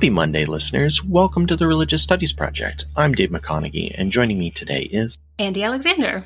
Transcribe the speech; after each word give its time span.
Happy 0.00 0.08
Monday, 0.08 0.46
listeners. 0.46 1.04
Welcome 1.04 1.46
to 1.46 1.56
the 1.56 1.66
Religious 1.66 2.02
Studies 2.02 2.32
Project. 2.32 2.86
I'm 2.96 3.12
Dave 3.12 3.28
McConeghy, 3.28 3.94
and 3.98 4.10
joining 4.10 4.38
me 4.38 4.50
today 4.50 4.88
is 4.90 5.18
Andy 5.38 5.62
Alexander. 5.62 6.24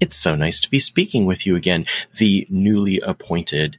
It's 0.00 0.16
so 0.16 0.34
nice 0.36 0.58
to 0.62 0.70
be 0.70 0.80
speaking 0.80 1.26
with 1.26 1.44
you 1.44 1.54
again, 1.54 1.84
the 2.16 2.46
newly 2.48 2.98
appointed 3.00 3.76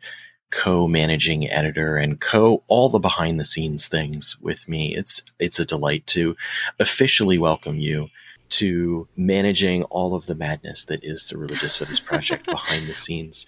co 0.52 0.88
managing 0.88 1.50
editor 1.50 1.98
and 1.98 2.22
co 2.22 2.62
all 2.68 2.88
the 2.90 3.00
behind 3.00 3.40
the 3.40 3.44
scenes 3.44 3.88
things 3.88 4.38
with 4.40 4.70
me. 4.70 4.96
It's, 4.96 5.24
it's 5.40 5.60
a 5.60 5.66
delight 5.66 6.06
to 6.08 6.38
officially 6.80 7.40
welcome 7.40 7.80
you 7.80 8.10
to 8.50 9.08
managing 9.18 9.82
all 9.86 10.14
of 10.14 10.28
the 10.28 10.36
madness 10.36 10.86
that 10.86 11.04
is 11.04 11.30
the 11.30 11.40
Religious 11.40 11.74
Studies 11.74 12.00
Project 12.00 12.46
behind 12.46 12.88
the 12.88 12.94
scenes. 12.94 13.48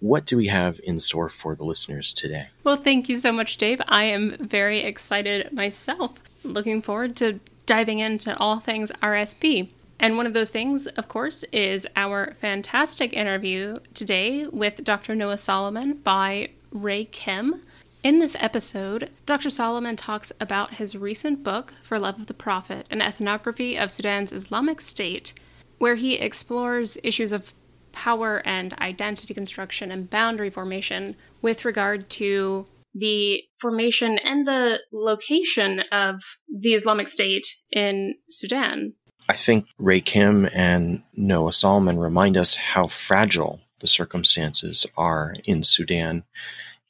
What 0.00 0.26
do 0.26 0.36
we 0.36 0.48
have 0.48 0.80
in 0.84 1.00
store 1.00 1.28
for 1.28 1.54
the 1.54 1.64
listeners 1.64 2.12
today? 2.12 2.48
Well, 2.62 2.76
thank 2.76 3.08
you 3.08 3.16
so 3.16 3.32
much, 3.32 3.56
Dave. 3.56 3.80
I 3.88 4.04
am 4.04 4.36
very 4.38 4.80
excited 4.82 5.52
myself. 5.52 6.12
Looking 6.42 6.82
forward 6.82 7.16
to 7.16 7.40
diving 7.66 8.00
into 8.00 8.36
all 8.38 8.60
things 8.60 8.92
RSP. 9.02 9.70
And 9.98 10.16
one 10.16 10.26
of 10.26 10.34
those 10.34 10.50
things, 10.50 10.86
of 10.86 11.08
course, 11.08 11.44
is 11.52 11.86
our 11.96 12.34
fantastic 12.40 13.12
interview 13.12 13.78
today 13.94 14.46
with 14.46 14.84
Dr. 14.84 15.14
Noah 15.14 15.38
Salomon 15.38 15.94
by 15.94 16.50
Ray 16.70 17.06
Kim. 17.06 17.62
In 18.02 18.18
this 18.18 18.36
episode, 18.38 19.08
Dr. 19.24 19.48
Salomon 19.48 19.96
talks 19.96 20.30
about 20.38 20.74
his 20.74 20.94
recent 20.94 21.42
book, 21.42 21.72
For 21.82 21.98
Love 21.98 22.20
of 22.20 22.26
the 22.26 22.34
Prophet, 22.34 22.86
an 22.90 23.00
ethnography 23.00 23.78
of 23.78 23.90
Sudan's 23.90 24.32
Islamic 24.32 24.82
State, 24.82 25.32
where 25.78 25.94
he 25.94 26.16
explores 26.16 26.98
issues 27.02 27.32
of 27.32 27.54
power 27.94 28.42
and 28.44 28.74
identity 28.74 29.32
construction 29.32 29.90
and 29.90 30.10
boundary 30.10 30.50
formation 30.50 31.16
with 31.40 31.64
regard 31.64 32.10
to 32.10 32.66
the 32.94 33.42
formation 33.58 34.18
and 34.18 34.46
the 34.46 34.80
location 34.92 35.80
of 35.90 36.20
the 36.48 36.74
Islamic 36.74 37.08
State 37.08 37.46
in 37.72 38.14
Sudan. 38.28 38.92
I 39.28 39.34
think 39.34 39.66
Ray 39.78 40.00
Kim 40.00 40.48
and 40.54 41.02
Noah 41.14 41.52
Salomon 41.52 41.98
remind 41.98 42.36
us 42.36 42.56
how 42.56 42.86
fragile 42.86 43.60
the 43.80 43.86
circumstances 43.86 44.86
are 44.96 45.34
in 45.44 45.62
Sudan, 45.62 46.24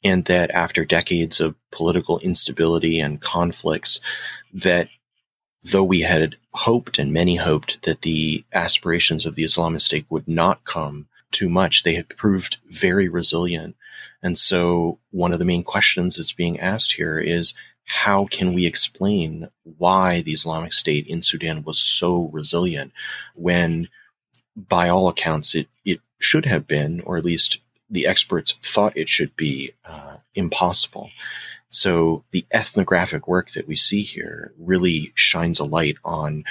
and 0.03 0.25
that 0.25 0.51
after 0.51 0.85
decades 0.85 1.39
of 1.39 1.55
political 1.71 2.19
instability 2.19 2.99
and 2.99 3.21
conflicts, 3.21 3.99
that 4.53 4.89
though 5.71 5.83
we 5.83 6.01
had 6.01 6.35
hoped 6.53 6.99
and 6.99 7.11
many 7.11 7.35
hoped 7.35 7.83
that 7.83 8.01
the 8.01 8.43
aspirations 8.53 9.25
of 9.25 9.35
the 9.35 9.43
Islamic 9.43 9.81
State 9.81 10.05
would 10.09 10.27
not 10.27 10.63
come 10.63 11.07
too 11.31 11.49
much, 11.49 11.83
they 11.83 11.95
had 11.95 12.09
proved 12.09 12.57
very 12.69 13.09
resilient. 13.09 13.75
And 14.21 14.37
so 14.37 14.99
one 15.11 15.33
of 15.33 15.39
the 15.39 15.45
main 15.45 15.63
questions 15.63 16.17
that's 16.17 16.31
being 16.31 16.59
asked 16.59 16.93
here 16.93 17.17
is 17.17 17.53
how 17.85 18.25
can 18.25 18.53
we 18.53 18.65
explain 18.65 19.49
why 19.77 20.21
the 20.21 20.31
Islamic 20.31 20.73
State 20.73 21.07
in 21.07 21.21
Sudan 21.21 21.63
was 21.63 21.79
so 21.79 22.29
resilient 22.31 22.91
when, 23.35 23.89
by 24.55 24.89
all 24.89 25.07
accounts, 25.07 25.53
it, 25.53 25.67
it 25.83 25.99
should 26.19 26.45
have 26.45 26.67
been, 26.67 27.01
or 27.01 27.17
at 27.17 27.25
least 27.25 27.59
the 27.89 28.07
experts 28.07 28.53
thought 28.63 28.97
it 28.97 29.09
should 29.09 29.35
be, 29.35 29.71
uh, 29.83 30.17
impossible. 30.33 31.11
So 31.69 32.23
the 32.31 32.45
ethnographic 32.53 33.27
work 33.27 33.51
that 33.51 33.67
we 33.67 33.75
see 33.75 34.03
here 34.03 34.53
really 34.57 35.11
shines 35.15 35.59
a 35.59 35.65
light 35.65 35.97
on 36.03 36.43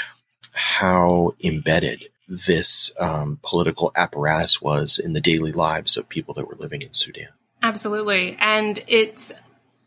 how 0.53 1.33
embedded 1.43 2.09
this 2.29 2.93
um, 2.99 3.39
political 3.43 3.93
apparatus 3.97 4.61
was 4.61 4.99
in 4.99 5.13
the 5.13 5.21
daily 5.21 5.53
lives 5.53 5.97
of 5.97 6.09
people 6.09 6.35
that 6.35 6.49
were 6.49 6.57
living 6.57 6.83
in 6.83 6.95
Sudan. 6.95 7.29
Absolutely. 7.63 8.37
And 8.41 8.83
it's 8.87 9.33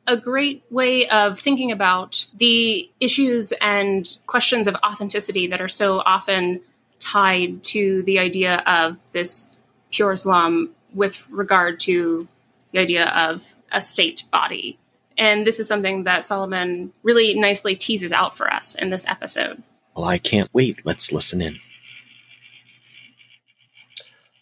a 0.08 0.17
great 0.17 0.64
way 0.70 1.08
of 1.09 1.39
thinking 1.39 1.72
about 1.72 2.25
the 2.36 2.89
issues 3.00 3.53
and 3.61 4.17
questions 4.26 4.67
of 4.67 4.76
authenticity 4.76 5.48
that 5.48 5.61
are 5.61 5.67
so 5.67 5.99
often 5.99 6.61
tied 6.99 7.64
to 7.64 8.04
the 8.04 8.20
idea 8.20 8.64
of 8.65 8.98
this 9.11 9.52
pure 9.92 10.14
Islam 10.14 10.70
with 10.94 11.21
regard 11.30 11.80
to 11.82 12.27
the 12.71 12.80
idea 12.80 13.05
of 13.08 13.54
a 13.71 13.82
state 13.82 14.23
body. 14.32 14.80
And 15.17 15.48
this 15.48 15.60
is 15.60 15.67
something 15.67 16.04
that 16.04 16.23
Salomon 16.23 16.94
really 17.02 17.33
nicely 17.33 17.76
teases 17.76 18.14
out 18.14 18.38
for 18.38 18.54
us 18.54 18.76
in 18.76 18.92
this 18.92 19.05
episode. 19.08 19.64
Well, 19.95 20.05
I 20.05 20.20
can't 20.20 20.50
wait. 20.54 20.86
Let's 20.86 21.11
listen 21.11 21.42
in. 21.42 21.60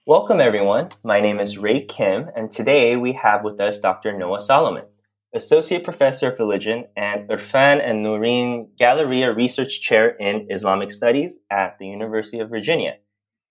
Welcome, 0.05 0.41
everyone. 0.41 0.89
My 1.03 1.21
name 1.21 1.39
is 1.39 1.57
Ray 1.57 1.85
Kim, 1.85 2.29
and 2.35 2.51
today 2.51 2.95
we 2.97 3.13
have 3.13 3.43
with 3.43 3.59
us 3.59 3.79
Dr. 3.79 4.15
Noah 4.15 4.39
Salomon, 4.39 4.85
Associate 5.33 5.83
Professor 5.83 6.31
of 6.31 6.39
Religion 6.39 6.85
and 6.95 7.27
Irfan 7.29 7.81
and 7.83 8.03
Noreen 8.03 8.69
Galleria 8.77 9.33
Research 9.33 9.81
Chair 9.81 10.09
in 10.09 10.45
Islamic 10.51 10.91
Studies 10.91 11.39
at 11.49 11.79
the 11.79 11.87
University 11.87 12.39
of 12.39 12.49
Virginia, 12.49 12.97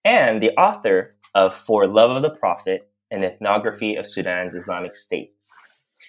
and 0.05 0.43
the 0.43 0.51
author 0.59 1.15
of 1.35 1.55
For 1.55 1.87
Love 1.89 2.11
of 2.11 2.23
the 2.23 2.39
Prophet, 2.39 2.89
an 3.11 3.25
ethnography 3.25 3.97
of 3.97 4.07
Sudan's 4.07 4.55
Islamic 4.55 4.95
State. 4.95 5.33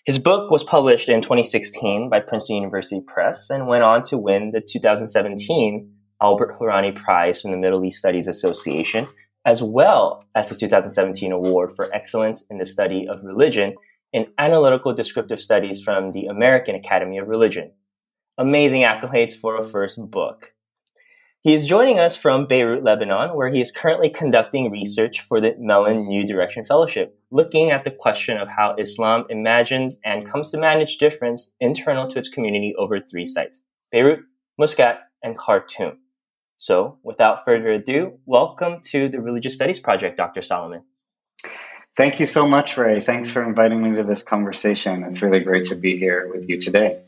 His 0.06 0.20
book 0.20 0.52
was 0.52 0.64
published 0.64 1.10
in 1.10 1.24
2016 1.24 2.10
by 2.10 2.20
Princeton 2.20 2.58
University 2.58 3.02
Press 3.02 3.50
and 3.50 3.68
went 3.68 3.84
on 3.84 4.04
to 4.04 4.20
win 4.20 4.52
the 4.52 4.62
2017 4.62 5.92
Albert 6.22 6.60
Hourani 6.60 6.96
Prize 6.96 7.42
from 7.42 7.50
the 7.50 7.58
Middle 7.58 7.84
East 7.84 7.98
Studies 7.98 8.28
Association 8.28 9.08
as 9.46 9.62
well 9.62 10.24
as 10.34 10.50
the 10.50 10.56
2017 10.56 11.32
Award 11.32 11.72
for 11.76 11.94
Excellence 11.94 12.44
in 12.50 12.58
the 12.58 12.66
Study 12.66 13.08
of 13.08 13.24
Religion 13.24 13.76
in 14.12 14.28
Analytical 14.38 14.94
Descriptive 14.94 15.40
Studies 15.40 15.82
from 15.82 16.12
the 16.12 16.26
American 16.26 16.76
Academy 16.76 17.18
of 17.18 17.28
Religion. 17.28 17.72
Amazing 18.38 18.82
accolades 18.82 19.34
for 19.34 19.58
a 19.58 19.64
first 19.64 20.00
book. 20.10 20.55
He 21.46 21.54
is 21.54 21.68
joining 21.68 22.00
us 22.00 22.18
from 22.18 22.48
Beirut, 22.48 22.84
Lebanon, 22.84 23.36
where 23.36 23.50
he 23.50 23.62
is 23.62 23.72
currently 23.72 24.10
conducting 24.10 24.72
research 24.72 25.22
for 25.22 25.40
the 25.40 25.54
Mellon 25.60 26.08
New 26.08 26.26
Direction 26.26 26.66
Fellowship, 26.66 27.20
looking 27.30 27.70
at 27.70 27.84
the 27.84 27.92
question 27.92 28.40
of 28.40 28.48
how 28.48 28.76
Islam 28.80 29.26
imagines 29.30 29.96
and 30.04 30.26
comes 30.26 30.50
to 30.50 30.58
manage 30.58 30.98
difference 30.98 31.52
internal 31.60 32.08
to 32.08 32.18
its 32.18 32.30
community 32.30 32.74
over 32.80 33.00
three 33.00 33.28
sites 33.28 33.62
Beirut, 33.92 34.22
Muscat, 34.58 35.02
and 35.22 35.38
Khartoum. 35.38 36.00
So, 36.58 36.98
without 37.04 37.46
further 37.46 37.74
ado, 37.74 38.18
welcome 38.26 38.82
to 38.86 39.08
the 39.08 39.22
Religious 39.22 39.54
Studies 39.54 39.80
Project, 39.80 40.18
Dr. 40.18 40.42
Salomon. 40.42 40.82
Thank 41.96 42.20
you 42.20 42.26
so 42.26 42.48
much, 42.48 42.76
Ray. 42.76 43.02
Thanks 43.02 43.30
for 43.30 43.44
inviting 43.44 43.84
me 43.84 43.96
to 43.98 44.04
this 44.04 44.24
conversation. 44.24 45.04
It's 45.04 45.22
really 45.22 45.42
great 45.42 45.66
to 45.66 45.76
be 45.76 45.96
here 45.96 46.28
with 46.34 46.50
you 46.50 46.60
today. 46.60 47.04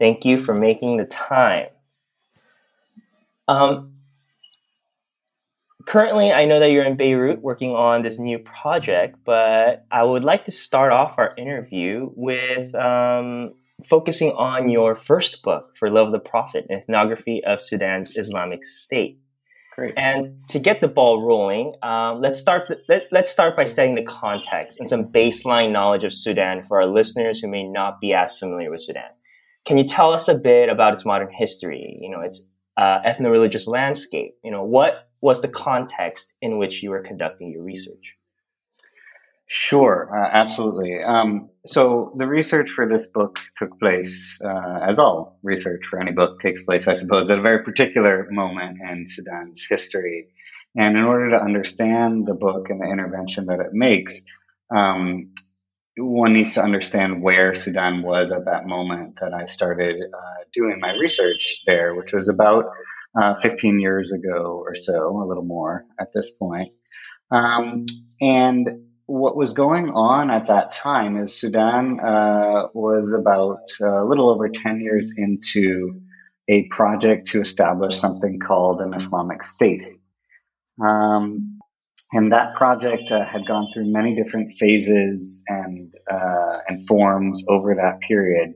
Thank 0.00 0.24
you 0.24 0.36
for 0.36 0.54
making 0.54 0.96
the 0.96 1.04
time. 1.04 1.68
Um, 3.48 3.94
currently, 5.86 6.32
I 6.32 6.44
know 6.44 6.60
that 6.60 6.70
you're 6.70 6.84
in 6.84 6.96
Beirut 6.96 7.40
working 7.40 7.70
on 7.70 8.02
this 8.02 8.18
new 8.18 8.38
project, 8.38 9.16
but 9.24 9.86
I 9.90 10.04
would 10.04 10.22
like 10.22 10.44
to 10.44 10.52
start 10.52 10.92
off 10.92 11.18
our 11.18 11.34
interview 11.36 12.10
with 12.14 12.74
um, 12.74 13.54
focusing 13.84 14.32
on 14.32 14.68
your 14.68 14.94
first 14.94 15.42
book, 15.42 15.76
For 15.76 15.90
Love 15.90 16.08
of 16.08 16.12
the 16.12 16.20
Prophet, 16.20 16.66
an 16.68 16.76
ethnography 16.76 17.42
of 17.44 17.60
Sudan's 17.60 18.16
Islamic 18.16 18.64
State. 18.64 19.18
Great. 19.74 19.94
And 19.96 20.42
to 20.48 20.58
get 20.58 20.80
the 20.80 20.88
ball 20.88 21.22
rolling, 21.22 21.74
um, 21.84 22.20
let's 22.20 22.40
start. 22.40 22.68
Let, 22.88 23.04
let's 23.12 23.30
start 23.30 23.56
by 23.56 23.64
setting 23.64 23.94
the 23.94 24.02
context 24.02 24.80
and 24.80 24.88
some 24.88 25.04
baseline 25.04 25.70
knowledge 25.70 26.02
of 26.02 26.12
Sudan 26.12 26.64
for 26.64 26.80
our 26.80 26.86
listeners 26.88 27.38
who 27.38 27.46
may 27.46 27.62
not 27.62 28.00
be 28.00 28.12
as 28.12 28.36
familiar 28.36 28.72
with 28.72 28.80
Sudan. 28.80 29.10
Can 29.64 29.78
you 29.78 29.84
tell 29.84 30.12
us 30.12 30.26
a 30.26 30.34
bit 30.34 30.68
about 30.68 30.94
its 30.94 31.04
modern 31.04 31.30
history? 31.30 31.96
You 32.00 32.10
know, 32.10 32.20
its 32.20 32.42
uh, 32.78 33.02
ethno-religious 33.02 33.66
landscape. 33.66 34.36
You 34.44 34.52
know, 34.52 34.62
what 34.62 35.08
was 35.20 35.42
the 35.42 35.48
context 35.48 36.32
in 36.40 36.58
which 36.58 36.82
you 36.82 36.90
were 36.90 37.00
conducting 37.00 37.50
your 37.50 37.64
research? 37.64 38.14
Sure, 39.50 40.10
uh, 40.14 40.28
absolutely. 40.30 41.02
Um, 41.02 41.48
so 41.66 42.12
the 42.16 42.26
research 42.26 42.68
for 42.68 42.86
this 42.86 43.08
book 43.08 43.40
took 43.56 43.78
place, 43.80 44.38
uh, 44.44 44.80
as 44.86 44.98
all 44.98 45.38
research 45.42 45.86
for 45.90 45.98
any 45.98 46.12
book 46.12 46.40
takes 46.40 46.62
place, 46.62 46.86
I 46.86 46.94
suppose, 46.94 47.30
at 47.30 47.38
a 47.38 47.42
very 47.42 47.64
particular 47.64 48.28
moment 48.30 48.78
in 48.80 49.06
Sudan's 49.06 49.66
history. 49.66 50.28
And 50.76 50.98
in 50.98 51.04
order 51.04 51.30
to 51.30 51.42
understand 51.42 52.26
the 52.26 52.34
book 52.34 52.68
and 52.68 52.80
the 52.80 52.86
intervention 52.86 53.46
that 53.46 53.58
it 53.58 53.72
makes, 53.72 54.22
um, 54.70 55.32
one 55.98 56.32
needs 56.32 56.54
to 56.54 56.62
understand 56.62 57.22
where 57.22 57.54
Sudan 57.54 58.02
was 58.02 58.32
at 58.32 58.44
that 58.44 58.66
moment 58.66 59.18
that 59.20 59.32
I 59.34 59.46
started 59.46 59.96
uh, 59.96 60.44
doing 60.52 60.78
my 60.80 60.92
research 60.92 61.62
there, 61.66 61.94
which 61.94 62.12
was 62.12 62.28
about 62.28 62.66
uh, 63.20 63.34
15 63.40 63.80
years 63.80 64.12
ago 64.12 64.62
or 64.64 64.74
so, 64.74 65.22
a 65.22 65.26
little 65.26 65.44
more 65.44 65.84
at 65.98 66.08
this 66.14 66.30
point. 66.30 66.72
Um, 67.30 67.86
and 68.20 68.88
what 69.06 69.36
was 69.36 69.54
going 69.54 69.90
on 69.90 70.30
at 70.30 70.48
that 70.48 70.70
time 70.70 71.16
is 71.16 71.34
Sudan 71.34 71.98
uh, 71.98 72.68
was 72.74 73.12
about 73.18 73.70
uh, 73.80 74.04
a 74.04 74.06
little 74.06 74.28
over 74.30 74.48
10 74.48 74.80
years 74.80 75.14
into 75.16 76.02
a 76.48 76.66
project 76.68 77.28
to 77.28 77.40
establish 77.40 77.96
something 77.96 78.38
called 78.38 78.80
an 78.80 78.94
Islamic 78.94 79.42
State. 79.42 79.82
Um, 80.80 81.57
and 82.12 82.32
that 82.32 82.54
project 82.54 83.10
uh, 83.10 83.24
had 83.24 83.46
gone 83.46 83.68
through 83.72 83.92
many 83.92 84.14
different 84.14 84.52
phases 84.58 85.44
and 85.48 85.92
uh, 86.10 86.58
and 86.68 86.86
forms 86.86 87.44
over 87.48 87.74
that 87.74 88.00
period. 88.00 88.54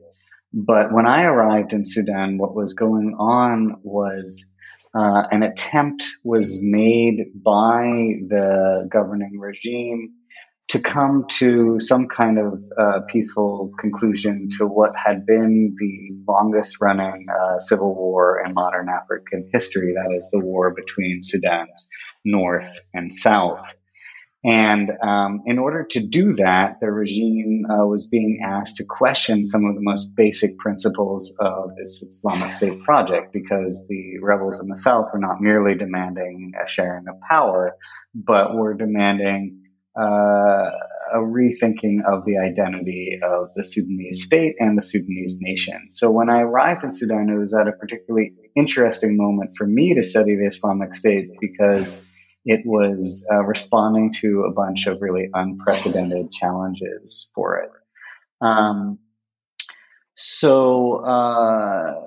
But 0.53 0.91
when 0.93 1.07
I 1.07 1.23
arrived 1.23 1.73
in 1.73 1.83
Sudan, 1.85 2.37
what 2.37 2.55
was 2.55 2.73
going 2.73 3.15
on 3.17 3.77
was 3.83 4.47
uh, 4.95 5.23
an 5.31 5.41
attempt 5.41 6.03
was 6.23 6.59
made 6.61 7.25
by 7.43 8.17
the 8.27 8.87
governing 8.91 9.39
regime 9.39 10.13
to 10.73 10.79
come 10.79 11.27
to 11.29 11.79
some 11.79 12.07
kind 12.07 12.39
of 12.39 12.63
uh, 12.75 13.01
peaceful 13.07 13.71
conclusion 13.79 14.49
to 14.57 14.65
what 14.65 14.89
had 14.95 15.23
been 15.23 15.75
the 15.77 16.09
longest 16.27 16.81
running 16.81 17.27
uh, 17.29 17.59
civil 17.59 17.93
war 17.93 18.41
in 18.43 18.55
modern 18.55 18.89
African 18.89 19.47
history. 19.53 19.93
That 19.93 20.17
is 20.19 20.27
the 20.31 20.39
war 20.39 20.73
between 20.73 21.23
Sudan's 21.23 21.87
north 22.25 22.79
and 22.91 23.13
south. 23.13 23.75
And 24.43 24.89
um, 25.03 25.43
in 25.45 25.59
order 25.59 25.85
to 25.91 25.99
do 25.99 26.33
that, 26.33 26.79
the 26.81 26.91
regime 26.91 27.65
uh, 27.69 27.85
was 27.85 28.07
being 28.07 28.41
asked 28.43 28.77
to 28.77 28.83
question 28.83 29.45
some 29.45 29.65
of 29.65 29.75
the 29.75 29.81
most 29.81 30.15
basic 30.15 30.57
principles 30.57 31.35
of 31.39 31.75
this 31.77 32.01
Islamic 32.01 32.51
State 32.51 32.81
project 32.81 33.31
because 33.31 33.85
the 33.87 34.17
rebels 34.23 34.59
in 34.59 34.69
the 34.69 34.75
south 34.75 35.09
were 35.13 35.19
not 35.19 35.39
merely 35.39 35.75
demanding 35.75 36.53
a 36.61 36.67
sharing 36.67 37.07
of 37.07 37.21
power, 37.21 37.77
but 38.15 38.55
were 38.55 38.73
demanding 38.73 39.62
uh, 39.99 40.69
a 41.13 41.19
rethinking 41.19 41.99
of 42.05 42.25
the 42.25 42.37
identity 42.37 43.19
of 43.21 43.53
the 43.55 43.63
Sudanese 43.63 44.23
state 44.23 44.55
and 44.59 44.77
the 44.77 44.81
Sudanese 44.81 45.37
nation. 45.39 45.87
So 45.91 46.09
when 46.09 46.29
I 46.29 46.41
arrived 46.41 46.83
in 46.83 46.91
Sudan, 46.91 47.29
it 47.29 47.37
was 47.37 47.53
at 47.53 47.67
a 47.67 47.71
particularly 47.71 48.33
interesting 48.55 49.15
moment 49.15 49.55
for 49.55 49.67
me 49.67 49.93
to 49.93 50.03
study 50.03 50.35
the 50.35 50.47
Islamic 50.47 50.95
State 50.95 51.29
because 51.39 52.01
it 52.45 52.61
was 52.65 53.25
uh, 53.31 53.43
responding 53.43 54.13
to 54.21 54.41
a 54.41 54.51
bunch 54.51 54.87
of 54.87 55.01
really 55.01 55.29
unprecedented 55.33 56.31
challenges 56.31 57.29
for 57.35 57.57
it. 57.59 57.69
Um, 58.41 58.99
so 60.15 60.95
uh, 61.05 62.01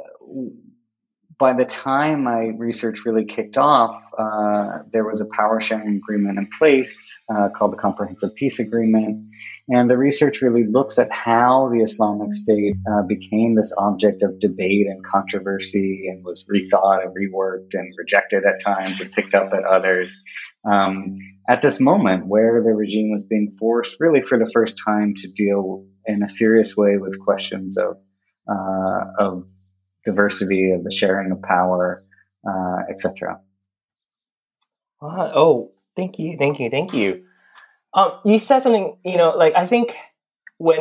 by 1.38 1.53
the 1.53 1.67
time 1.67 2.25
my 2.25 2.53
research 2.56 3.05
really 3.05 3.27
kicked 3.27 3.59
off, 3.59 4.03
uh, 4.19 4.79
there 4.93 5.05
was 5.05 5.21
a 5.21 5.27
power 5.27 5.61
sharing 5.61 5.97
agreement 5.97 6.38
in 6.38 6.49
place 6.59 7.23
uh, 7.29 7.49
called 7.56 7.73
the 7.73 7.77
Comprehensive 7.77 8.35
Peace 8.35 8.59
Agreement. 8.59 9.27
And 9.69 9.91
the 9.91 9.99
research 9.99 10.41
really 10.41 10.65
looks 10.65 10.99
at 10.99 11.12
how 11.12 11.71
the 11.73 11.83
Islamic 11.83 12.33
State 12.33 12.77
uh, 12.91 13.03
became 13.03 13.55
this 13.55 13.75
object 13.77 14.23
of 14.23 14.38
debate 14.41 14.87
and 14.87 15.05
controversy 15.05 16.06
and 16.09 16.25
was 16.25 16.44
rethought 16.44 17.05
and 17.05 17.15
reworked 17.15 17.75
and 17.75 17.93
rejected 17.99 18.44
at 18.44 18.65
times 18.65 19.00
and 19.00 19.12
picked 19.12 19.35
up 19.35 19.53
at 19.53 19.65
others. 19.65 20.23
Um, 20.65 21.19
at 21.50 21.62
this 21.62 21.81
moment 21.81 22.27
where 22.27 22.62
the 22.62 22.73
regime 22.73 23.11
was 23.11 23.27
being 23.27 23.56
forced, 23.59 23.97
really 24.00 24.23
for 24.23 24.39
the 24.39 24.50
first 24.55 24.81
time, 24.85 25.15
to 25.17 25.29
deal 25.29 25.85
in 26.06 26.23
a 26.23 26.29
serious 26.29 26.77
way 26.77 26.97
with 26.97 27.21
questions 27.21 27.77
of, 27.77 27.99
uh, 28.49 29.05
of 29.19 29.47
diversity, 30.06 30.70
of 30.70 30.85
the 30.85 30.93
sharing 30.93 31.31
of 31.32 31.43
power, 31.43 32.03
uh, 32.49 32.79
etc. 32.91 33.38
Uh, 35.03 35.31
oh, 35.35 35.73
thank 35.94 36.19
you, 36.19 36.37
thank 36.38 36.58
you, 36.58 36.70
thank 36.70 36.94
you. 36.94 37.25
Um, 37.93 38.12
you 38.25 38.38
said 38.38 38.61
something, 38.61 38.97
you 39.05 39.17
know, 39.17 39.31
like 39.37 39.55
I 39.55 39.67
think 39.67 39.94
when 40.58 40.79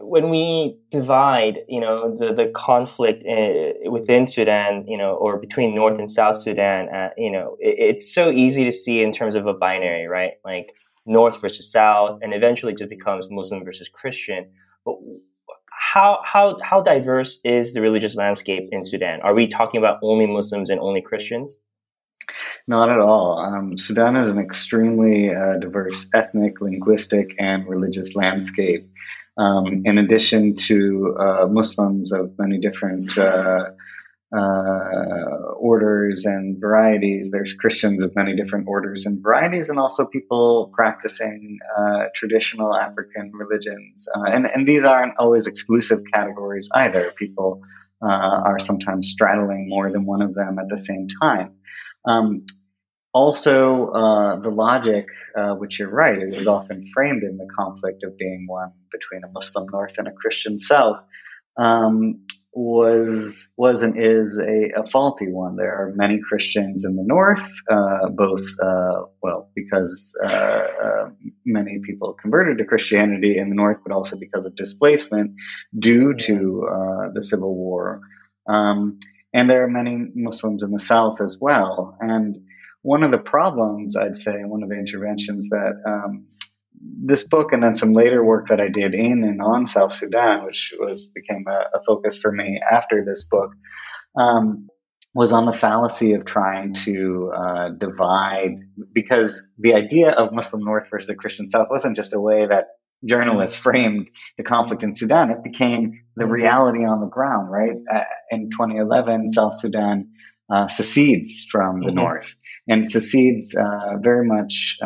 when 0.00 0.30
we 0.30 0.78
divide, 0.90 1.60
you 1.68 1.80
know, 1.80 2.16
the 2.16 2.32
the 2.32 2.48
conflict 2.48 3.24
uh, 3.26 3.90
within 3.90 4.26
Sudan, 4.26 4.84
you 4.86 4.96
know, 4.96 5.14
or 5.14 5.38
between 5.38 5.74
North 5.74 5.98
and 5.98 6.10
South 6.10 6.36
Sudan, 6.36 6.88
uh, 6.88 7.10
you 7.16 7.30
know, 7.30 7.56
it, 7.58 7.76
it's 7.78 8.14
so 8.14 8.30
easy 8.30 8.64
to 8.64 8.72
see 8.72 9.02
in 9.02 9.12
terms 9.12 9.34
of 9.34 9.46
a 9.46 9.54
binary, 9.54 10.06
right? 10.06 10.32
Like 10.44 10.72
North 11.04 11.40
versus 11.40 11.70
South, 11.70 12.20
and 12.22 12.32
eventually 12.32 12.74
just 12.74 12.90
becomes 12.90 13.28
Muslim 13.30 13.64
versus 13.64 13.88
Christian. 13.88 14.50
But 14.84 14.94
how 15.78 16.20
how 16.24 16.58
how 16.62 16.80
diverse 16.80 17.38
is 17.44 17.72
the 17.72 17.80
religious 17.80 18.16
landscape 18.16 18.68
in 18.72 18.84
Sudan? 18.84 19.20
Are 19.22 19.34
we 19.34 19.46
talking 19.46 19.78
about 19.78 20.00
only 20.02 20.26
Muslims 20.26 20.70
and 20.70 20.80
only 20.80 21.00
Christians? 21.00 21.56
Not 22.66 22.90
at 22.90 22.98
all. 22.98 23.38
Um, 23.38 23.78
Sudan 23.78 24.16
is 24.16 24.30
an 24.30 24.38
extremely 24.38 25.34
uh, 25.34 25.58
diverse 25.58 26.10
ethnic, 26.12 26.60
linguistic, 26.60 27.34
and 27.38 27.66
religious 27.66 28.14
landscape. 28.14 28.90
Um, 29.38 29.82
in 29.86 29.98
addition 29.98 30.56
to 30.66 31.16
uh, 31.18 31.46
Muslims 31.46 32.12
of 32.12 32.32
many 32.38 32.58
different 32.58 33.16
uh, 33.16 33.70
uh, 34.36 35.54
orders 35.56 36.26
and 36.26 36.60
varieties. 36.60 37.30
There's 37.30 37.54
Christians 37.54 38.02
of 38.02 38.14
many 38.14 38.36
different 38.36 38.68
orders 38.68 39.06
and 39.06 39.22
varieties, 39.22 39.70
and 39.70 39.78
also 39.78 40.04
people 40.06 40.70
practicing 40.74 41.58
uh, 41.76 42.04
traditional 42.14 42.76
African 42.76 43.32
religions. 43.32 44.06
Uh, 44.14 44.30
and, 44.30 44.46
and 44.46 44.68
these 44.68 44.84
aren't 44.84 45.14
always 45.18 45.46
exclusive 45.46 46.00
categories 46.12 46.68
either. 46.74 47.12
People 47.16 47.62
uh, 48.02 48.06
are 48.06 48.58
sometimes 48.58 49.08
straddling 49.08 49.68
more 49.68 49.90
than 49.90 50.04
one 50.04 50.22
of 50.22 50.34
them 50.34 50.58
at 50.58 50.68
the 50.68 50.78
same 50.78 51.08
time. 51.20 51.54
Um, 52.04 52.44
also, 53.14 53.88
uh, 53.88 54.40
the 54.40 54.50
logic, 54.50 55.06
uh, 55.36 55.54
which 55.54 55.78
you're 55.78 55.90
right, 55.90 56.22
is 56.22 56.46
often 56.46 56.84
framed 56.92 57.22
in 57.22 57.38
the 57.38 57.48
conflict 57.58 58.04
of 58.04 58.16
being 58.18 58.44
one 58.46 58.72
between 58.92 59.24
a 59.24 59.32
Muslim 59.32 59.66
North 59.72 59.94
and 59.96 60.06
a 60.06 60.12
Christian 60.12 60.58
South. 60.58 60.98
Um, 61.56 62.26
was 62.58 63.52
was 63.56 63.82
and 63.82 63.94
is 63.96 64.36
a, 64.36 64.80
a, 64.80 64.90
faulty 64.90 65.30
one. 65.30 65.54
There 65.54 65.72
are 65.72 65.92
many 65.94 66.18
Christians 66.18 66.84
in 66.84 66.96
the 66.96 67.04
north, 67.04 67.48
uh, 67.70 68.08
both 68.08 68.42
uh, 68.60 69.02
well 69.22 69.48
because 69.54 70.12
uh, 70.20 70.26
uh, 70.26 71.10
many 71.46 71.78
people 71.86 72.14
converted 72.14 72.58
to 72.58 72.64
Christianity 72.64 73.38
in 73.38 73.48
the 73.48 73.54
north, 73.54 73.78
but 73.86 73.94
also 73.94 74.18
because 74.18 74.44
of 74.44 74.56
displacement 74.56 75.36
due 75.78 76.14
to 76.14 76.68
uh, 76.68 77.12
the 77.14 77.22
civil 77.22 77.54
war. 77.54 78.00
Um, 78.48 78.98
and 79.32 79.48
there 79.48 79.62
are 79.62 79.70
many 79.70 80.08
Muslims 80.16 80.64
in 80.64 80.72
the 80.72 80.80
south 80.80 81.20
as 81.20 81.38
well. 81.40 81.96
And 82.00 82.38
one 82.82 83.04
of 83.04 83.12
the 83.12 83.18
problems, 83.18 83.94
I'd 83.94 84.16
say, 84.16 84.42
one 84.42 84.64
of 84.64 84.68
the 84.68 84.78
interventions 84.78 85.50
that 85.50 85.80
um, 85.86 86.26
this 86.80 87.26
book 87.26 87.52
and 87.52 87.62
then 87.62 87.74
some 87.74 87.92
later 87.92 88.24
work 88.24 88.48
that 88.48 88.60
I 88.60 88.68
did 88.68 88.94
in 88.94 89.24
and 89.24 89.40
on 89.40 89.66
South 89.66 89.92
Sudan, 89.92 90.44
which 90.44 90.74
was 90.78 91.06
became 91.06 91.44
a, 91.48 91.78
a 91.78 91.82
focus 91.86 92.18
for 92.18 92.32
me 92.32 92.60
after 92.70 93.04
this 93.04 93.24
book, 93.24 93.52
um, 94.16 94.68
was 95.14 95.32
on 95.32 95.46
the 95.46 95.52
fallacy 95.52 96.12
of 96.12 96.24
trying 96.24 96.74
to 96.74 97.32
uh, 97.34 97.68
divide 97.70 98.56
because 98.92 99.48
the 99.58 99.74
idea 99.74 100.10
of 100.10 100.32
Muslim 100.32 100.64
North 100.64 100.88
versus 100.90 101.08
the 101.08 101.14
Christian 101.14 101.48
South 101.48 101.68
wasn't 101.70 101.96
just 101.96 102.14
a 102.14 102.20
way 102.20 102.46
that 102.46 102.66
journalists 103.04 103.56
framed 103.56 104.10
the 104.36 104.44
conflict 104.44 104.82
in 104.82 104.92
Sudan. 104.92 105.30
It 105.30 105.42
became 105.42 106.02
the 106.16 106.26
reality 106.26 106.84
on 106.84 107.00
the 107.00 107.06
ground, 107.06 107.50
right? 107.50 107.76
Uh, 107.90 108.04
in 108.30 108.50
2011, 108.50 109.28
South 109.28 109.54
Sudan 109.54 110.10
uh, 110.52 110.68
secedes 110.68 111.46
from 111.50 111.80
the 111.80 111.86
mm-hmm. 111.86 111.96
North 111.96 112.36
and 112.66 112.88
secedes 112.88 113.56
uh, 113.56 113.96
very 114.00 114.26
much 114.26 114.78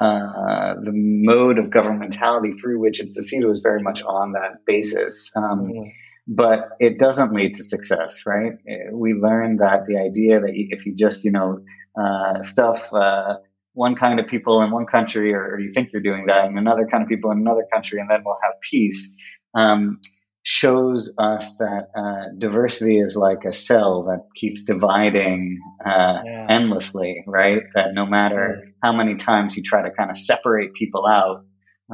uh, 0.00 0.74
the 0.82 0.92
mode 0.92 1.58
of 1.58 1.66
governmentality 1.66 2.58
through 2.58 2.80
which 2.80 3.00
it 3.00 3.10
seceded 3.10 3.46
was 3.46 3.60
very 3.60 3.82
much 3.82 4.02
on 4.02 4.32
that 4.32 4.64
basis. 4.66 5.30
Um, 5.36 5.60
mm-hmm. 5.60 5.88
But 6.26 6.68
it 6.78 6.98
doesn't 6.98 7.32
lead 7.32 7.56
to 7.56 7.64
success, 7.64 8.22
right? 8.26 8.52
We 8.92 9.14
learned 9.14 9.60
that 9.60 9.86
the 9.86 9.96
idea 9.98 10.40
that 10.40 10.52
if 10.54 10.86
you 10.86 10.94
just, 10.94 11.24
you 11.24 11.32
know, 11.32 11.60
uh, 12.00 12.40
stuff 12.42 12.92
uh, 12.92 13.38
one 13.72 13.94
kind 13.94 14.20
of 14.20 14.26
people 14.26 14.62
in 14.62 14.70
one 14.70 14.86
country, 14.86 15.32
or, 15.32 15.42
or, 15.42 15.60
you 15.60 15.70
think 15.72 15.92
you're 15.92 16.02
doing 16.02 16.26
that, 16.26 16.46
and 16.46 16.58
another 16.58 16.86
kind 16.86 17.02
of 17.02 17.08
people 17.08 17.30
in 17.30 17.38
another 17.38 17.66
country, 17.72 17.98
and 18.00 18.10
then 18.10 18.22
we'll 18.24 18.38
have 18.42 18.54
peace. 18.60 19.14
Um, 19.54 20.00
shows 20.42 21.12
us 21.18 21.56
that 21.56 21.88
uh, 21.96 22.34
diversity 22.38 22.98
is 22.98 23.14
like 23.14 23.44
a 23.44 23.52
cell 23.52 24.04
that 24.04 24.26
keeps 24.34 24.64
dividing 24.64 25.60
uh, 25.84 26.22
yeah. 26.24 26.46
endlessly, 26.48 27.22
right? 27.26 27.62
That 27.74 27.92
no 27.92 28.06
matter 28.06 28.69
how 28.82 28.92
many 28.92 29.16
times 29.16 29.56
you 29.56 29.62
try 29.62 29.82
to 29.82 29.90
kind 29.90 30.10
of 30.10 30.16
separate 30.16 30.74
people 30.74 31.06
out, 31.06 31.44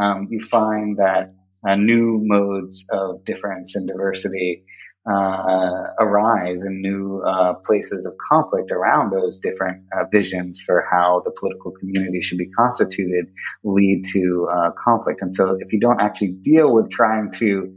um, 0.00 0.28
you 0.30 0.40
find 0.40 0.98
that 0.98 1.34
uh, 1.66 1.74
new 1.74 2.20
modes 2.22 2.86
of 2.92 3.24
difference 3.24 3.76
and 3.76 3.88
diversity 3.88 4.64
uh, 5.08 5.84
arise 6.00 6.62
and 6.62 6.82
new 6.82 7.22
uh, 7.24 7.54
places 7.64 8.06
of 8.06 8.14
conflict 8.18 8.72
around 8.72 9.10
those 9.12 9.38
different 9.38 9.84
uh, 9.96 10.04
visions 10.12 10.60
for 10.66 10.84
how 10.90 11.22
the 11.24 11.32
political 11.38 11.70
community 11.78 12.20
should 12.20 12.38
be 12.38 12.50
constituted 12.50 13.26
lead 13.62 14.02
to 14.12 14.48
conflict. 14.76 15.22
And 15.22 15.32
so 15.32 15.56
if 15.60 15.72
you 15.72 15.78
don't 15.78 16.00
actually 16.00 16.32
deal 16.32 16.72
with 16.72 16.90
trying 16.90 17.30
to 17.38 17.74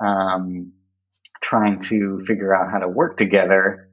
um, 0.00 0.72
trying 1.42 1.80
to 1.80 2.20
figure 2.26 2.54
out 2.54 2.70
how 2.70 2.78
to 2.78 2.88
work 2.88 3.16
together, 3.16 3.87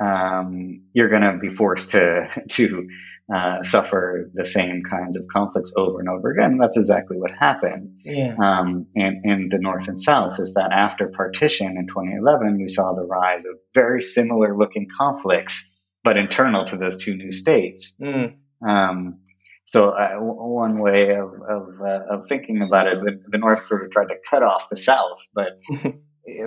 um, 0.00 0.82
you're 0.92 1.08
going 1.08 1.22
to 1.22 1.38
be 1.38 1.48
forced 1.48 1.92
to 1.92 2.28
to 2.50 2.88
uh, 3.34 3.62
suffer 3.62 4.30
the 4.32 4.46
same 4.46 4.82
kinds 4.82 5.16
of 5.18 5.26
conflicts 5.32 5.72
over 5.76 6.00
and 6.00 6.08
over 6.08 6.30
again. 6.30 6.56
That's 6.58 6.76
exactly 6.76 7.18
what 7.18 7.30
happened 7.30 8.00
yeah. 8.04 8.34
um, 8.42 8.86
in, 8.94 9.22
in 9.24 9.48
the 9.50 9.58
North 9.58 9.88
and 9.88 10.00
South. 10.00 10.40
Is 10.40 10.54
that 10.54 10.72
after 10.72 11.08
partition 11.08 11.76
in 11.76 11.86
2011, 11.88 12.58
we 12.58 12.68
saw 12.68 12.94
the 12.94 13.04
rise 13.04 13.40
of 13.40 13.58
very 13.74 14.00
similar 14.00 14.56
looking 14.56 14.86
conflicts, 14.96 15.70
but 16.04 16.16
internal 16.16 16.64
to 16.66 16.76
those 16.76 16.96
two 16.96 17.16
new 17.16 17.32
states. 17.32 17.94
Mm. 18.00 18.36
Um, 18.66 19.20
so 19.66 19.90
uh, 19.90 20.14
one 20.14 20.80
way 20.80 21.10
of 21.10 21.28
of, 21.46 21.80
uh, 21.82 22.00
of, 22.10 22.28
thinking 22.28 22.62
about 22.62 22.86
it 22.86 22.94
is 22.94 23.02
that 23.02 23.20
the 23.28 23.36
North 23.36 23.60
sort 23.60 23.84
of 23.84 23.90
tried 23.90 24.08
to 24.08 24.14
cut 24.28 24.42
off 24.42 24.70
the 24.70 24.76
South, 24.76 25.20
but 25.34 25.60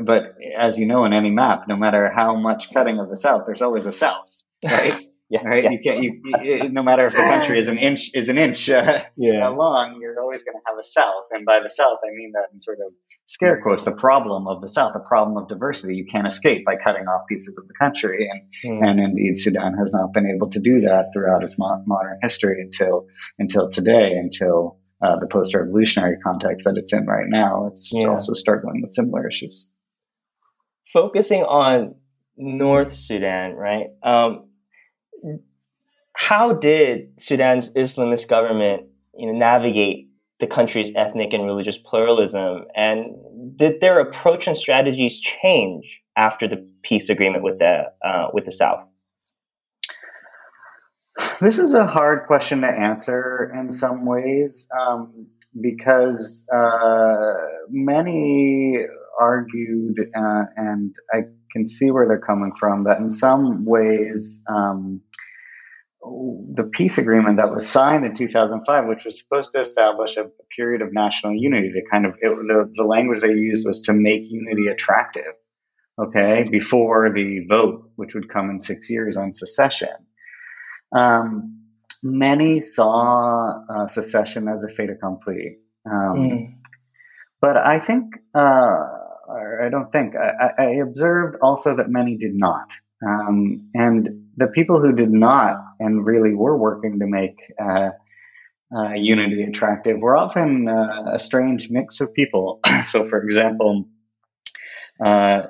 but 0.04 0.36
as 0.58 0.78
you 0.80 0.86
know, 0.86 1.06
in 1.06 1.14
any 1.14 1.32
map, 1.32 1.68
no 1.68 1.76
matter 1.78 2.12
how 2.14 2.36
much 2.36 2.74
cutting 2.74 3.00
of 3.00 3.10
the 3.10 3.16
south, 3.16 3.44
there's 3.46 3.62
always 3.62 3.86
a 3.86 3.92
south, 3.92 4.30
right? 4.66 5.08
Yeah, 5.30 5.44
right. 5.46 5.64
yes. 5.64 5.72
You 5.72 5.80
can't. 5.80 6.04
You, 6.04 6.64
you, 6.64 6.70
no 6.70 6.84
matter 6.84 7.06
if 7.06 7.14
the 7.14 7.20
country 7.24 7.58
is 7.58 7.70
an 7.70 7.78
inch 7.90 8.12
is 8.14 8.28
an 8.28 8.38
inch 8.38 8.70
uh, 8.70 9.04
Yeah. 9.16 9.48
long, 9.48 10.00
you're 10.02 10.20
always 10.20 10.44
going 10.44 10.56
to 10.56 10.62
have 10.68 10.78
a 10.78 10.84
south, 10.84 11.26
and 11.32 11.46
by 11.46 11.62
the 11.62 11.70
south, 11.70 12.00
I 12.04 12.10
mean 12.14 12.32
that 12.34 12.48
in 12.52 12.60
sort 12.60 12.80
of 12.86 12.92
scare 13.28 13.62
quotes. 13.62 13.86
The 13.86 13.94
problem 13.94 14.46
of 14.50 14.62
the 14.62 14.68
south, 14.68 14.92
the 14.92 15.00
problem 15.00 15.38
of 15.38 15.48
diversity, 15.48 15.96
you 15.96 16.06
can't 16.06 16.28
escape 16.28 16.66
by 16.66 16.76
cutting 16.76 17.04
off 17.08 17.22
pieces 17.30 17.58
of 17.58 17.66
the 17.70 17.74
country, 17.80 18.28
and 18.30 18.42
Mm. 18.66 18.90
and 18.90 19.00
indeed 19.00 19.38
Sudan 19.38 19.74
has 19.78 19.94
not 19.94 20.12
been 20.12 20.28
able 20.28 20.50
to 20.50 20.60
do 20.60 20.82
that 20.82 21.12
throughout 21.14 21.44
its 21.46 21.58
mo- 21.58 21.82
modern 21.88 22.20
history 22.22 22.62
until 22.62 23.08
until 23.40 23.70
today, 23.70 24.12
until 24.18 24.81
uh, 25.02 25.18
the 25.20 25.28
post-revolutionary 25.28 26.18
context 26.24 26.66
that 26.66 26.78
it's 26.78 26.94
in 26.94 27.06
right 27.06 27.28
now. 27.28 27.68
It's 27.68 27.92
Yeah. 27.94 28.08
also 28.08 28.34
struggling 28.34 28.82
with 28.82 28.94
similar 28.94 29.28
issues. 29.28 29.68
Focusing 30.94 31.44
on 31.44 31.96
North 32.38 32.94
Sudan, 32.94 33.54
right? 33.56 33.88
Um, 34.04 34.50
how 36.14 36.54
did 36.54 37.20
Sudan's 37.20 37.74
Islamist 37.74 38.28
government, 38.28 38.84
you 39.18 39.28
know, 39.32 39.38
navigate 39.38 40.10
the 40.40 40.48
country's 40.48 40.92
ethnic 40.96 41.34
and 41.34 41.46
religious 41.46 41.78
pluralism, 41.78 42.66
and 42.76 43.16
did 43.56 43.80
their 43.80 44.00
approach 44.00 44.48
and 44.48 44.58
strategies 44.58 45.20
change 45.20 46.02
after 46.18 46.48
the 46.48 46.68
peace 46.84 47.10
agreement 47.10 47.44
with 47.44 47.60
the 47.60 47.84
uh, 48.06 48.28
with 48.34 48.46
the 48.46 48.52
South? 48.52 48.88
This 51.40 51.58
is 51.60 51.74
a 51.74 51.86
hard 51.86 52.28
question 52.28 52.62
to 52.62 52.68
answer 52.68 53.52
in 53.60 53.72
some 53.72 54.06
ways 54.06 54.68
um, 54.80 55.28
because 55.60 56.46
uh, 56.54 57.34
many 57.70 58.78
argued, 59.20 60.00
uh, 60.16 60.44
and 60.56 60.94
I 61.14 61.24
can 61.52 61.68
see 61.68 61.92
where 61.92 62.08
they're 62.08 62.20
coming 62.20 62.54
from, 62.58 62.86
that 62.86 63.00
in 63.00 63.10
some 63.10 63.66
ways 63.66 64.44
um, 64.50 65.02
the 66.02 66.64
peace 66.72 66.98
agreement 66.98 67.38
that 67.38 67.52
was 67.52 67.68
signed 67.68 68.06
in 68.06 68.16
2005, 68.16 68.88
which 68.88 69.06
was 69.06 69.22
supposed 69.22 69.52
to 69.54 69.60
establish 69.60 70.18
a 70.18 70.30
period 70.56 70.82
of 70.82 70.94
national 70.94 71.34
unity, 71.36 71.72
to 71.72 71.82
kind 71.92 72.06
of 72.06 72.14
it, 72.20 72.30
the, 72.30 72.72
the 72.76 72.84
language 72.84 73.22
they 73.22 73.30
used 73.30 73.68
was 73.68 73.84
to 73.84 73.94
make 73.94 74.24
unity 74.30 74.68
attractive. 74.68 75.34
Okay, 76.00 76.48
before 76.50 77.14
the 77.14 77.46
vote, 77.48 77.92
which 77.96 78.16
would 78.16 78.30
come 78.30 78.50
in 78.50 78.60
six 78.60 78.90
years 78.90 79.18
on 79.18 79.34
secession. 79.34 79.90
Um, 80.96 81.62
many 82.04 82.60
saw 82.60 83.60
uh, 83.70 83.88
secession 83.88 84.48
as 84.48 84.64
a 84.64 84.70
fait 84.70 84.90
accompli. 84.90 85.58
Um, 85.86 86.58
But 87.42 87.58
I 87.58 87.80
think, 87.80 88.14
uh, 88.36 88.78
or 89.28 89.64
I 89.66 89.70
don't 89.70 89.92
think, 89.92 90.14
I, 90.16 90.50
I 90.58 90.70
observed 90.84 91.38
also 91.42 91.76
that 91.78 91.90
many 91.90 92.18
did 92.18 92.34
not. 92.36 92.74
Um, 93.06 93.70
and 93.74 94.28
the 94.38 94.48
people 94.48 94.80
who 94.80 94.94
did 94.94 95.12
not 95.12 95.58
and 95.80 96.06
really 96.06 96.36
were 96.36 96.56
working 96.56 97.00
to 97.00 97.08
make 97.08 97.42
uh, 97.60 97.90
uh, 98.76 98.94
unity 98.94 99.44
attractive 99.44 100.00
were 100.00 100.16
often 100.16 100.68
uh, 100.68 101.14
a 101.14 101.20
strange 101.20 101.70
mix 101.70 102.00
of 102.00 102.14
people. 102.14 102.60
so, 102.84 103.08
for 103.08 103.24
example, 103.24 103.86
uh, 105.04 105.44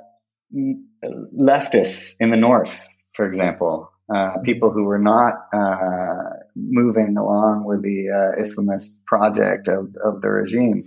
leftists 1.38 2.16
in 2.20 2.32
the 2.32 2.38
north, 2.38 2.80
for 3.14 3.28
example, 3.28 3.91
uh, 4.14 4.40
people 4.44 4.72
who 4.72 4.84
were 4.84 5.00
not 5.00 5.34
uh, 5.54 6.38
moving 6.56 7.16
along 7.18 7.64
with 7.66 7.82
the 7.82 8.10
uh, 8.10 8.42
Islamist 8.42 9.06
project 9.06 9.68
of, 9.68 9.96
of 10.04 10.22
the 10.22 10.30
regime, 10.30 10.84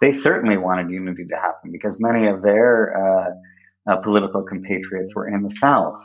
they 0.00 0.12
certainly 0.12 0.56
wanted 0.56 0.90
unity 0.90 1.24
to 1.28 1.36
happen 1.36 1.72
because 1.72 2.00
many 2.00 2.28
of 2.28 2.42
their 2.42 2.96
uh, 2.96 3.90
uh, 3.90 3.96
political 3.96 4.42
compatriots 4.42 5.14
were 5.14 5.26
in 5.28 5.42
the 5.42 5.50
South. 5.50 5.98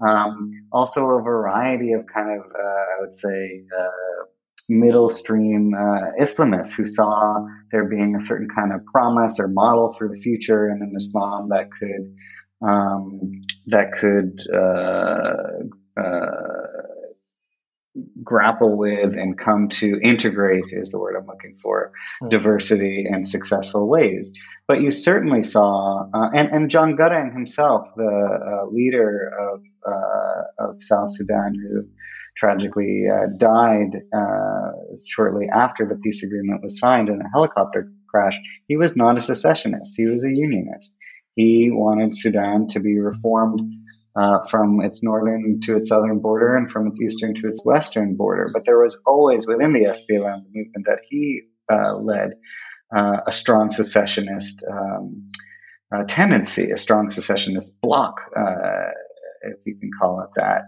Um, 0.00 0.66
also, 0.72 1.04
a 1.10 1.22
variety 1.22 1.92
of 1.92 2.06
kind 2.12 2.40
of, 2.40 2.50
I 2.56 3.00
would 3.00 3.14
say, 3.14 3.64
middle 4.68 5.08
stream 5.08 5.72
Islamists 6.20 6.74
who 6.74 6.86
saw 6.86 7.46
there 7.70 7.88
being 7.88 8.16
a 8.16 8.20
certain 8.20 8.48
kind 8.48 8.72
of 8.72 8.84
promise 8.86 9.38
or 9.38 9.48
model 9.48 9.92
for 9.92 10.08
the 10.08 10.20
future 10.20 10.68
in 10.68 10.80
an 10.82 10.94
Islam 10.96 11.50
that 11.50 11.68
could 11.70 12.16
um, 12.66 13.42
that 13.66 13.92
could 13.92 14.40
uh, 14.52 15.68
uh, 15.96 16.92
grapple 18.22 18.76
with 18.76 19.14
and 19.14 19.38
come 19.38 19.68
to 19.68 20.00
integrate 20.02 20.64
is 20.72 20.90
the 20.90 20.98
word 20.98 21.16
I'm 21.16 21.26
looking 21.26 21.56
for 21.62 21.92
Hmm. 22.20 22.28
diversity 22.28 23.06
in 23.08 23.24
successful 23.24 23.88
ways. 23.88 24.32
But 24.66 24.80
you 24.80 24.90
certainly 24.90 25.42
saw, 25.44 26.08
uh, 26.12 26.30
and, 26.34 26.48
and 26.50 26.70
John 26.70 26.96
Garang 26.96 27.32
himself, 27.32 27.88
the 27.96 28.04
uh, 28.04 28.66
leader 28.70 29.30
of, 29.38 29.60
uh, 29.86 30.68
of 30.68 30.82
South 30.82 31.14
Sudan, 31.14 31.54
who 31.54 31.84
tragically 32.36 33.04
uh, 33.08 33.26
died 33.38 34.00
uh, 34.12 34.72
shortly 35.06 35.46
after 35.52 35.86
the 35.86 35.96
peace 35.96 36.24
agreement 36.24 36.62
was 36.62 36.78
signed 36.80 37.08
in 37.08 37.20
a 37.20 37.30
helicopter 37.32 37.92
crash, 38.08 38.38
he 38.66 38.76
was 38.76 38.96
not 38.96 39.16
a 39.16 39.20
secessionist. 39.20 39.94
He 39.96 40.06
was 40.06 40.24
a 40.24 40.30
unionist. 40.30 40.96
He 41.36 41.70
wanted 41.70 42.16
Sudan 42.16 42.66
to 42.68 42.80
be 42.80 42.98
reformed 42.98 43.60
uh, 44.16 44.46
from 44.46 44.80
its 44.80 45.02
northern 45.02 45.60
to 45.62 45.76
its 45.76 45.88
southern 45.88 46.20
border 46.20 46.56
and 46.56 46.70
from 46.70 46.86
its 46.86 47.00
eastern 47.02 47.34
to 47.34 47.48
its 47.48 47.64
western 47.64 48.16
border. 48.16 48.50
But 48.52 48.64
there 48.64 48.78
was 48.78 49.00
always 49.06 49.46
within 49.46 49.72
the 49.72 49.86
SPLM 49.86 50.44
movement 50.52 50.86
that 50.86 51.00
he 51.08 51.42
uh, 51.70 51.96
led 51.96 52.34
uh, 52.94 53.18
a 53.26 53.32
strong 53.32 53.70
secessionist 53.70 54.64
um, 54.70 55.30
tendency, 56.08 56.70
a 56.70 56.76
strong 56.76 57.10
secessionist 57.10 57.80
bloc, 57.80 58.20
uh, 58.36 58.90
if 59.42 59.58
you 59.64 59.76
can 59.78 59.90
call 60.00 60.20
it 60.20 60.30
that. 60.36 60.62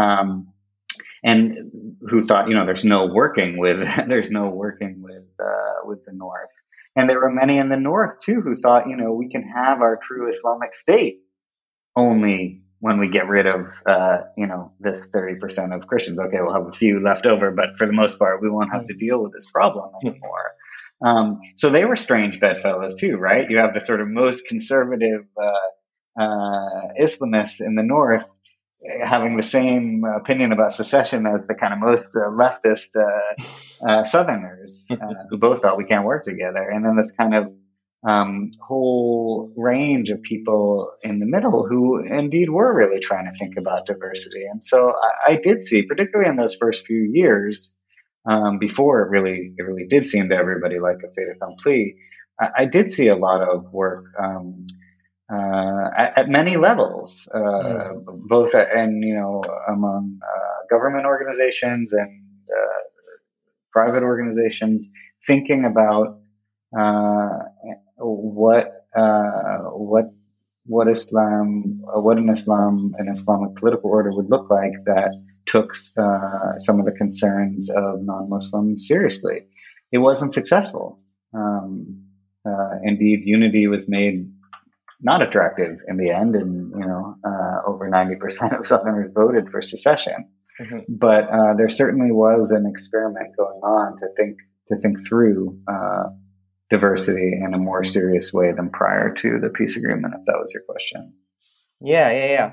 Um, 0.00 0.48
and 1.24 1.96
who 2.08 2.24
thought, 2.24 2.48
you 2.48 2.54
know, 2.54 2.66
there's 2.66 2.84
no 2.84 3.06
working 3.06 3.58
with, 3.58 3.78
there's 4.08 4.30
no 4.30 4.50
working 4.50 5.02
with, 5.02 5.24
uh, 5.42 5.84
with 5.84 6.04
the 6.04 6.12
North. 6.12 6.50
And 6.96 7.10
there 7.10 7.20
were 7.20 7.30
many 7.30 7.58
in 7.58 7.70
the 7.70 7.76
North 7.76 8.20
too 8.20 8.40
who 8.40 8.54
thought, 8.54 8.88
you 8.88 8.96
know, 8.96 9.12
we 9.14 9.28
can 9.28 9.42
have 9.42 9.80
our 9.80 9.98
true 10.00 10.28
Islamic 10.28 10.72
state 10.72 11.20
only 11.96 12.63
when 12.84 12.98
we 12.98 13.08
get 13.08 13.28
rid 13.28 13.46
of, 13.46 13.74
uh, 13.86 14.18
you 14.36 14.46
know, 14.46 14.70
this 14.78 15.10
30% 15.10 15.74
of 15.74 15.86
Christians. 15.86 16.20
Okay, 16.20 16.36
we'll 16.38 16.52
have 16.52 16.66
a 16.66 16.72
few 16.72 17.02
left 17.02 17.24
over, 17.24 17.50
but 17.50 17.78
for 17.78 17.86
the 17.86 17.94
most 17.94 18.18
part, 18.18 18.42
we 18.42 18.50
won't 18.50 18.70
have 18.74 18.86
to 18.88 18.94
deal 18.94 19.22
with 19.22 19.32
this 19.32 19.48
problem 19.50 19.90
anymore. 20.04 20.52
Um, 21.02 21.40
so 21.56 21.70
they 21.70 21.86
were 21.86 21.96
strange 21.96 22.40
bedfellows 22.40 23.00
too, 23.00 23.16
right? 23.16 23.48
You 23.48 23.56
have 23.60 23.72
the 23.72 23.80
sort 23.80 24.02
of 24.02 24.08
most 24.08 24.46
conservative 24.46 25.22
uh, 25.42 26.20
uh, 26.22 26.92
Islamists 27.00 27.62
in 27.62 27.74
the 27.74 27.84
North 27.84 28.26
having 29.02 29.38
the 29.38 29.42
same 29.42 30.04
opinion 30.04 30.52
about 30.52 30.72
secession 30.72 31.26
as 31.26 31.46
the 31.46 31.54
kind 31.54 31.72
of 31.72 31.78
most 31.78 32.14
uh, 32.14 32.28
leftist 32.28 32.96
uh, 32.96 33.44
uh, 33.88 34.04
Southerners, 34.04 34.88
uh, 34.90 34.96
who 35.30 35.38
both 35.38 35.62
thought 35.62 35.78
we 35.78 35.86
can't 35.86 36.04
work 36.04 36.22
together. 36.22 36.68
And 36.68 36.84
then 36.84 36.96
this 36.96 37.12
kind 37.12 37.34
of 37.34 37.50
um, 38.06 38.52
whole 38.60 39.52
range 39.56 40.10
of 40.10 40.22
people 40.22 40.92
in 41.02 41.20
the 41.20 41.26
middle 41.26 41.66
who 41.66 42.04
indeed 42.04 42.50
were 42.50 42.74
really 42.74 43.00
trying 43.00 43.24
to 43.24 43.38
think 43.38 43.56
about 43.56 43.86
diversity. 43.86 44.44
And 44.50 44.62
so 44.62 44.92
I, 45.26 45.32
I 45.32 45.36
did 45.36 45.62
see, 45.62 45.86
particularly 45.86 46.28
in 46.28 46.36
those 46.36 46.54
first 46.54 46.86
few 46.86 47.10
years, 47.12 47.74
um, 48.26 48.58
before 48.58 49.02
it 49.02 49.10
really 49.10 49.54
it 49.56 49.62
really 49.62 49.86
did 49.86 50.06
seem 50.06 50.28
to 50.28 50.34
everybody 50.34 50.78
like 50.80 50.98
a 51.04 51.12
fait 51.14 51.34
accompli, 51.34 51.96
I, 52.40 52.48
I 52.58 52.64
did 52.66 52.90
see 52.90 53.08
a 53.08 53.16
lot 53.16 53.42
of 53.42 53.72
work. 53.72 54.06
Um, 54.18 54.66
uh, 55.32 55.88
at, 55.96 56.18
at, 56.18 56.28
many 56.28 56.58
levels, 56.58 57.30
uh, 57.34 57.38
mm. 57.38 58.04
both 58.28 58.54
at, 58.54 58.70
and 58.76 59.02
you 59.02 59.14
know 59.14 59.42
among 59.68 60.18
uh, 60.22 60.66
government 60.68 61.06
organizations 61.06 61.94
and 61.94 62.22
uh, 62.54 62.82
private 63.72 64.02
organizations, 64.02 64.88
thinking 65.26 65.64
about 65.64 66.20
uh, 66.78 67.38
what 67.96 68.86
uh, 68.96 69.58
what 69.70 70.06
what 70.66 70.88
Islam, 70.88 71.80
what 71.94 72.16
an 72.16 72.30
Islam, 72.30 72.94
an 72.98 73.08
Islamic 73.08 73.56
political 73.56 73.90
order 73.90 74.12
would 74.14 74.30
look 74.30 74.48
like 74.50 74.72
that 74.86 75.10
took 75.46 75.74
some 75.74 76.78
of 76.78 76.86
the 76.86 76.94
concerns 76.96 77.70
of 77.70 78.02
non-Muslims 78.02 78.88
seriously. 78.88 79.42
It 79.92 79.98
wasn't 79.98 80.32
successful. 80.32 80.98
Um, 81.34 82.04
indeed, 82.82 83.22
unity 83.24 83.66
was 83.66 83.88
made 83.88 84.26
not 85.00 85.22
attractive 85.22 85.78
in 85.86 85.98
the 85.98 86.10
end, 86.10 86.34
and 86.34 86.70
you 86.70 86.86
know, 86.86 87.16
uh, 87.24 87.68
over 87.68 87.88
ninety 87.88 88.16
percent 88.16 88.52
of 88.58 88.66
Southerners 88.66 89.12
voted 89.14 89.50
for 89.50 89.62
secession. 89.62 90.28
Mm-hmm. 90.60 90.78
But 90.88 91.28
uh, 91.28 91.54
there 91.56 91.68
certainly 91.68 92.12
was 92.12 92.52
an 92.52 92.66
experiment 92.66 93.36
going 93.36 93.60
on 93.60 93.98
to 94.00 94.06
think 94.16 94.38
to 94.68 94.76
think 94.76 95.06
through 95.06 95.58
uh, 95.68 96.04
diversity 96.74 97.32
in 97.44 97.54
a 97.54 97.58
more 97.58 97.84
serious 97.84 98.32
way 98.32 98.52
than 98.52 98.68
prior 98.70 99.14
to 99.22 99.38
the 99.40 99.48
peace 99.48 99.76
agreement. 99.76 100.14
If 100.18 100.24
that 100.26 100.38
was 100.42 100.52
your 100.52 100.64
question. 100.68 101.14
Yeah, 101.80 102.10
yeah, 102.10 102.26
yeah. 102.26 102.52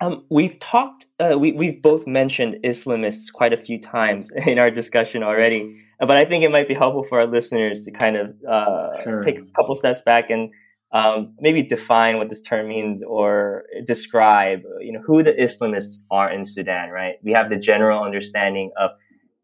Um, 0.00 0.24
we've 0.30 0.58
talked. 0.58 1.06
Uh, 1.18 1.36
we 1.38 1.52
we've 1.52 1.80
both 1.82 2.06
mentioned 2.06 2.56
Islamists 2.64 3.32
quite 3.32 3.52
a 3.52 3.56
few 3.56 3.78
times 3.80 4.30
in 4.46 4.58
our 4.58 4.70
discussion 4.70 5.22
already, 5.22 5.76
but 6.00 6.16
I 6.22 6.24
think 6.24 6.44
it 6.44 6.50
might 6.50 6.68
be 6.68 6.74
helpful 6.74 7.04
for 7.04 7.20
our 7.20 7.26
listeners 7.26 7.84
to 7.84 7.90
kind 7.90 8.16
of 8.16 8.34
uh, 8.48 9.02
sure. 9.02 9.24
take 9.24 9.38
a 9.38 9.44
couple 9.56 9.74
steps 9.74 10.00
back 10.00 10.30
and 10.30 10.50
um, 10.92 11.34
maybe 11.40 11.62
define 11.62 12.18
what 12.18 12.28
this 12.28 12.42
term 12.42 12.68
means 12.68 13.02
or 13.02 13.64
describe, 13.86 14.60
you 14.80 14.92
know, 14.92 15.02
who 15.04 15.22
the 15.22 15.32
Islamists 15.32 15.96
are 16.10 16.30
in 16.30 16.44
Sudan, 16.44 16.90
right? 16.90 17.14
We 17.22 17.32
have 17.32 17.50
the 17.50 17.56
general 17.56 18.04
understanding 18.04 18.70
of 18.78 18.90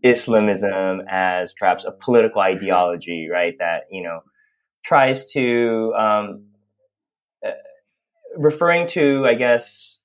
Islamism 0.03 1.03
as 1.09 1.55
perhaps 1.59 1.85
a 1.85 1.93
political 1.93 2.41
ideology, 2.41 3.29
right? 3.31 3.55
That, 3.59 3.85
you 3.91 4.03
know, 4.03 4.21
tries 4.85 5.31
to, 5.33 5.93
um, 5.99 6.47
uh, 7.47 7.51
referring 8.37 8.87
to, 8.89 9.27
I 9.27 9.35
guess, 9.35 10.03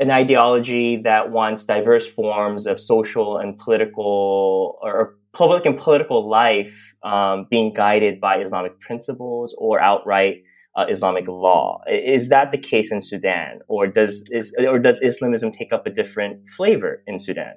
an 0.00 0.10
ideology 0.10 1.00
that 1.04 1.30
wants 1.30 1.64
diverse 1.64 2.06
forms 2.06 2.66
of 2.66 2.80
social 2.80 3.38
and 3.38 3.58
political 3.58 4.78
or 4.82 5.16
public 5.32 5.66
and 5.66 5.76
political 5.76 6.28
life 6.28 6.94
um, 7.02 7.46
being 7.50 7.72
guided 7.72 8.20
by 8.20 8.38
Islamic 8.38 8.80
principles 8.80 9.54
or 9.58 9.80
outright 9.80 10.42
uh, 10.76 10.86
Islamic 10.88 11.26
law. 11.28 11.80
Is 11.88 12.28
that 12.28 12.50
the 12.50 12.58
case 12.58 12.90
in 12.92 13.00
Sudan, 13.00 13.60
or 13.68 13.86
does 13.86 14.24
is, 14.30 14.54
or 14.58 14.78
does 14.78 15.00
Islamism 15.00 15.52
take 15.52 15.72
up 15.72 15.86
a 15.86 15.90
different 15.90 16.48
flavor 16.56 17.02
in 17.06 17.18
Sudan? 17.18 17.54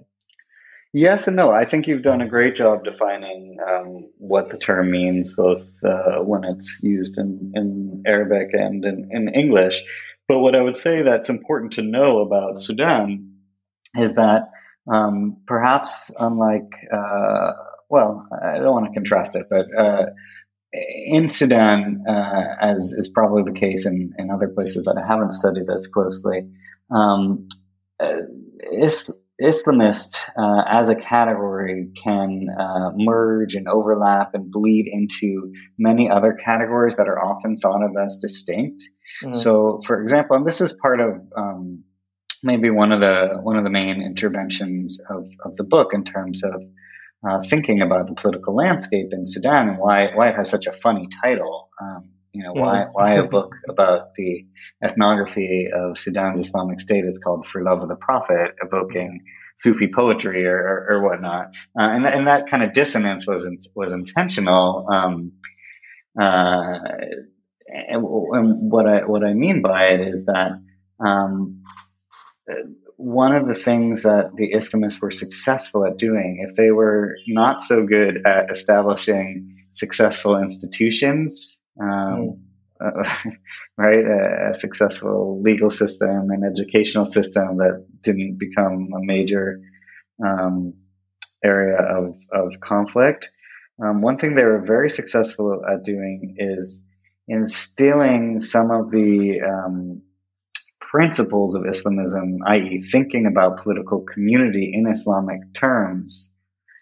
Yes 0.93 1.27
and 1.27 1.37
no. 1.37 1.51
I 1.51 1.63
think 1.63 1.87
you've 1.87 2.01
done 2.03 2.21
a 2.21 2.27
great 2.27 2.55
job 2.55 2.83
defining 2.83 3.57
um, 3.65 4.09
what 4.17 4.49
the 4.49 4.57
term 4.57 4.91
means, 4.91 5.33
both 5.33 5.81
uh, 5.85 6.19
when 6.19 6.43
it's 6.43 6.81
used 6.83 7.17
in, 7.17 7.53
in 7.55 8.03
Arabic 8.05 8.49
and 8.53 8.83
in, 8.83 9.09
in 9.11 9.29
English. 9.29 9.83
But 10.27 10.39
what 10.39 10.55
I 10.55 10.61
would 10.61 10.75
say 10.75 11.01
that's 11.01 11.29
important 11.29 11.73
to 11.73 11.81
know 11.81 12.19
about 12.19 12.57
Sudan 12.57 13.37
is 13.97 14.15
that 14.15 14.49
um, 14.91 15.37
perhaps 15.47 16.11
unlike, 16.19 16.71
uh, 16.91 17.51
well, 17.89 18.27
I 18.43 18.57
don't 18.57 18.73
want 18.73 18.87
to 18.87 18.93
contrast 18.93 19.35
it, 19.35 19.47
but 19.49 19.67
uh, 19.77 20.05
in 20.73 21.29
Sudan, 21.29 22.03
uh, 22.07 22.55
as 22.61 22.93
is 22.93 23.09
probably 23.09 23.43
the 23.43 23.57
case 23.57 23.85
in, 23.85 24.13
in 24.17 24.29
other 24.29 24.47
places 24.49 24.83
that 24.85 24.97
I 25.01 25.07
haven't 25.07 25.31
studied 25.33 25.69
as 25.73 25.87
closely, 25.87 26.49
um, 26.89 27.47
uh, 27.99 28.21
is, 28.71 29.13
Islamist 29.41 30.15
uh, 30.37 30.63
as 30.69 30.89
a 30.89 30.95
category 30.95 31.89
can 32.03 32.47
uh, 32.57 32.91
merge 32.95 33.55
and 33.55 33.67
overlap 33.67 34.35
and 34.35 34.51
bleed 34.51 34.87
into 34.91 35.51
many 35.77 36.09
other 36.09 36.33
categories 36.33 36.95
that 36.97 37.07
are 37.07 37.23
often 37.23 37.57
thought 37.57 37.83
of 37.83 37.91
as 38.03 38.19
distinct. 38.19 38.83
Mm. 39.23 39.35
So, 39.35 39.81
for 39.85 40.01
example, 40.01 40.35
and 40.35 40.45
this 40.45 40.61
is 40.61 40.73
part 40.73 40.99
of 40.99 41.21
um, 41.35 41.83
maybe 42.43 42.69
one 42.69 42.91
of 42.91 43.01
the 43.01 43.39
one 43.41 43.57
of 43.57 43.63
the 43.63 43.69
main 43.69 44.01
interventions 44.01 44.99
of, 45.09 45.27
of 45.43 45.55
the 45.57 45.63
book 45.63 45.93
in 45.93 46.03
terms 46.03 46.43
of 46.43 46.61
uh, 47.27 47.41
thinking 47.41 47.81
about 47.81 48.07
the 48.07 48.15
political 48.15 48.55
landscape 48.55 49.07
in 49.11 49.25
Sudan 49.25 49.69
and 49.69 49.77
why 49.77 50.11
why 50.13 50.29
it 50.29 50.35
has 50.35 50.49
such 50.49 50.67
a 50.67 50.71
funny 50.71 51.07
title. 51.23 51.69
Um, 51.81 52.09
you 52.33 52.43
know, 52.43 52.53
why 52.53 52.77
mm. 52.77 52.89
why 52.93 53.13
a 53.13 53.23
book 53.27 53.55
about 53.69 54.15
the 54.15 54.45
ethnography 54.83 55.67
of 55.73 55.97
Sudan's 55.97 56.39
Islamic 56.39 56.79
State 56.79 57.05
is 57.05 57.19
called 57.19 57.45
"For 57.45 57.63
Love 57.63 57.81
of 57.81 57.89
the 57.89 57.95
Prophet," 57.95 58.55
evoking 58.61 59.21
Sufi 59.57 59.87
poetry 59.87 60.45
or, 60.45 60.57
or, 60.57 60.87
or 60.91 61.03
whatnot, 61.03 61.47
uh, 61.79 61.89
and 61.91 62.05
and 62.05 62.27
that 62.27 62.47
kind 62.47 62.63
of 62.63 62.73
dissonance 62.73 63.27
was 63.27 63.45
in, 63.45 63.59
was 63.75 63.91
intentional. 63.91 64.87
Um, 64.91 65.33
uh, 66.19 66.79
and, 67.67 68.03
and, 68.03 68.71
what 68.71 68.87
I 68.87 69.05
what 69.05 69.23
I 69.23 69.33
mean 69.33 69.61
by 69.61 69.87
it 69.87 70.01
is 70.01 70.25
that 70.25 70.51
um, 70.99 71.63
one 72.97 73.35
of 73.35 73.47
the 73.47 73.55
things 73.55 74.03
that 74.03 74.35
the 74.35 74.53
Islamists 74.53 75.01
were 75.01 75.11
successful 75.11 75.85
at 75.85 75.97
doing, 75.97 76.45
if 76.47 76.55
they 76.55 76.71
were 76.71 77.15
not 77.27 77.61
so 77.63 77.85
good 77.85 78.25
at 78.25 78.51
establishing 78.51 79.57
successful 79.71 80.37
institutions, 80.37 81.57
um, 81.79 82.41
uh, 82.83 83.03
right, 83.77 84.03
a, 84.03 84.49
a, 84.49 84.53
successful 84.53 85.41
legal 85.41 85.69
system 85.69 86.29
and 86.29 86.43
educational 86.43 87.05
system 87.05 87.57
that 87.57 87.85
didn't 88.01 88.37
become 88.37 88.89
a 88.95 89.05
major 89.05 89.61
um, 90.25 90.73
area 91.43 91.77
of, 91.77 92.15
of 92.31 92.59
conflict. 92.59 93.29
Um, 93.83 94.01
one 94.01 94.17
thing 94.17 94.35
they 94.35 94.45
were 94.45 94.63
very 94.65 94.89
successful 94.89 95.61
at 95.67 95.83
doing 95.83 96.35
is 96.37 96.83
instilling 97.27 98.41
some 98.41 98.71
of 98.71 98.91
the 98.91 99.41
um, 99.41 100.01
principles 100.79 101.55
of 101.55 101.65
Islamism, 101.65 102.39
i.e., 102.47 102.85
thinking 102.91 103.25
about 103.25 103.63
political 103.63 104.01
community 104.01 104.71
in 104.73 104.87
Islamic 104.87 105.39
terms, 105.53 106.29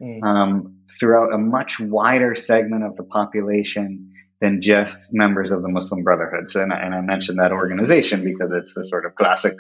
mm. 0.02 0.24
um, 0.24 0.80
throughout 1.00 1.34
a 1.34 1.38
much 1.38 1.80
wider 1.80 2.34
segment 2.36 2.84
of 2.84 2.96
the 2.96 3.04
population 3.04 4.09
than 4.42 4.62
just 4.62 5.14
members 5.14 5.52
of 5.52 5.62
the 5.62 5.70
Muslim 5.70 6.04
Brotherhood. 6.04 6.50
So, 6.50 6.62
and, 6.62 6.72
I, 6.72 6.80
and 6.80 6.96
I 6.96 7.02
mentioned 7.02 7.40
that 7.40 7.52
organization 7.52 8.24
because 8.24 8.54
it's 8.54 8.74
the 8.74 8.84
sort 8.84 9.06
of 9.06 9.16
classic 9.16 9.56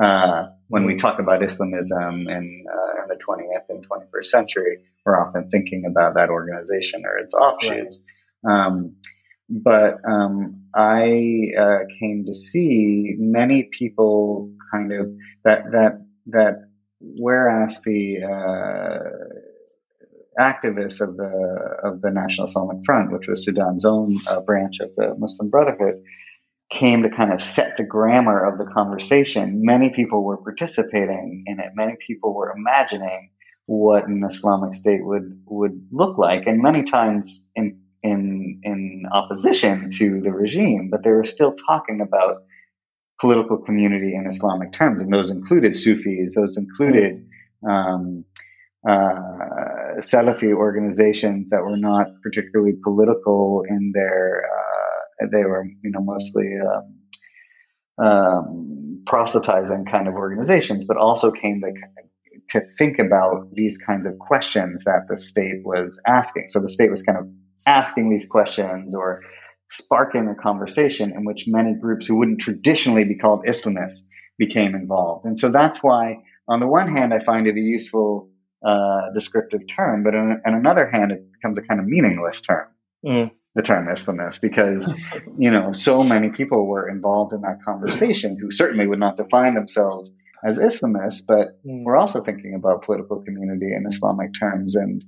uh, 0.00 0.46
when 0.68 0.86
we 0.86 0.96
talk 0.96 1.18
about 1.18 1.42
Islamism 1.42 2.28
in, 2.28 2.64
uh, 2.66 3.02
in, 3.02 3.08
the 3.08 3.18
20th 3.28 3.68
and 3.68 3.86
21st 3.86 4.24
century, 4.24 4.78
we're 5.04 5.20
often 5.20 5.50
thinking 5.50 5.84
about 5.84 6.14
that 6.14 6.30
organization 6.30 7.02
or 7.04 7.18
its 7.18 7.34
offshoots. 7.34 8.00
Right. 8.42 8.66
Um, 8.66 8.96
but 9.50 9.98
um, 10.08 10.62
I 10.74 11.52
uh, 11.58 11.78
came 12.00 12.24
to 12.26 12.34
see 12.34 13.16
many 13.18 13.64
people 13.64 14.50
kind 14.72 14.92
of 14.92 15.12
that 15.44 15.64
that 15.72 16.06
that 16.28 16.68
whereas 17.00 17.82
the 17.82 18.22
uh, 18.22 19.10
activists 20.38 21.00
of 21.00 21.16
the 21.16 21.78
of 21.84 22.00
the 22.00 22.10
National 22.10 22.46
Islamic 22.46 22.78
Front, 22.84 23.12
which 23.12 23.28
was 23.28 23.44
Sudan's 23.44 23.84
own 23.84 24.16
uh, 24.28 24.40
branch 24.40 24.80
of 24.80 24.90
the 24.96 25.14
Muslim 25.18 25.50
Brotherhood, 25.50 26.02
came 26.70 27.02
to 27.02 27.10
kind 27.10 27.32
of 27.32 27.42
set 27.42 27.76
the 27.76 27.84
grammar 27.84 28.44
of 28.44 28.58
the 28.58 28.72
conversation. 28.72 29.64
Many 29.64 29.90
people 29.90 30.24
were 30.24 30.38
participating 30.38 31.44
in 31.46 31.60
it. 31.60 31.72
Many 31.74 31.96
people 32.06 32.34
were 32.34 32.52
imagining 32.56 33.30
what 33.66 34.08
an 34.08 34.24
Islamic 34.24 34.74
state 34.74 35.04
would 35.04 35.40
would 35.46 35.86
look 35.92 36.18
like, 36.18 36.46
and 36.46 36.62
many 36.62 36.82
times 36.82 37.48
in 37.54 37.80
in 38.02 38.60
in 38.64 39.04
opposition 39.12 39.90
to 39.90 40.20
the 40.20 40.32
regime, 40.32 40.88
but 40.90 41.04
they 41.04 41.10
were 41.10 41.24
still 41.24 41.54
talking 41.54 42.00
about 42.00 42.42
political 43.20 43.58
community 43.58 44.14
in 44.14 44.26
Islamic 44.26 44.72
terms, 44.72 45.00
and 45.02 45.12
those 45.12 45.30
included 45.30 45.76
Sufis, 45.76 46.34
those 46.34 46.56
included 46.56 47.24
um, 47.68 48.24
uh, 48.88 49.16
Salafi 49.98 50.52
organizations 50.52 51.48
that 51.50 51.62
were 51.62 51.76
not 51.76 52.06
particularly 52.22 52.74
political 52.82 53.62
in 53.68 53.92
their. 53.94 54.44
Uh, 54.44 55.26
they 55.30 55.44
were, 55.44 55.64
you 55.82 55.90
know, 55.90 56.00
mostly 56.00 56.50
um, 56.60 58.04
um, 58.04 59.02
proselytizing 59.06 59.84
kind 59.86 60.08
of 60.08 60.14
organizations, 60.14 60.84
but 60.84 60.96
also 60.96 61.30
came 61.30 61.60
to 61.60 61.72
to 62.50 62.60
think 62.76 62.98
about 62.98 63.54
these 63.54 63.78
kinds 63.78 64.06
of 64.06 64.18
questions 64.18 64.84
that 64.84 65.06
the 65.08 65.16
state 65.16 65.64
was 65.64 66.00
asking. 66.06 66.48
So 66.48 66.60
the 66.60 66.68
state 66.68 66.90
was 66.90 67.02
kind 67.02 67.18
of 67.18 67.26
asking 67.66 68.10
these 68.10 68.28
questions 68.28 68.94
or 68.94 69.22
sparking 69.70 70.28
a 70.28 70.34
conversation 70.34 71.12
in 71.12 71.24
which 71.24 71.44
many 71.46 71.74
groups 71.74 72.06
who 72.06 72.16
wouldn't 72.16 72.40
traditionally 72.40 73.04
be 73.04 73.16
called 73.16 73.46
Islamists 73.46 74.06
became 74.38 74.74
involved. 74.74 75.24
And 75.24 75.38
so 75.38 75.50
that's 75.50 75.82
why, 75.82 76.18
on 76.46 76.60
the 76.60 76.68
one 76.68 76.88
hand, 76.88 77.14
I 77.14 77.20
find 77.20 77.46
it 77.46 77.56
a 77.56 77.60
useful 77.60 78.28
uh, 78.64 79.10
descriptive 79.12 79.66
term, 79.68 80.02
but 80.02 80.14
on, 80.14 80.40
on, 80.46 80.54
another 80.54 80.88
hand, 80.90 81.12
it 81.12 81.32
becomes 81.32 81.58
a 81.58 81.62
kind 81.62 81.80
of 81.80 81.86
meaningless 81.86 82.42
term. 82.42 82.68
Mm. 83.04 83.30
The 83.54 83.62
term 83.62 83.86
Islamist, 83.86 84.40
because 84.40 84.88
you 85.38 85.50
know 85.50 85.72
so 85.72 86.02
many 86.02 86.30
people 86.30 86.66
were 86.66 86.88
involved 86.88 87.34
in 87.34 87.42
that 87.42 87.58
conversation 87.64 88.38
who 88.40 88.50
certainly 88.50 88.86
would 88.86 88.98
not 88.98 89.18
define 89.18 89.54
themselves 89.54 90.10
as 90.44 90.56
Islamists, 90.58 91.22
but 91.28 91.62
mm. 91.64 91.84
we're 91.84 91.96
also 91.96 92.22
thinking 92.22 92.54
about 92.54 92.84
political 92.84 93.22
community 93.22 93.74
in 93.74 93.84
Islamic 93.86 94.30
terms, 94.40 94.74
and 94.74 95.04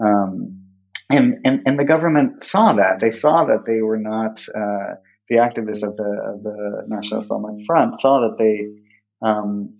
um, 0.00 0.68
and, 1.10 1.38
and, 1.44 1.62
and 1.66 1.78
the 1.78 1.84
government 1.84 2.42
saw 2.42 2.74
that. 2.74 3.00
They 3.00 3.10
saw 3.10 3.46
that 3.46 3.64
they 3.66 3.80
were 3.80 3.98
not, 3.98 4.46
uh, 4.48 4.96
the 5.28 5.36
activists 5.36 5.82
of 5.82 5.96
the, 5.96 6.34
of 6.34 6.42
the 6.42 6.84
National 6.86 7.20
Islamic 7.20 7.64
Front 7.66 7.98
saw 7.98 8.20
that 8.20 8.36
they, 8.38 9.26
um, 9.26 9.77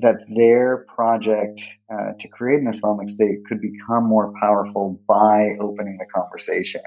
that 0.00 0.16
their 0.34 0.86
project 0.94 1.62
uh, 1.92 2.12
to 2.18 2.28
create 2.28 2.60
an 2.60 2.68
Islamic 2.68 3.08
State 3.08 3.44
could 3.46 3.60
become 3.60 4.04
more 4.04 4.32
powerful 4.40 5.00
by 5.06 5.56
opening 5.60 5.98
the 5.98 6.06
conversation, 6.06 6.80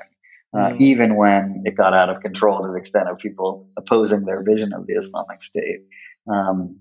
uh, 0.54 0.58
mm-hmm. 0.58 0.78
even 0.80 1.16
when 1.16 1.64
it 1.66 1.76
got 1.76 1.94
out 1.94 2.10
of 2.10 2.22
control 2.22 2.62
to 2.62 2.70
the 2.70 2.78
extent 2.78 3.10
of 3.10 3.18
people 3.20 3.70
opposing 3.78 4.26
their 4.26 4.44
vision 4.44 4.74
of 4.74 4.88
the 4.88 4.94
Islamic 4.94 5.42
State. 5.42 5.82
Um, 6.28 6.80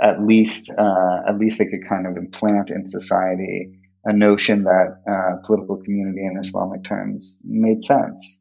at 0.00 0.22
least, 0.22 0.70
uh, 0.76 1.20
at 1.28 1.38
least 1.38 1.58
they 1.58 1.66
could 1.66 1.88
kind 1.88 2.06
of 2.06 2.16
implant 2.16 2.70
in 2.70 2.86
society 2.86 3.78
a 4.04 4.12
notion 4.12 4.64
that 4.64 5.02
uh, 5.06 5.44
political 5.44 5.76
community 5.76 6.24
in 6.24 6.38
Islamic 6.38 6.84
terms 6.84 7.36
made 7.44 7.82
sense. 7.82 8.40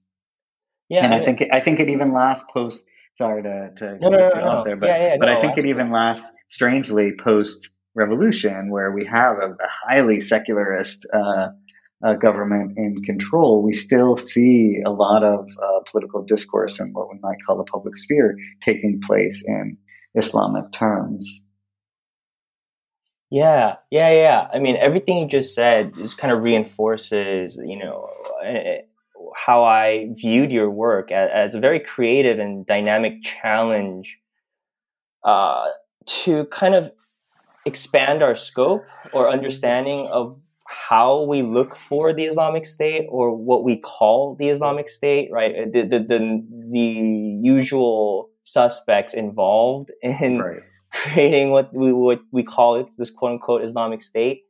Yeah, 0.88 1.06
and 1.06 1.14
I, 1.14 1.18
I 1.18 1.22
think 1.22 1.42
it, 1.42 1.50
I 1.52 1.60
think 1.60 1.80
it 1.80 1.90
even 1.90 2.14
lasts 2.14 2.46
post. 2.52 2.86
Sorry 3.18 3.44
to 3.44 3.72
to 3.78 3.98
no, 4.00 4.10
no, 4.10 4.18
no, 4.18 4.30
no. 4.30 4.64
there, 4.64 4.76
but 4.76 4.88
yeah, 4.88 4.98
yeah, 4.98 5.16
but 5.20 5.30
I 5.30 5.36
think 5.36 5.58
it 5.58 5.66
even 5.66 5.92
lasts 5.92 6.36
strangely 6.50 7.14
post 7.24 7.74
revolution, 7.96 8.70
where 8.70 8.92
we 8.92 9.06
have 9.06 9.38
a, 9.38 9.52
a 9.52 9.70
highly 9.88 10.22
secularist 10.22 11.08
uh, 11.14 11.48
uh, 12.06 12.14
government 12.14 12.78
in 12.78 13.02
control, 13.04 13.64
we 13.64 13.74
still 13.74 14.18
see 14.18 14.82
a 14.86 14.92
lot 14.92 15.24
of 15.24 15.48
uh, 15.62 15.80
political 15.92 16.24
discourse 16.24 16.80
in 16.80 16.94
what 16.94 17.10
we 17.12 17.20
might 17.22 17.38
call 17.46 17.58
the 17.58 17.64
public 17.64 17.98
sphere 17.98 18.38
taking 18.64 19.02
place 19.06 19.44
in 19.48 19.78
Islamic 20.16 20.72
terms. 20.72 21.42
Yeah, 23.30 23.76
yeah, 23.92 24.12
yeah. 24.12 24.48
I 24.54 24.60
mean, 24.60 24.78
everything 24.78 25.18
you 25.18 25.28
just 25.28 25.54
said 25.54 25.96
just 25.96 26.18
kind 26.18 26.32
of 26.32 26.44
reinforces, 26.44 27.58
you 27.58 27.78
know, 27.78 28.10
eh, 28.46 28.82
how 29.46 29.64
I 29.64 30.10
viewed 30.14 30.52
your 30.52 30.70
work 30.70 31.12
as, 31.12 31.30
as 31.34 31.56
a 31.56 31.60
very 31.60 31.80
creative 31.80 32.40
and 32.40 32.66
dynamic 32.66 33.24
challenge 33.24 34.18
uh, 35.24 35.68
to 36.06 36.46
kind 36.46 36.74
of 36.74 36.92
expand 37.66 38.24
our 38.24 38.36
scope 38.36 38.84
or 39.14 39.30
understanding 39.30 40.08
of 40.08 40.40
how 40.66 41.22
we 41.24 41.44
look 41.44 41.76
for 41.76 42.14
the 42.14 42.26
Islamic 42.26 42.66
State 42.66 43.06
or 43.10 43.36
what 43.36 43.64
we 43.64 43.78
call 43.78 44.36
the 44.36 44.50
Islamic 44.50 44.90
State, 44.90 45.30
right? 45.32 45.72
The 45.72 45.82
the 45.84 46.00
the, 46.00 46.20
the 46.72 47.40
usual 47.44 48.30
suspects 48.44 49.14
involved 49.14 49.92
in 50.02 50.40
right. 50.40 50.64
creating 50.92 51.52
what 51.52 51.74
we 51.74 51.94
what 51.94 52.22
we 52.32 52.44
call 52.44 52.76
it 52.76 52.88
this 52.98 53.12
quote 53.12 53.34
unquote 53.34 53.64
Islamic 53.64 54.02
State. 54.02 54.44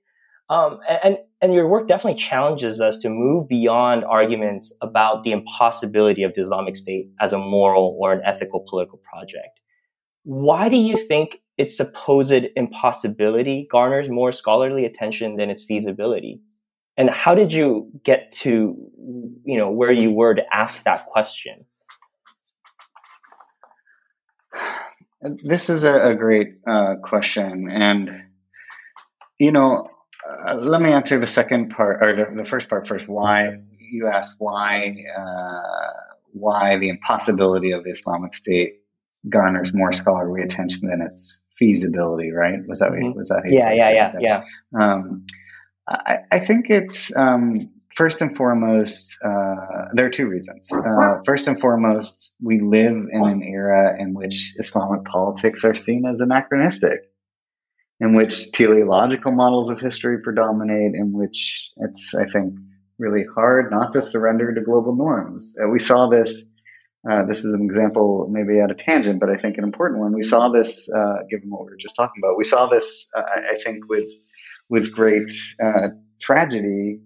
Um, 0.49 0.79
and 0.89 0.99
and 1.03 1.17
your 1.41 1.67
work 1.67 1.87
definitely 1.87 2.19
challenges 2.19 2.81
us 2.81 2.97
to 2.99 3.09
move 3.09 3.47
beyond 3.47 4.03
arguments 4.03 4.73
about 4.81 5.23
the 5.23 5.31
impossibility 5.31 6.23
of 6.23 6.33
the 6.33 6.41
Islamic 6.41 6.75
State 6.75 7.09
as 7.19 7.31
a 7.31 7.37
moral 7.37 7.95
or 7.99 8.11
an 8.11 8.21
ethical 8.25 8.65
political 8.67 8.97
project. 8.97 9.59
Why 10.23 10.67
do 10.67 10.77
you 10.77 10.97
think 10.97 11.41
its 11.57 11.77
supposed 11.77 12.45
impossibility 12.55 13.67
garners 13.69 14.09
more 14.09 14.31
scholarly 14.31 14.85
attention 14.85 15.37
than 15.37 15.49
its 15.49 15.63
feasibility? 15.63 16.41
And 16.97 17.09
how 17.11 17.35
did 17.35 17.53
you 17.53 17.91
get 18.03 18.31
to, 18.31 18.75
you 19.45 19.57
know, 19.57 19.69
where 19.69 19.91
you 19.91 20.11
were 20.11 20.33
to 20.33 20.43
ask 20.51 20.83
that 20.83 21.05
question? 21.05 21.65
This 25.21 25.69
is 25.69 25.83
a, 25.83 26.01
a 26.01 26.15
great 26.15 26.55
uh, 26.67 26.95
question, 27.03 27.69
and 27.71 28.23
you 29.39 29.51
know, 29.51 29.89
uh, 30.27 30.55
let 30.55 30.81
me 30.81 30.91
answer 30.91 31.19
the 31.19 31.27
second 31.27 31.69
part 31.69 31.99
or 32.01 32.15
the, 32.15 32.35
the, 32.35 32.45
first 32.45 32.69
part 32.69 32.87
first. 32.87 33.07
Why 33.07 33.59
you 33.79 34.07
asked 34.07 34.35
why 34.39 35.05
uh, 35.17 35.91
why 36.33 36.77
the 36.77 36.89
impossibility 36.89 37.71
of 37.71 37.83
the 37.83 37.91
Islamic 37.91 38.33
State 38.33 38.81
garners 39.29 39.73
more 39.73 39.91
scholarly 39.91 40.41
attention 40.41 40.87
than 40.87 41.01
its 41.01 41.39
feasibility, 41.57 42.31
right? 42.31 42.59
Was 42.67 42.79
that 42.79 42.91
mm-hmm. 42.91 43.17
was 43.17 43.29
that? 43.29 43.43
yeah, 43.47 43.71
yeah, 43.71 43.91
yeah, 43.91 44.11
that? 44.11 44.21
yeah. 44.21 44.43
Um, 44.79 45.25
I, 45.87 46.19
I, 46.31 46.39
think 46.39 46.69
it's 46.69 47.15
um, 47.15 47.69
first 47.95 48.21
and 48.21 48.35
foremost. 48.35 49.17
Uh, 49.23 49.55
there 49.93 50.05
are 50.05 50.09
two 50.09 50.27
reasons. 50.27 50.69
Uh, 50.71 51.19
first 51.25 51.47
and 51.47 51.59
foremost, 51.59 52.33
we 52.41 52.59
live 52.59 53.07
in 53.11 53.25
an 53.25 53.41
era 53.41 53.95
in 53.99 54.13
which 54.13 54.53
Islamic 54.57 55.05
politics 55.05 55.63
are 55.63 55.75
seen 55.75 56.05
as 56.05 56.21
anachronistic, 56.21 57.09
in 57.99 58.13
which 58.13 58.51
teleological 58.51 59.31
models 59.31 59.69
of 59.69 59.79
history 59.79 60.21
predominate, 60.21 60.93
in 60.93 61.13
which 61.13 61.71
it's, 61.77 62.13
I 62.13 62.25
think, 62.25 62.55
really 62.99 63.25
hard 63.35 63.71
not 63.71 63.93
to 63.93 64.01
surrender 64.01 64.53
to 64.53 64.61
global 64.61 64.95
norms. 64.95 65.55
Uh, 65.61 65.67
we 65.67 65.79
saw 65.79 66.07
this 66.07 66.47
uh, 67.09 67.23
this 67.23 67.45
is 67.45 67.53
an 67.53 67.61
example, 67.61 68.27
maybe 68.29 68.59
at 68.59 68.71
a 68.71 68.75
tangent, 68.75 69.19
but 69.19 69.29
I 69.29 69.37
think 69.37 69.57
an 69.57 69.63
important 69.63 70.01
one. 70.01 70.13
We 70.13 70.23
saw 70.23 70.49
this, 70.49 70.89
uh, 70.89 71.23
given 71.29 71.49
what 71.49 71.61
we 71.61 71.71
were 71.71 71.77
just 71.77 71.95
talking 71.95 72.21
about. 72.21 72.37
We 72.37 72.43
saw 72.43 72.65
this, 72.65 73.09
uh, 73.15 73.21
I 73.21 73.57
think, 73.63 73.87
with 73.87 74.11
with 74.69 74.91
great 74.91 75.31
uh, 75.63 75.89
tragedy 76.19 76.99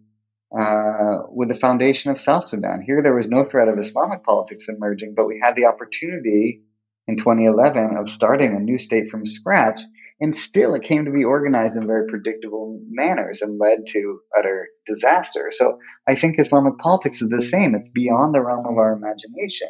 uh, 0.58 1.20
with 1.30 1.50
the 1.50 1.56
foundation 1.56 2.10
of 2.10 2.20
South 2.20 2.46
Sudan. 2.46 2.82
Here, 2.82 3.04
there 3.04 3.16
was 3.16 3.30
no 3.30 3.44
threat 3.44 3.68
of 3.68 3.78
Islamic 3.78 4.24
politics 4.24 4.68
emerging, 4.68 5.14
but 5.16 5.28
we 5.28 5.40
had 5.44 5.56
the 5.56 5.66
opportunity 5.66 6.64
in 7.08 7.18
2011 7.18 7.98
of 7.98 8.10
starting 8.10 8.56
a 8.56 8.60
new 8.60 8.80
state 8.80 9.10
from 9.10 9.26
scratch, 9.26 9.80
and 10.22 10.34
still 10.34 10.76
it 10.76 10.84
came 10.84 11.06
to 11.06 11.12
be 11.12 11.26
organized 11.26 11.76
in 11.76 11.86
very 11.86 12.08
predictable 12.08 12.80
manners 12.90 13.42
and 13.42 13.60
led 13.60 13.88
to 13.88 14.22
utter 14.38 14.70
disaster. 14.88 15.52
So 15.52 15.80
I 16.08 16.16
think 16.16 16.40
Islamic 16.40 16.78
politics 16.78 17.22
is 17.22 17.30
the 17.30 17.42
same. 17.42 17.76
It's 17.76 17.90
beyond 17.90 18.34
the 18.34 18.42
realm 18.42 18.66
of 18.66 18.78
our 18.78 18.94
imagination 18.94 19.70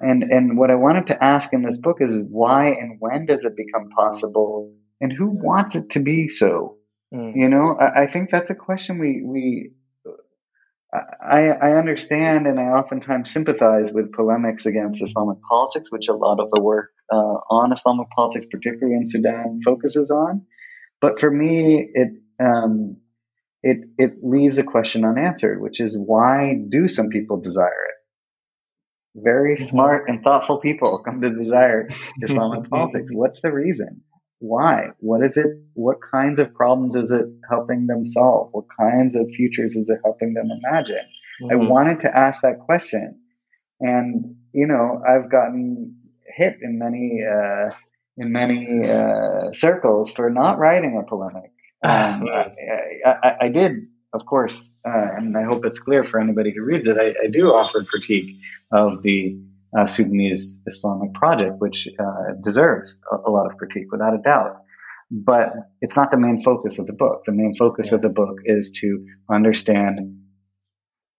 and 0.00 0.22
and 0.22 0.58
what 0.58 0.70
I 0.70 0.74
wanted 0.74 1.08
to 1.08 1.22
ask 1.22 1.52
in 1.52 1.62
this 1.62 1.78
book 1.78 1.98
is 2.00 2.12
why 2.28 2.68
and 2.68 2.96
when 2.98 3.26
does 3.26 3.44
it 3.44 3.56
become 3.56 3.90
possible, 3.90 4.74
and 5.00 5.12
who 5.12 5.28
wants 5.28 5.74
it 5.74 5.90
to 5.90 6.00
be 6.00 6.28
so? 6.28 6.78
Mm. 7.14 7.32
You 7.36 7.48
know, 7.48 7.76
I, 7.78 8.02
I, 8.02 8.06
think 8.06 8.30
that's 8.30 8.50
a 8.50 8.54
question 8.54 8.98
we 8.98 9.22
we. 9.24 9.70
I, 10.92 11.48
I 11.50 11.72
understand 11.74 12.46
and 12.46 12.58
I 12.58 12.64
oftentimes 12.64 13.30
sympathize 13.30 13.92
with 13.92 14.12
polemics 14.12 14.64
against 14.64 15.02
Islamic 15.02 15.38
politics, 15.42 15.92
which 15.92 16.08
a 16.08 16.14
lot 16.14 16.40
of 16.40 16.50
the 16.52 16.62
work 16.62 16.90
uh, 17.12 17.38
on 17.50 17.72
Islamic 17.72 18.08
politics, 18.10 18.46
particularly 18.50 18.96
in 18.96 19.06
Sudan, 19.06 19.60
focuses 19.64 20.10
on. 20.10 20.46
But 21.00 21.20
for 21.20 21.30
me, 21.30 21.88
it 21.92 22.08
um, 22.40 22.96
it 23.62 23.78
it 23.98 24.16
leaves 24.22 24.58
a 24.58 24.64
question 24.64 25.04
unanswered, 25.04 25.60
which 25.60 25.80
is 25.80 25.96
why 25.96 26.56
do 26.68 26.88
some 26.88 27.08
people 27.08 27.40
desire 27.40 27.84
it? 27.88 27.96
very 29.16 29.54
mm-hmm. 29.54 29.64
smart 29.64 30.08
and 30.08 30.22
thoughtful 30.22 30.58
people 30.58 30.98
come 30.98 31.20
to 31.22 31.30
desire 31.30 31.88
Islamic 32.22 32.68
politics. 32.70 33.10
What's 33.12 33.40
the 33.40 33.52
reason? 33.52 34.02
Why? 34.38 34.90
What 34.98 35.24
is 35.24 35.36
it? 35.36 35.46
What 35.72 35.96
kinds 36.10 36.38
of 36.38 36.54
problems 36.54 36.94
is 36.94 37.10
it 37.10 37.26
helping 37.48 37.86
them 37.86 38.04
solve? 38.04 38.50
What 38.52 38.66
kinds 38.78 39.16
of 39.16 39.30
futures 39.34 39.76
is 39.76 39.88
it 39.88 39.98
helping 40.04 40.34
them 40.34 40.48
imagine? 40.50 41.06
Mm-hmm. 41.42 41.52
I 41.52 41.56
wanted 41.56 42.00
to 42.00 42.16
ask 42.16 42.42
that 42.42 42.60
question. 42.60 43.20
And, 43.80 44.36
you 44.52 44.66
know, 44.66 45.02
I've 45.06 45.30
gotten 45.30 45.96
hit 46.34 46.58
in 46.62 46.78
many, 46.78 47.20
uh, 47.24 47.70
in 48.16 48.32
many, 48.32 48.88
uh, 48.88 49.52
circles 49.52 50.10
for 50.10 50.30
not 50.30 50.58
writing 50.58 50.98
a 50.98 51.06
polemic. 51.06 51.52
Um, 51.82 52.26
I, 52.32 52.50
I, 53.04 53.36
I, 53.42 53.48
did 53.48 53.86
of 54.16 54.26
course, 54.26 54.74
uh, 54.84 55.08
and 55.16 55.36
I 55.36 55.44
hope 55.44 55.64
it's 55.64 55.78
clear 55.78 56.02
for 56.02 56.20
anybody 56.20 56.52
who 56.54 56.62
reads 56.62 56.86
it, 56.86 56.96
I, 56.98 57.14
I 57.24 57.28
do 57.30 57.52
offer 57.52 57.84
critique 57.84 58.40
of 58.72 59.02
the 59.02 59.38
uh, 59.78 59.86
Sudanese 59.86 60.62
Islamic 60.66 61.12
project, 61.12 61.56
which 61.58 61.88
uh, 61.98 62.32
deserves 62.42 62.96
a, 63.12 63.28
a, 63.28 63.30
lot 63.30 63.46
of 63.46 63.58
critique 63.58 63.92
without 63.92 64.14
a 64.14 64.18
doubt. 64.18 64.56
But 65.10 65.52
it's 65.80 65.96
not 65.96 66.10
the 66.10 66.18
main 66.18 66.42
focus 66.42 66.78
of 66.78 66.86
the 66.86 66.92
book. 66.92 67.22
The 67.26 67.32
main 67.32 67.54
focus 67.56 67.88
yeah. 67.90 67.96
of 67.96 68.02
the 68.02 68.08
book 68.08 68.38
is 68.44 68.72
to 68.80 69.06
understand 69.30 70.22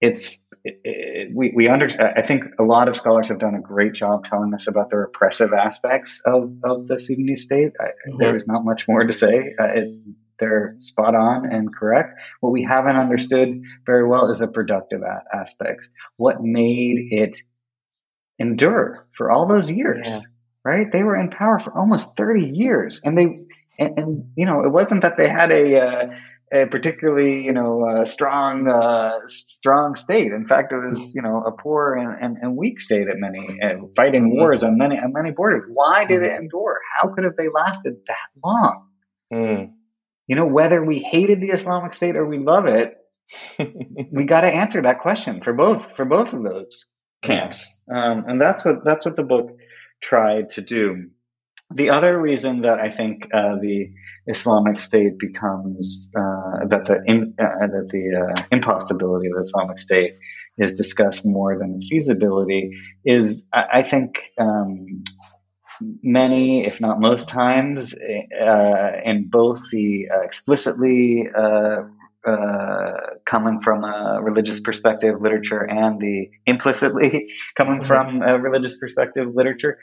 it's 0.02 0.47
it, 0.68 0.82
it, 0.84 1.32
we 1.36 1.54
we 1.56 1.68
under 1.68 1.88
I 2.00 2.22
think 2.22 2.46
a 2.60 2.64
lot 2.64 2.88
of 2.88 2.96
scholars 2.96 3.30
have 3.30 3.40
done 3.40 3.56
a 3.56 3.62
great 3.62 3.94
job 3.94 4.26
telling 4.26 4.54
us 4.54 4.68
about 4.68 4.90
the 4.90 4.98
repressive 4.98 5.54
aspects 5.54 6.22
of 6.26 6.58
of 6.64 6.88
the 6.88 7.00
Sudanese 7.00 7.44
state. 7.44 7.74
I, 7.80 7.86
mm-hmm. 7.86 8.18
There 8.18 8.36
is 8.36 8.48
not 8.48 8.66
much 8.66 8.88
more 8.88 9.04
to 9.04 9.14
say. 9.14 9.56
Uh, 9.60 9.66
it, 9.66 9.98
they're 10.40 10.76
spot 10.80 11.16
on 11.16 11.52
and 11.52 11.74
correct. 11.74 12.20
What 12.42 12.52
we 12.52 12.64
haven't 12.64 12.96
understood 12.96 13.62
very 13.86 14.08
well 14.08 14.30
is 14.30 14.40
the 14.40 14.48
productive 14.48 15.02
a- 15.02 15.36
aspects. 15.36 15.90
What 16.18 16.42
made 16.42 17.08
it 17.12 17.40
endure 18.38 19.08
for 19.14 19.32
all 19.32 19.48
those 19.48 19.72
years, 19.72 20.08
yeah. 20.08 20.20
right? 20.64 20.92
They 20.92 21.04
were 21.04 21.20
in 21.20 21.32
power 21.32 21.60
for 21.60 21.76
almost 21.76 22.16
30 22.16 22.50
years 22.50 23.02
and 23.04 23.18
they, 23.18 23.40
and, 23.80 23.98
and 23.98 24.32
you 24.36 24.46
know, 24.46 24.64
it 24.64 24.72
wasn't 24.72 25.02
that 25.02 25.18
they 25.18 25.28
had 25.28 25.52
a, 25.52 25.82
uh, 25.82 26.08
a 26.52 26.66
particularly, 26.66 27.44
you 27.44 27.54
know, 27.54 27.84
uh, 27.84 28.06
strong, 28.06 28.70
uh, 28.70 29.20
strong 29.28 29.96
state. 29.96 30.32
In 30.32 30.48
fact, 30.48 30.72
it 30.72 30.78
was, 30.78 30.98
you 31.14 31.22
know, 31.22 31.44
a 31.44 31.52
poor 31.52 31.96
and, 31.96 32.24
and, 32.24 32.38
and 32.42 32.56
weak 32.56 32.80
state 32.80 33.08
at 33.08 33.18
many, 33.18 33.60
uh, 33.62 33.86
fighting 33.96 34.30
mm-hmm. 34.30 34.40
wars 34.40 34.64
on 34.64 34.78
many, 34.78 34.98
on 34.98 35.12
many 35.14 35.32
borders. 35.32 35.64
Why 35.68 36.06
did 36.06 36.24
it 36.24 36.32
endure? 36.32 36.80
How 36.94 37.10
could 37.10 37.24
have 37.26 37.36
they 37.38 37.50
lasted 37.50 37.96
that 38.08 38.30
long? 38.44 38.88
Mm 39.34 39.74
you 40.28 40.36
know, 40.36 40.46
whether 40.46 40.84
we 40.84 41.00
hated 41.00 41.42
the 41.42 41.50
Islamic 41.50 41.94
State 41.94 42.18
or 42.18 42.26
we 42.26 42.38
love 42.38 42.68
it, 42.68 42.96
we 44.12 44.26
got 44.26 44.42
to 44.42 44.48
answer 44.48 44.82
that 44.82 45.00
question 45.00 45.42
for 45.42 45.54
both 45.54 45.94
for 45.94 46.06
both 46.06 46.34
of 46.34 46.44
those 46.44 46.86
camps, 47.22 47.80
um, 47.94 48.26
and 48.28 48.42
that's 48.42 48.64
what 48.64 48.86
that's 48.86 49.06
what 49.06 49.16
the 49.16 49.24
book 49.24 49.58
tried 50.02 50.52
to 50.52 50.62
do. 50.62 51.10
The 51.74 51.90
other 51.90 52.20
reason 52.20 52.62
that 52.62 52.80
I 52.80 52.90
think 52.90 53.28
uh, 53.34 53.56
the 53.56 53.92
Islamic 54.28 54.80
State 54.80 55.20
becomes 55.20 56.10
uh, 56.16 56.66
that 56.68 56.86
the 56.86 57.04
in, 57.06 57.34
uh, 57.38 57.68
that 57.68 57.90
the 57.92 58.36
uh, 58.42 58.44
impossibility 58.52 59.28
of 59.28 59.34
the 59.34 59.42
Islamic 59.42 59.78
State 59.78 60.16
is 60.58 60.78
discussed 60.78 61.26
more 61.26 61.58
than 61.58 61.76
its 61.76 61.88
feasibility 61.90 62.72
is 63.06 63.48
I, 63.54 63.66
I 63.74 63.82
think 63.84 64.32
um, 64.40 65.04
many, 66.02 66.66
if 66.66 66.80
not 66.82 67.00
most 67.00 67.30
times, 67.30 67.94
uh, 67.94 68.92
in 69.04 69.30
both 69.30 69.60
the 69.72 70.08
uh, 70.14 70.22
explicitly 70.22 71.28
uh, 71.38 71.84
uh, 72.28 72.94
coming 73.26 73.62
from 73.62 73.84
a 73.84 74.20
religious 74.22 74.60
perspective 74.62 75.22
literature 75.22 75.62
and 75.62 76.00
the 76.00 76.30
implicitly 76.46 77.32
coming 77.56 77.80
mm-hmm. 77.80 77.88
from 77.88 78.22
a 78.22 78.38
religious 78.40 78.78
perspective 78.78 79.28
literature, 79.34 79.78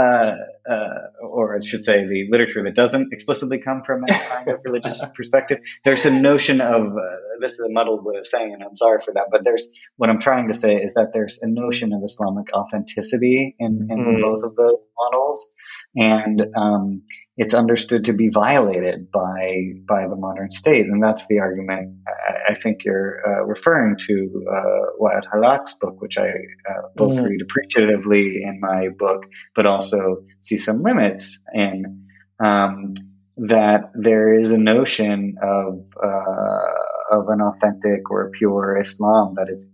uh, 0.00 0.36
uh, 0.68 0.98
or 1.22 1.56
I 1.56 1.60
should 1.60 1.82
say, 1.82 2.06
the 2.06 2.28
literature 2.30 2.62
that 2.62 2.74
doesn't 2.74 3.12
explicitly 3.12 3.58
come 3.58 3.82
from 3.84 4.04
a 4.04 4.06
kind 4.12 4.48
of 4.48 4.60
religious 4.64 5.04
perspective, 5.14 5.58
there's 5.84 6.06
a 6.06 6.10
notion 6.10 6.60
of 6.60 6.82
uh, 6.86 7.16
this 7.40 7.52
is 7.52 7.60
a 7.60 7.72
muddled 7.72 8.04
way 8.04 8.16
of 8.18 8.26
saying, 8.26 8.52
and 8.54 8.62
I'm 8.62 8.76
sorry 8.76 9.00
for 9.04 9.12
that. 9.14 9.26
But 9.30 9.44
there's 9.44 9.68
what 9.96 10.10
I'm 10.10 10.20
trying 10.20 10.48
to 10.48 10.54
say 10.54 10.76
is 10.76 10.94
that 10.94 11.10
there's 11.12 11.40
a 11.42 11.48
notion 11.48 11.92
of 11.92 12.02
Islamic 12.04 12.52
authenticity 12.52 13.56
in, 13.58 13.88
in 13.90 13.98
mm. 13.98 14.20
both 14.20 14.42
of 14.42 14.56
those 14.56 14.78
models, 14.98 15.48
and 15.96 16.46
um, 16.56 17.02
it's 17.40 17.54
understood 17.54 18.04
to 18.04 18.12
be 18.12 18.28
violated 18.28 19.10
by 19.10 19.72
by 19.88 20.06
the 20.06 20.14
modern 20.14 20.52
state, 20.52 20.84
and 20.84 21.02
that's 21.02 21.26
the 21.26 21.38
argument 21.40 21.96
I, 22.06 22.52
I 22.52 22.54
think 22.54 22.84
you're 22.84 23.14
uh, 23.26 23.44
referring 23.46 23.96
to. 24.08 24.44
Uh, 24.56 24.80
Wael 25.00 25.22
Hallaq's 25.32 25.72
book, 25.80 26.02
which 26.02 26.18
I 26.18 26.28
uh, 26.28 26.82
both 26.94 27.14
mm. 27.14 27.26
read 27.26 27.40
appreciatively 27.40 28.42
in 28.42 28.60
my 28.60 28.88
book, 28.90 29.24
but 29.54 29.64
also 29.64 30.24
see 30.40 30.58
some 30.58 30.82
limits 30.82 31.42
in. 31.54 32.06
Um, 32.44 32.94
that 33.36 33.90
there 33.94 34.38
is 34.38 34.52
a 34.52 34.58
notion 34.58 35.36
of 35.42 35.86
uh, 35.96 37.16
of 37.16 37.28
an 37.28 37.40
authentic 37.40 38.10
or 38.10 38.30
pure 38.38 38.78
Islam 38.78 39.36
that 39.36 39.48
is 39.48 39.70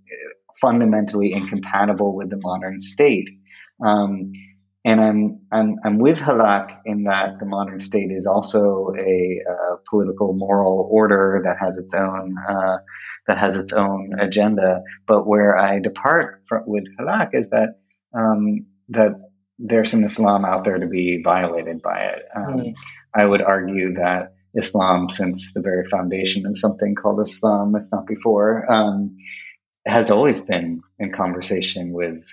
fundamentally 0.61 1.33
incompatible 1.33 2.15
with 2.15 2.31
the 2.31 2.39
modern 2.41 2.79
state. 2.79 3.29
Um, 3.85 4.33
and 4.87 5.01
I'm, 5.01 5.41
I'm, 5.51 5.77
I'm 5.85 5.99
with 5.99 6.21
Hallaq 6.21 6.79
in 6.85 7.05
that 7.05 7.41
the 7.41 7.45
modern 7.45 7.81
state 7.81 8.13
is 8.13 8.25
also 8.25 8.93
a 8.97 9.41
uh, 9.51 9.77
political 9.91 10.33
moral 10.33 10.89
order 10.89 11.43
that 11.45 11.57
has 11.59 11.77
its 11.77 11.93
own 11.93 12.37
uh, 12.49 12.77
that 13.27 13.37
has 13.37 13.57
its 13.57 13.73
own 13.73 14.13
agenda. 14.21 14.83
But 15.09 15.27
where 15.27 15.59
I 15.59 15.81
depart 15.81 16.45
from, 16.49 16.63
with 16.67 16.85
Hallaq 17.01 17.31
is 17.33 17.49
that 17.49 17.81
um, 18.17 18.67
that 18.91 19.21
there's 19.59 19.93
an 19.95 20.05
Islam 20.05 20.45
out 20.45 20.63
there 20.63 20.79
to 20.79 20.87
be 20.87 21.21
violated 21.23 21.83
by 21.83 22.03
it. 22.03 22.23
Um, 22.37 22.45
mm. 22.45 22.75
I 23.13 23.27
would 23.27 23.43
argue 23.43 23.95
that 23.95 24.35
Islam, 24.55 25.11
since 25.11 25.53
the 25.53 25.63
very 25.63 25.89
foundation 25.89 26.47
of 26.47 26.57
something 26.59 26.95
called 26.95 27.21
Islam, 27.21 27.75
if 27.75 27.91
not 27.91 28.07
before, 28.07 28.71
um, 28.71 29.17
has 29.85 30.13
always 30.13 30.43
been 30.43 30.83
in 31.01 31.13
conversation 31.13 31.93
with 31.93 32.25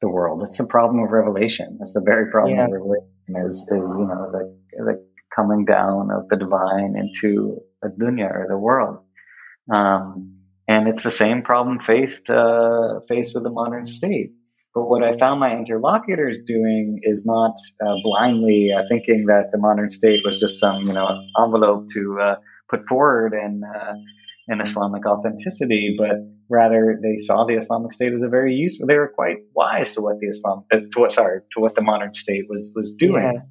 the 0.00 0.08
world. 0.08 0.42
It's 0.44 0.58
the 0.58 0.66
problem 0.66 1.02
of 1.02 1.10
revelation. 1.10 1.78
It's 1.80 1.94
the 1.94 2.02
very 2.04 2.30
problem 2.30 2.56
yeah. 2.56 2.64
of 2.64 2.70
revelation 2.70 3.48
is, 3.48 3.56
is, 3.62 3.68
you 3.68 4.06
know, 4.06 4.30
the, 4.32 4.56
the 4.72 5.06
coming 5.34 5.64
down 5.64 6.10
of 6.10 6.28
the 6.28 6.36
divine 6.36 6.94
into 6.96 7.58
the 7.82 7.88
dunya 7.88 8.30
or 8.30 8.46
the 8.48 8.58
world. 8.58 8.98
Um, 9.72 10.38
and 10.68 10.88
it's 10.88 11.02
the 11.02 11.10
same 11.10 11.42
problem 11.42 11.80
faced, 11.80 12.28
uh, 12.30 13.00
faced 13.08 13.34
with 13.34 13.44
the 13.44 13.50
modern 13.50 13.86
state. 13.86 14.32
But 14.74 14.88
what 14.88 15.02
I 15.02 15.16
found 15.16 15.40
my 15.40 15.56
interlocutors 15.56 16.42
doing 16.46 17.00
is 17.02 17.24
not 17.24 17.54
uh, 17.80 17.94
blindly 18.02 18.72
uh, 18.72 18.82
thinking 18.88 19.26
that 19.26 19.50
the 19.50 19.58
modern 19.58 19.88
state 19.88 20.22
was 20.24 20.38
just 20.38 20.60
some, 20.60 20.86
you 20.86 20.92
know, 20.92 21.22
envelope 21.38 21.88
to 21.94 22.18
uh, 22.20 22.34
put 22.68 22.86
forward 22.86 23.32
and 23.32 23.62
uh, 23.64 23.94
and 24.48 24.60
Islamic 24.62 25.06
authenticity, 25.06 25.96
but 25.98 26.16
rather 26.48 26.98
they 27.02 27.18
saw 27.18 27.44
the 27.44 27.54
Islamic 27.54 27.92
State 27.92 28.12
as 28.12 28.22
a 28.22 28.28
very 28.28 28.54
useful. 28.54 28.86
They 28.86 28.98
were 28.98 29.12
quite 29.14 29.38
wise 29.54 29.94
to 29.94 30.00
what 30.00 30.18
the 30.20 30.28
Islam, 30.28 30.64
uh, 30.72 30.80
to 30.92 31.00
what 31.00 31.12
sorry, 31.12 31.40
to 31.52 31.60
what 31.60 31.74
the 31.74 31.82
modern 31.82 32.12
state 32.12 32.46
was 32.48 32.72
was 32.74 32.94
doing, 32.94 33.42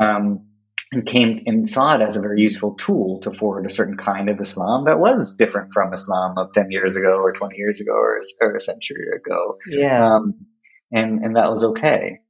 yeah. 0.00 0.16
um, 0.16 0.46
and 0.92 1.06
came 1.06 1.42
and 1.46 1.68
saw 1.68 1.94
it 1.94 2.02
as 2.02 2.16
a 2.16 2.20
very 2.20 2.40
useful 2.40 2.74
tool 2.74 3.20
to 3.20 3.30
forward 3.30 3.66
a 3.66 3.70
certain 3.70 3.96
kind 3.96 4.28
of 4.28 4.40
Islam 4.40 4.84
that 4.86 4.98
was 4.98 5.36
different 5.36 5.72
from 5.72 5.92
Islam 5.92 6.38
of 6.38 6.52
ten 6.52 6.70
years 6.70 6.96
ago, 6.96 7.16
or 7.16 7.32
twenty 7.32 7.56
years 7.56 7.80
ago, 7.80 7.92
or, 7.92 8.20
or 8.40 8.54
a 8.54 8.60
century 8.60 9.06
ago. 9.16 9.58
Yeah, 9.68 10.16
um, 10.16 10.46
and 10.92 11.24
and 11.24 11.36
that 11.36 11.50
was 11.50 11.64
okay 11.64 12.20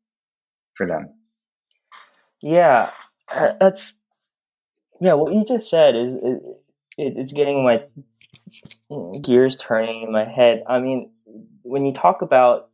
for 0.77 0.87
them. 0.87 1.15
Yeah, 2.43 2.91
uh, 3.29 3.53
that's 3.61 3.95
yeah. 5.01 5.15
What 5.15 5.33
you 5.33 5.45
just 5.45 5.71
said 5.71 5.97
is. 5.97 6.15
is 6.15 6.41
it's 6.97 7.33
getting 7.33 7.65
my 7.65 7.83
gears 9.21 9.57
turning 9.57 10.03
in 10.03 10.13
my 10.13 10.25
head. 10.25 10.63
I 10.69 10.81
mean, 10.81 11.11
when 11.63 11.87
you 11.87 11.93
talk 11.93 12.23
about 12.23 12.71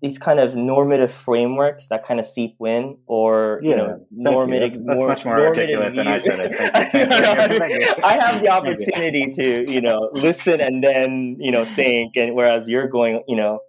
these 0.00 0.18
kind 0.18 0.40
of 0.40 0.54
normative 0.54 1.12
frameworks 1.12 1.88
that 1.88 2.04
kind 2.04 2.18
of 2.18 2.24
seep 2.24 2.56
in, 2.64 2.96
or 3.06 3.60
yeah, 3.62 3.70
you 3.70 3.76
know, 3.76 4.06
normative. 4.10 4.72
That's, 4.72 4.84
that's 4.86 4.96
more, 4.96 5.08
much 5.08 5.24
more 5.24 5.46
articulate 5.46 5.94
than 5.94 6.08
I 6.08 6.18
said 6.18 6.40
it. 6.40 8.00
I 8.04 8.12
have 8.14 8.40
the 8.40 8.48
opportunity 8.48 9.30
to, 9.32 9.70
you 9.70 9.82
know, 9.82 10.08
listen 10.12 10.60
and 10.60 10.82
then, 10.82 11.36
you 11.38 11.50
know, 11.50 11.64
think, 11.64 12.16
and 12.16 12.34
whereas 12.34 12.66
you're 12.66 12.88
going, 12.88 13.22
you 13.28 13.36
know, 13.36 13.60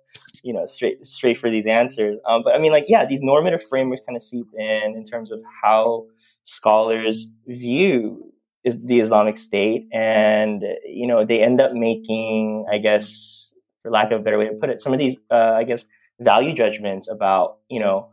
you 0.41 0.54
know, 0.54 0.65
straight 0.65 1.06
straight 1.06 1.38
for 1.38 1.49
these 1.49 1.65
answers. 1.65 2.17
Um, 2.26 2.43
but 2.43 2.56
I 2.56 2.60
mean, 2.60 2.71
like, 2.71 2.86
yeah, 2.88 3.06
these 3.06 3.21
normative 3.21 3.62
frameworks 3.62 4.02
kind 4.06 4.15
of 4.15 4.21
seep 4.21 4.47
in 4.58 4.95
in 4.95 5.04
terms 5.04 5.32
of 5.32 5.41
how 5.62 6.06
scholars 6.45 7.28
view 7.45 8.33
is 8.63 8.78
the 8.84 8.99
Islamic 8.99 9.38
State, 9.38 9.88
and 9.91 10.63
you 10.86 11.08
know 11.08 11.26
they 11.26 11.41
end 11.41 11.60
up 11.60 11.73
making, 11.73 12.65
I 12.71 12.78
guess, 12.78 13.54
for 13.82 13.91
lack 13.91 14.12
of 14.12 14.21
a 14.21 14.23
better 14.23 14.38
way 14.38 14.47
to 14.47 14.54
put 14.54 14.69
it, 14.69 14.82
some 14.82 14.93
of 14.93 14.99
these, 14.99 15.17
uh, 15.32 15.54
I 15.56 15.63
guess, 15.63 15.86
value 16.19 16.54
judgments 16.54 17.08
about 17.10 17.58
you 17.69 17.80
know 17.80 18.10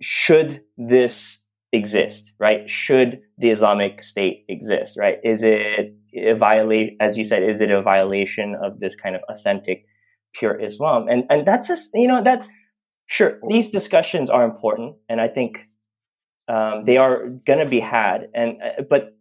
should 0.00 0.62
this 0.76 1.44
exist, 1.72 2.32
right? 2.38 2.68
Should 2.68 3.20
the 3.38 3.50
Islamic 3.50 4.02
State 4.02 4.44
exist, 4.48 4.96
right? 4.98 5.18
Is 5.22 5.42
it 5.42 5.94
a 6.16 6.34
violate, 6.34 6.96
as 7.00 7.18
you 7.18 7.24
said, 7.24 7.42
is 7.42 7.60
it 7.60 7.70
a 7.70 7.82
violation 7.82 8.54
of 8.54 8.80
this 8.80 8.94
kind 8.94 9.16
of 9.16 9.22
authentic, 9.28 9.86
pure 10.34 10.58
Islam? 10.60 11.06
And 11.08 11.24
and 11.30 11.46
that's 11.46 11.68
just 11.68 11.90
you 11.94 12.08
know 12.08 12.22
that 12.22 12.46
sure 13.06 13.38
these 13.48 13.70
discussions 13.70 14.30
are 14.30 14.44
important, 14.44 14.96
and 15.08 15.20
I 15.20 15.28
think 15.28 15.68
um, 16.48 16.84
they 16.84 16.96
are 16.96 17.28
going 17.46 17.60
to 17.60 17.66
be 17.66 17.80
had, 17.80 18.28
and 18.34 18.56
uh, 18.62 18.82
but 18.88 19.16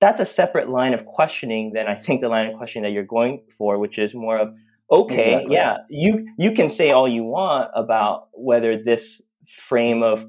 that's 0.00 0.20
a 0.20 0.26
separate 0.26 0.68
line 0.68 0.94
of 0.94 1.06
questioning 1.06 1.72
than 1.74 1.86
I 1.86 1.94
think 1.94 2.20
the 2.20 2.28
line 2.28 2.48
of 2.48 2.56
questioning 2.56 2.84
that 2.84 2.92
you're 2.92 3.04
going 3.04 3.42
for, 3.56 3.78
which 3.78 3.98
is 3.98 4.14
more 4.14 4.38
of 4.38 4.54
okay, 4.90 5.34
exactly. 5.34 5.54
yeah, 5.54 5.76
you 5.88 6.28
you 6.38 6.52
can 6.52 6.70
say 6.70 6.90
all 6.90 7.08
you 7.08 7.24
want 7.24 7.70
about 7.74 8.28
whether 8.32 8.82
this 8.82 9.22
frame 9.48 10.02
of 10.02 10.26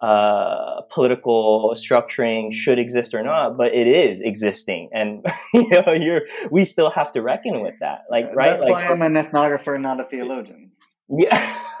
uh, 0.00 0.82
political 0.90 1.72
structuring 1.74 2.52
should 2.52 2.78
exist 2.78 3.14
or 3.14 3.22
not, 3.22 3.56
but 3.56 3.74
it 3.74 3.88
is 3.88 4.20
existing, 4.20 4.90
and 4.92 5.26
you 5.54 5.68
know, 5.68 5.92
you're 5.92 6.22
we 6.50 6.64
still 6.64 6.90
have 6.90 7.10
to 7.12 7.22
reckon 7.22 7.60
with 7.60 7.74
that. 7.80 8.04
Like, 8.10 8.34
right? 8.34 8.50
That's 8.50 8.64
like, 8.64 8.72
why 8.72 8.86
I'm 8.86 9.02
an 9.02 9.14
ethnographer, 9.14 9.80
not 9.80 10.00
a 10.00 10.04
theologian. 10.04 10.70
Yeah. 11.08 11.56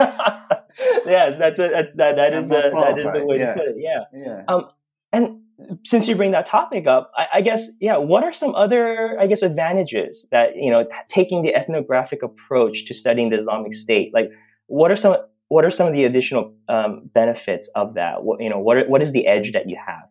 yes, 1.06 1.38
that's 1.38 1.58
a, 1.58 1.90
that, 1.96 2.16
that, 2.16 2.32
is 2.32 2.50
a, 2.50 2.70
that 2.74 2.98
is 2.98 3.04
the 3.04 3.26
way 3.26 3.38
yeah. 3.38 3.52
to 3.52 3.60
put 3.60 3.68
it. 3.68 3.76
Yeah. 3.78 4.04
Yeah. 4.14 4.42
Um, 4.48 4.70
and 5.12 5.40
since 5.84 6.06
you 6.06 6.14
bring 6.14 6.30
that 6.32 6.46
topic 6.46 6.86
up, 6.86 7.10
I, 7.16 7.26
I, 7.34 7.40
guess, 7.40 7.68
yeah, 7.80 7.96
what 7.96 8.22
are 8.22 8.32
some 8.32 8.54
other, 8.54 9.18
I 9.18 9.26
guess, 9.26 9.42
advantages 9.42 10.26
that, 10.30 10.56
you 10.56 10.70
know, 10.70 10.86
taking 11.08 11.42
the 11.42 11.54
ethnographic 11.54 12.22
approach 12.22 12.84
to 12.86 12.94
studying 12.94 13.30
the 13.30 13.40
Islamic 13.40 13.74
State? 13.74 14.12
Like, 14.14 14.30
what 14.66 14.90
are 14.90 14.96
some, 14.96 15.16
what 15.48 15.64
are 15.64 15.70
some 15.70 15.88
of 15.88 15.94
the 15.94 16.04
additional 16.04 16.54
um, 16.68 17.10
benefits 17.12 17.68
of 17.74 17.94
that? 17.94 18.22
What, 18.22 18.40
you 18.40 18.48
know, 18.48 18.58
what, 18.58 18.88
what 18.88 19.02
is 19.02 19.12
the 19.12 19.26
edge 19.26 19.52
that 19.52 19.68
you 19.68 19.76
have? 19.84 20.08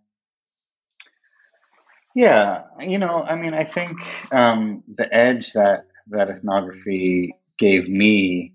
Yeah, 2.14 2.64
you 2.82 2.98
know, 2.98 3.24
I 3.24 3.36
mean, 3.36 3.54
I 3.54 3.64
think 3.64 4.00
um, 4.32 4.84
the 4.88 5.08
edge 5.16 5.54
that, 5.54 5.86
that 6.10 6.30
ethnography 6.30 7.36
gave 7.58 7.88
me 7.88 8.54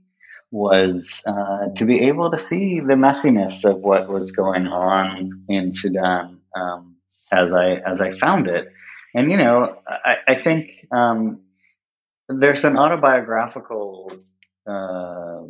was 0.50 1.22
uh, 1.26 1.68
to 1.76 1.86
be 1.86 2.02
able 2.02 2.30
to 2.30 2.38
see 2.38 2.80
the 2.80 2.94
messiness 2.94 3.64
of 3.64 3.80
what 3.80 4.08
was 4.08 4.32
going 4.32 4.66
on 4.66 5.44
in 5.48 5.72
Sudan 5.72 6.41
um, 6.58 6.96
as 7.32 7.52
I 7.52 7.74
as 7.74 8.00
I 8.00 8.16
found 8.18 8.48
it. 8.48 8.68
And 9.14 9.30
you 9.30 9.36
know, 9.36 9.76
I, 9.86 10.16
I 10.28 10.34
think 10.34 10.70
um, 10.90 11.40
there's 12.28 12.64
an 12.64 12.78
autobiographical 12.78 14.12
uh, 14.66 15.42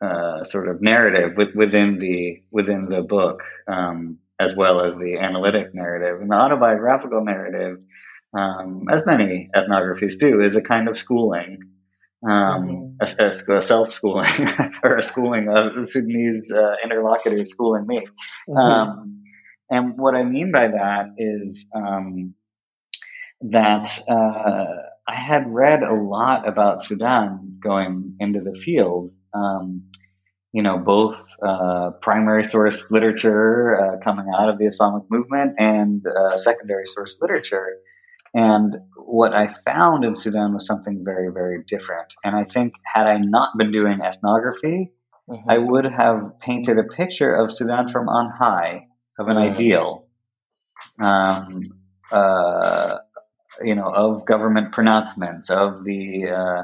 uh, 0.00 0.44
sort 0.44 0.68
of 0.68 0.80
narrative 0.80 1.32
with, 1.36 1.54
within 1.54 1.98
the 1.98 2.42
within 2.50 2.86
the 2.86 3.02
book, 3.02 3.42
um, 3.68 4.18
as 4.38 4.54
well 4.56 4.84
as 4.84 4.96
the 4.96 5.18
analytic 5.20 5.74
narrative. 5.74 6.20
And 6.20 6.30
the 6.30 6.36
autobiographical 6.36 7.24
narrative, 7.24 7.78
um, 8.36 8.86
as 8.90 9.06
many 9.06 9.50
ethnographies 9.54 10.18
do, 10.18 10.40
is 10.42 10.56
a 10.56 10.62
kind 10.62 10.88
of 10.88 10.98
schooling. 10.98 11.60
Um, 12.22 12.98
mm-hmm. 13.00 13.52
a, 13.54 13.56
a, 13.56 13.62
self 13.62 13.92
schooling 13.92 14.28
or 14.84 14.96
a 14.96 15.02
schooling 15.02 15.48
of 15.48 15.74
the 15.74 15.86
Sudanese 15.86 16.52
uh, 16.52 16.74
interlocutors 16.84 17.48
schooling 17.48 17.86
me. 17.86 18.06
Mm-hmm. 18.46 19.19
And 19.70 19.96
what 19.96 20.14
I 20.14 20.24
mean 20.24 20.50
by 20.50 20.68
that 20.68 21.14
is 21.16 21.68
um, 21.74 22.34
that 23.42 23.88
uh, 24.08 24.64
I 25.08 25.14
had 25.18 25.44
read 25.46 25.82
a 25.82 25.94
lot 25.94 26.48
about 26.48 26.82
Sudan 26.82 27.58
going 27.62 28.16
into 28.18 28.40
the 28.40 28.58
field. 28.60 29.12
Um, 29.32 29.84
you 30.52 30.62
know, 30.62 30.78
both 30.78 31.36
uh, 31.40 31.90
primary 32.02 32.44
source 32.44 32.90
literature 32.90 33.80
uh, 33.80 34.04
coming 34.04 34.26
out 34.36 34.48
of 34.48 34.58
the 34.58 34.66
Islamic 34.66 35.04
movement 35.08 35.54
and 35.58 36.04
uh, 36.04 36.36
secondary 36.38 36.86
source 36.86 37.18
literature. 37.20 37.78
And 38.34 38.76
what 38.96 39.32
I 39.32 39.54
found 39.64 40.04
in 40.04 40.14
Sudan 40.14 40.54
was 40.54 40.66
something 40.66 41.02
very, 41.04 41.32
very 41.32 41.64
different. 41.68 42.08
And 42.24 42.34
I 42.34 42.44
think 42.44 42.74
had 42.84 43.06
I 43.06 43.18
not 43.18 43.56
been 43.58 43.72
doing 43.72 44.00
ethnography, 44.00 44.92
mm-hmm. 45.28 45.50
I 45.50 45.58
would 45.58 45.84
have 45.84 46.38
painted 46.40 46.78
a 46.78 46.84
picture 46.84 47.34
of 47.34 47.52
Sudan 47.52 47.88
from 47.88 48.08
on 48.08 48.30
high, 48.36 48.86
of 49.20 49.28
an 49.28 49.36
ideal, 49.36 50.06
um, 50.98 51.74
uh, 52.10 52.96
you 53.62 53.74
know, 53.74 53.92
of 53.92 54.24
government 54.24 54.72
pronouncements, 54.72 55.50
of 55.50 55.84
the 55.84 56.30
uh, 56.30 56.62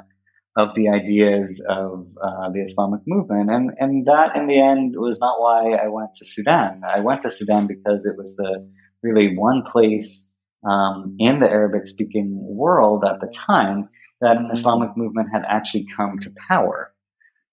of 0.58 0.74
the 0.74 0.88
ideas 0.88 1.62
of 1.68 2.06
uh, 2.20 2.50
the 2.50 2.62
Islamic 2.62 3.02
movement, 3.06 3.50
and 3.50 3.72
and 3.78 4.06
that 4.06 4.36
in 4.36 4.46
the 4.46 4.58
end 4.58 4.94
was 4.96 5.20
not 5.20 5.38
why 5.38 5.72
I 5.72 5.88
went 5.88 6.14
to 6.14 6.24
Sudan. 6.24 6.80
I 6.82 7.00
went 7.00 7.22
to 7.22 7.30
Sudan 7.30 7.66
because 7.66 8.06
it 8.06 8.16
was 8.16 8.36
the 8.36 8.66
really 9.02 9.36
one 9.36 9.64
place 9.70 10.30
um, 10.66 11.16
in 11.18 11.40
the 11.40 11.50
Arabic 11.50 11.86
speaking 11.86 12.38
world 12.40 13.04
at 13.04 13.20
the 13.20 13.30
time 13.32 13.90
that 14.22 14.38
an 14.38 14.48
Islamic 14.50 14.96
movement 14.96 15.28
had 15.30 15.42
actually 15.46 15.86
come 15.94 16.18
to 16.20 16.32
power, 16.48 16.90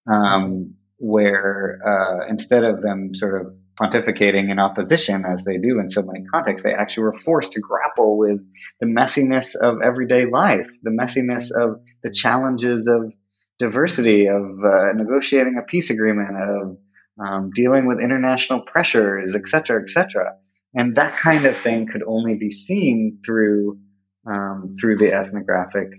um, 0.10 0.76
where 0.98 1.82
uh, 1.86 2.30
instead 2.30 2.63
of 2.63 2.82
them 2.82 3.13
sort 3.13 3.42
of 3.42 3.54
pontificating 3.82 4.50
in 4.52 4.60
opposition 4.60 5.26
as 5.26 5.44
they 5.44 5.58
do 5.58 5.80
in 5.80 5.90
so 5.90 6.02
many 6.04 6.26
contexts, 6.26 6.64
they 6.64 6.74
actually 6.74 7.04
were 7.04 7.20
forced 7.26 7.54
to 7.54 7.60
grapple 7.60 8.18
with 8.18 8.40
the 8.80 8.86
messiness 8.86 9.56
of 9.56 9.82
everyday 9.82 10.26
life, 10.26 10.68
the 10.84 10.92
messiness 10.92 11.52
of 11.52 11.82
the 12.04 12.12
challenges 12.12 12.88
of 12.88 13.12
diversity, 13.60 14.28
of 14.28 14.44
uh, 14.64 14.94
negotiating 14.94 15.58
a 15.58 15.64
peace 15.64 15.90
agreement, 15.90 16.30
of 16.36 16.78
um, 17.20 17.52
dealing 17.54 17.86
with 17.86 18.00
international 18.00 18.62
pressures, 18.62 19.36
et 19.36 19.48
cetera, 19.48 19.82
et 19.82 19.90
cetera. 19.90 20.36
And 20.74 20.96
that 20.96 21.14
kind 21.14 21.46
of 21.46 21.56
thing 21.56 21.88
could 21.88 22.04
only 22.06 22.36
be 22.36 22.52
seen 22.52 23.20
through 23.26 23.80
um, 24.26 24.74
through 24.80 24.98
the 24.98 25.14
ethnographic 25.14 25.90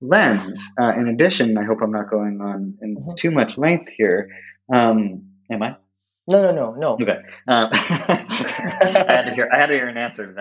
lens. 0.00 0.64
Uh, 0.80 0.92
in 0.94 1.08
addition, 1.08 1.56
I 1.58 1.64
hope 1.64 1.78
I'm 1.82 1.92
not 1.92 2.10
going 2.10 2.40
on 2.40 2.78
in 2.80 2.96
mm-hmm. 2.96 3.14
too 3.16 3.30
much 3.30 3.58
length 3.58 3.90
here. 3.96 4.30
Um, 4.72 5.30
am 5.50 5.62
I? 5.62 5.76
No, 6.26 6.42
no, 6.42 6.52
no, 6.52 6.74
no. 6.74 6.92
Okay. 6.94 7.18
Um, 7.48 7.68
I 7.72 9.04
had 9.08 9.26
to 9.26 9.34
hear. 9.34 9.48
I 9.52 9.58
had 9.58 9.66
to 9.66 9.74
hear 9.74 9.88
an 9.88 9.98
answer 9.98 10.26
to 10.26 10.32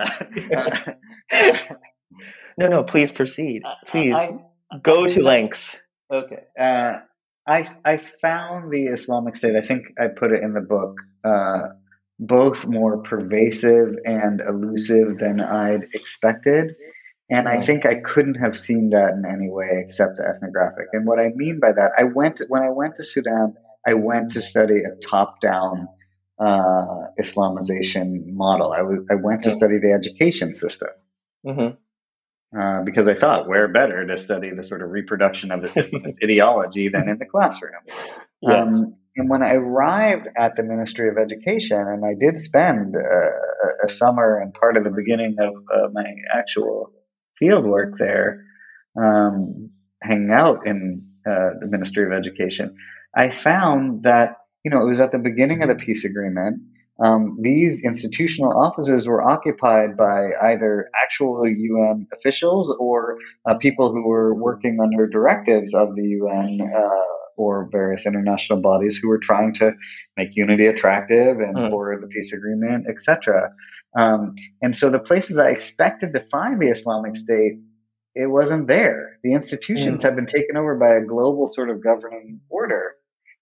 that. 1.29 1.77
no, 2.57 2.67
no. 2.67 2.83
Please 2.83 3.11
proceed. 3.11 3.63
Please 3.87 4.15
I, 4.15 4.39
I, 4.71 4.77
go 4.81 5.05
I, 5.05 5.09
to 5.09 5.23
lengths. 5.23 5.81
Okay. 6.11 6.43
Uh, 6.57 6.99
I 7.45 7.69
I 7.83 7.97
found 8.21 8.71
the 8.71 8.85
Islamic 8.85 9.35
State. 9.35 9.55
I 9.57 9.61
think 9.61 9.87
I 9.99 10.07
put 10.07 10.31
it 10.31 10.41
in 10.41 10.53
the 10.53 10.61
book. 10.61 10.95
Uh, 11.23 11.73
both 12.19 12.65
more 12.67 13.01
pervasive 13.01 13.95
and 14.05 14.41
elusive 14.41 15.17
than 15.17 15.41
I'd 15.41 15.89
expected. 15.93 16.75
And 17.29 17.47
I 17.47 17.59
think 17.59 17.85
I 17.85 17.95
couldn't 17.95 18.35
have 18.35 18.57
seen 18.57 18.91
that 18.91 19.13
in 19.13 19.25
any 19.25 19.49
way 19.49 19.81
except 19.83 20.19
ethnographic. 20.19 20.87
And 20.93 21.07
what 21.07 21.19
I 21.19 21.29
mean 21.35 21.59
by 21.59 21.71
that, 21.71 21.93
I 21.97 22.03
went 22.03 22.41
when 22.47 22.63
I 22.63 22.69
went 22.69 22.95
to 22.97 23.03
Sudan, 23.03 23.55
I 23.85 23.95
went 23.95 24.31
to 24.31 24.41
study 24.41 24.81
a 24.83 24.95
top-down 24.95 25.87
uh, 26.39 27.07
Islamization 27.21 28.33
model. 28.33 28.71
I, 28.71 28.79
w- 28.79 29.05
I 29.09 29.15
went 29.15 29.43
to 29.43 29.51
study 29.51 29.79
the 29.79 29.93
education 29.93 30.53
system 30.53 30.89
mm-hmm. 31.45 32.59
uh, 32.59 32.83
because 32.83 33.07
I 33.07 33.13
thought 33.13 33.47
where 33.47 33.67
better 33.67 34.05
to 34.05 34.17
study 34.17 34.51
the 34.55 34.63
sort 34.63 34.81
of 34.81 34.89
reproduction 34.89 35.51
of 35.51 35.61
the 35.61 35.67
Islamist 35.67 36.15
ideology 36.23 36.89
than 36.89 37.09
in 37.09 37.17
the 37.19 37.25
classroom. 37.25 37.73
Yes. 38.41 38.81
Um, 38.81 38.95
and 39.15 39.29
when 39.29 39.43
I 39.43 39.53
arrived 39.53 40.27
at 40.35 40.55
the 40.55 40.63
Ministry 40.63 41.07
of 41.09 41.17
Education, 41.17 41.79
and 41.79 42.03
I 42.03 42.15
did 42.19 42.39
spend 42.39 42.95
uh, 42.95 43.85
a 43.85 43.89
summer 43.89 44.39
and 44.39 44.53
part 44.53 44.75
of 44.75 44.83
the 44.83 44.89
beginning 44.89 45.35
of 45.39 45.53
uh, 45.71 45.89
my 45.93 46.05
actual 46.33 46.91
field 47.37 47.63
work 47.63 47.93
there, 47.99 48.43
um, 48.99 49.69
hanging 50.01 50.31
out 50.31 50.65
in 50.65 51.07
uh, 51.27 51.59
the 51.59 51.67
Ministry 51.67 52.05
of 52.05 52.11
Education, 52.11 52.75
I 53.15 53.30
found 53.30 54.04
that 54.04 54.38
you 54.63 54.71
know 54.71 54.82
it 54.82 54.89
was 54.89 54.99
at 54.99 55.12
the 55.12 55.19
beginning 55.19 55.62
of 55.62 55.69
the 55.69 55.76
peace 55.76 56.06
agreement. 56.06 56.62
Um, 57.04 57.38
these 57.41 57.84
institutional 57.84 58.54
offices 58.56 59.08
were 59.08 59.23
occupied 59.23 59.97
by 59.97 60.30
either 60.41 60.89
actual 61.04 61.47
UN 61.47 62.08
officials 62.13 62.76
or 62.80 63.17
uh, 63.45 63.58
people 63.58 63.91
who 63.91 64.08
were 64.08 64.36
working 64.36 64.80
under 64.80 65.08
directives 65.08 65.73
of 65.73 65.95
the 65.95 66.04
UN 66.04 66.62
uh, 66.62 67.13
or 67.36 67.67
various 67.71 68.06
international 68.06 68.62
bodies 68.62 68.97
who 68.97 69.10
were 69.10 69.17
trying 69.17 69.54
to 69.54 69.73
make 70.17 70.30
unity 70.34 70.67
attractive 70.67 71.39
and 71.39 71.56
mm. 71.56 71.69
for 71.69 71.99
the 71.99 72.08
peace 72.08 72.34
agreement, 72.34 72.86
etc. 72.88 73.52
Um, 73.97 74.36
and 74.62 74.76
so 74.76 74.89
the 74.89 74.99
places 74.99 75.38
I 75.38 75.49
expected 75.49 76.13
to 76.13 76.19
find 76.19 76.62
the 76.62 76.69
Islamic 76.69 77.15
State, 77.15 77.54
it 78.15 78.28
wasn't 78.28 78.67
there. 78.67 79.19
The 79.23 79.34
institutions 79.34 80.02
mm. 80.02 80.04
had 80.04 80.15
been 80.15 80.26
taken 80.26 80.58
over 80.58 80.76
by 80.76 80.95
a 80.95 81.06
global 81.06 81.47
sort 81.47 81.69
of 81.69 81.84
governing 81.84 82.41
order, 82.49 82.95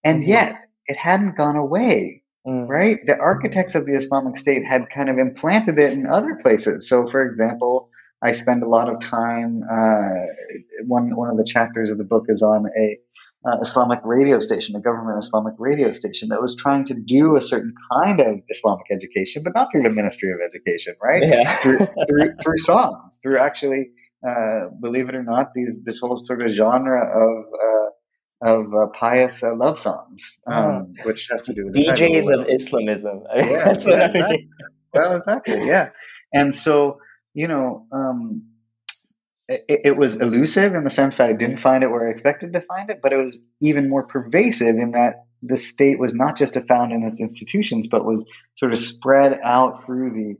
and 0.03 0.23
mm 0.23 0.27
yet 0.27 0.55
it 0.87 0.97
hadn't 0.97 1.37
gone 1.37 1.55
away. 1.55 2.23
Mm. 2.47 2.67
Right? 2.67 2.99
The 3.05 3.17
architects 3.17 3.75
of 3.75 3.85
the 3.85 3.91
Islamic 3.91 4.35
State 4.35 4.63
had 4.65 4.89
kind 4.89 5.09
of 5.09 5.19
implanted 5.19 5.77
it 5.77 5.93
in 5.93 6.07
other 6.07 6.39
places. 6.41 6.89
So, 6.89 7.07
for 7.07 7.23
example, 7.23 7.89
I 8.23 8.31
spend 8.31 8.63
a 8.63 8.67
lot 8.67 8.89
of 8.89 8.99
time. 8.99 9.61
Uh, 9.63 10.25
one 10.85 11.15
one 11.15 11.29
of 11.29 11.37
the 11.37 11.43
chapters 11.45 11.91
of 11.91 11.97
the 11.97 12.03
book 12.03 12.25
is 12.29 12.41
on 12.41 12.65
a 12.77 12.97
uh, 13.45 13.57
Islamic 13.61 13.99
radio 14.03 14.39
station, 14.39 14.75
a 14.75 14.79
government 14.79 15.23
Islamic 15.23 15.55
radio 15.57 15.93
station 15.93 16.29
that 16.29 16.41
was 16.41 16.55
trying 16.55 16.85
to 16.85 16.93
do 16.93 17.35
a 17.35 17.41
certain 17.41 17.73
kind 17.91 18.19
of 18.19 18.41
Islamic 18.49 18.85
education, 18.91 19.41
but 19.43 19.53
not 19.55 19.69
through 19.71 19.81
the 19.81 19.89
Ministry 19.89 20.31
of 20.31 20.39
Education, 20.45 20.95
right? 21.01 21.23
Yeah. 21.25 21.55
through, 21.61 21.79
through, 22.07 22.33
through, 22.43 22.57
songs, 22.59 23.19
through 23.23 23.39
actually, 23.39 23.91
uh, 24.27 24.67
believe 24.79 25.09
it 25.09 25.15
or 25.15 25.23
not, 25.23 25.53
these 25.55 25.81
this 25.83 25.99
whole 25.99 26.17
sort 26.17 26.41
of 26.43 26.51
genre 26.51 27.03
of 27.07 27.45
uh, 27.53 27.89
of 28.41 28.73
uh, 28.73 28.87
pious 28.87 29.43
uh, 29.43 29.55
love 29.55 29.79
songs, 29.79 30.39
um, 30.47 30.55
uh-huh. 30.55 30.83
which 31.03 31.27
has 31.31 31.45
to 31.45 31.53
do 31.53 31.65
with 31.65 31.75
DJs 31.75 32.33
of 32.33 32.47
Islamism. 32.49 33.23
yeah, 33.35 33.65
That's 33.65 33.85
yeah, 33.85 34.05
exactly. 34.05 34.21
I 34.21 34.31
mean. 34.31 34.49
Well, 34.93 35.15
exactly, 35.15 35.67
yeah. 35.67 35.89
And 36.33 36.55
so, 36.55 36.99
you 37.33 37.47
know, 37.47 37.85
um, 37.91 38.43
it, 39.47 39.81
it, 39.85 39.97
was 39.97 40.15
elusive 40.15 40.73
in 40.73 40.83
the 40.83 40.89
sense 40.89 41.15
that 41.15 41.29
I 41.29 41.33
didn't 41.33 41.57
find 41.57 41.83
it 41.83 41.91
where 41.91 42.07
I 42.07 42.11
expected 42.11 42.53
to 42.53 42.61
find 42.61 42.89
it, 42.89 42.99
but 43.01 43.13
it 43.13 43.17
was 43.17 43.39
even 43.61 43.89
more 43.89 44.03
pervasive 44.03 44.77
in 44.77 44.91
that 44.91 45.25
the 45.43 45.57
state 45.57 45.99
was 45.99 46.13
not 46.13 46.37
just 46.37 46.55
a 46.55 46.61
found 46.61 46.91
in 46.91 47.03
its 47.03 47.19
institutions, 47.19 47.87
but 47.87 48.05
was 48.05 48.23
sort 48.57 48.71
of 48.71 48.79
spread 48.79 49.39
out 49.43 49.83
through 49.83 50.11
the 50.11 50.35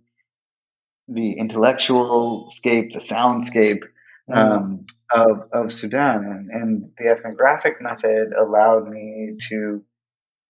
the 1.07 1.33
intellectual 1.33 2.49
scape, 2.49 2.93
the 2.93 2.99
soundscape 2.99 3.81
mm-hmm. 4.29 4.37
um, 4.37 4.85
of, 5.13 5.50
of 5.52 5.74
Sudan. 5.74 6.50
And, 6.52 6.91
the 6.97 7.10
ethnographic 7.10 7.82
method 7.82 8.34
allowed 8.38 8.88
me 8.88 9.38
to, 9.50 9.84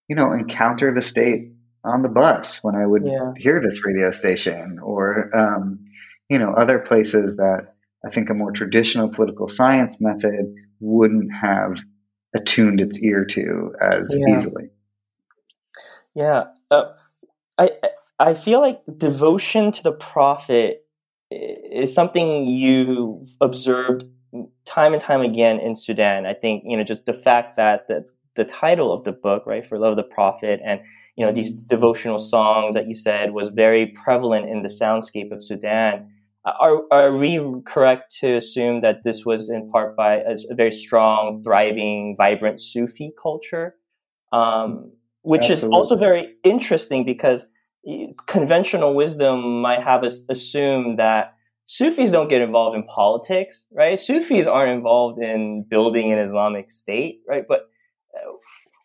you 0.08 0.16
know, 0.16 0.34
encounter 0.34 0.94
the 0.94 1.02
state 1.02 1.54
on 1.84 2.02
the 2.02 2.10
bus 2.10 2.60
when 2.62 2.76
I 2.76 2.86
would 2.86 3.06
yeah. 3.06 3.32
hear 3.38 3.62
this 3.62 3.86
radio 3.86 4.12
station 4.12 4.80
or, 4.82 5.36
um, 5.36 5.86
you 6.30 6.40
know, 6.40 6.54
other 6.54 6.80
places 6.80 7.38
that 7.38 7.74
I 8.06 8.10
think 8.10 8.30
a 8.30 8.34
more 8.34 8.52
traditional 8.52 9.10
political 9.10 9.48
science 9.48 10.02
method 10.02 10.56
wouldn't 10.80 11.32
have 11.34 11.78
attuned 12.36 12.82
its 12.82 13.04
ear 13.04 13.26
to 13.26 13.74
as 13.80 14.18
yeah. 14.20 14.36
easily. 14.36 14.70
Yeah, 16.14 16.44
uh, 16.70 16.92
I 17.58 17.72
I 18.20 18.34
feel 18.34 18.60
like 18.60 18.82
devotion 18.98 19.72
to 19.72 19.84
the 19.84 19.92
prophet 19.92 20.86
is 21.30 21.94
something 21.94 22.48
you 22.48 23.26
observed 23.40 24.06
time 24.66 24.94
and 24.94 25.02
time 25.02 25.22
again 25.22 25.60
in 25.60 25.76
Sudan. 25.76 26.26
I 26.26 26.34
think 26.34 26.64
you 26.66 26.78
know 26.78 26.84
just 26.84 27.06
the 27.06 27.14
fact 27.14 27.58
that 27.58 27.88
the 27.88 28.06
the 28.36 28.46
title 28.46 28.94
of 28.94 29.04
the 29.04 29.12
book, 29.12 29.44
right, 29.46 29.66
for 29.66 29.78
love 29.78 29.92
of 29.92 29.98
the 29.98 30.04
prophet, 30.04 30.60
and 30.64 30.80
you 31.16 31.26
know 31.26 31.32
these 31.32 31.54
mm-hmm. 31.54 31.68
devotional 31.68 32.20
songs 32.20 32.74
that 32.74 32.88
you 32.88 32.94
said 32.94 33.32
was 33.32 33.50
very 33.50 33.88
prevalent 33.88 34.50
in 34.50 34.64
the 34.64 34.70
soundscape 34.70 35.32
of 35.32 35.44
Sudan 35.44 36.08
uh, 36.44 36.54
are, 36.60 36.82
are 36.92 37.18
we 37.18 37.40
correct 37.66 38.16
to 38.20 38.36
assume 38.36 38.82
that 38.82 39.04
this 39.04 39.26
was 39.26 39.50
in 39.50 39.70
part 39.70 39.96
by 39.96 40.16
a, 40.16 40.36
a 40.50 40.56
very 40.56 40.72
strong, 40.72 41.42
thriving, 41.44 42.16
vibrant 42.18 42.60
Sufi 42.60 43.12
culture? 43.22 43.76
Um, 44.32 44.92
which 45.24 45.50
Absolutely. 45.50 45.68
is 45.68 45.74
also 45.74 45.96
very 45.96 46.36
interesting 46.44 47.06
because 47.06 47.46
eh, 47.88 48.08
conventional 48.26 48.96
wisdom 48.96 49.62
might 49.62 49.84
have 49.84 50.04
us 50.04 50.22
assume 50.30 50.96
that 50.96 51.36
Sufis 51.72 52.12
don't 52.12 52.28
get 52.28 52.42
involved 52.42 52.76
in 52.76 52.84
politics, 52.84 53.66
right? 53.72 53.98
Sufis 53.98 54.46
aren't 54.46 54.74
involved 54.74 55.24
in 55.24 55.64
building 55.70 56.12
an 56.12 56.20
Islamic 56.20 56.70
state, 56.70 57.22
right? 57.26 57.46
But 57.48 57.70
uh, 58.14 58.34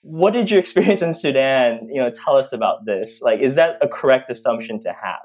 what 0.02 0.32
did 0.32 0.52
your 0.52 0.60
experience 0.64 1.02
in 1.02 1.12
Sudan, 1.12 1.88
you 1.92 2.00
know, 2.00 2.10
tell 2.10 2.36
us 2.36 2.52
about 2.52 2.86
this? 2.86 3.20
Like, 3.20 3.40
is 3.40 3.56
that 3.56 3.78
a 3.82 3.88
correct 3.88 4.30
assumption 4.30 4.80
to 4.82 4.90
have? 4.90 5.18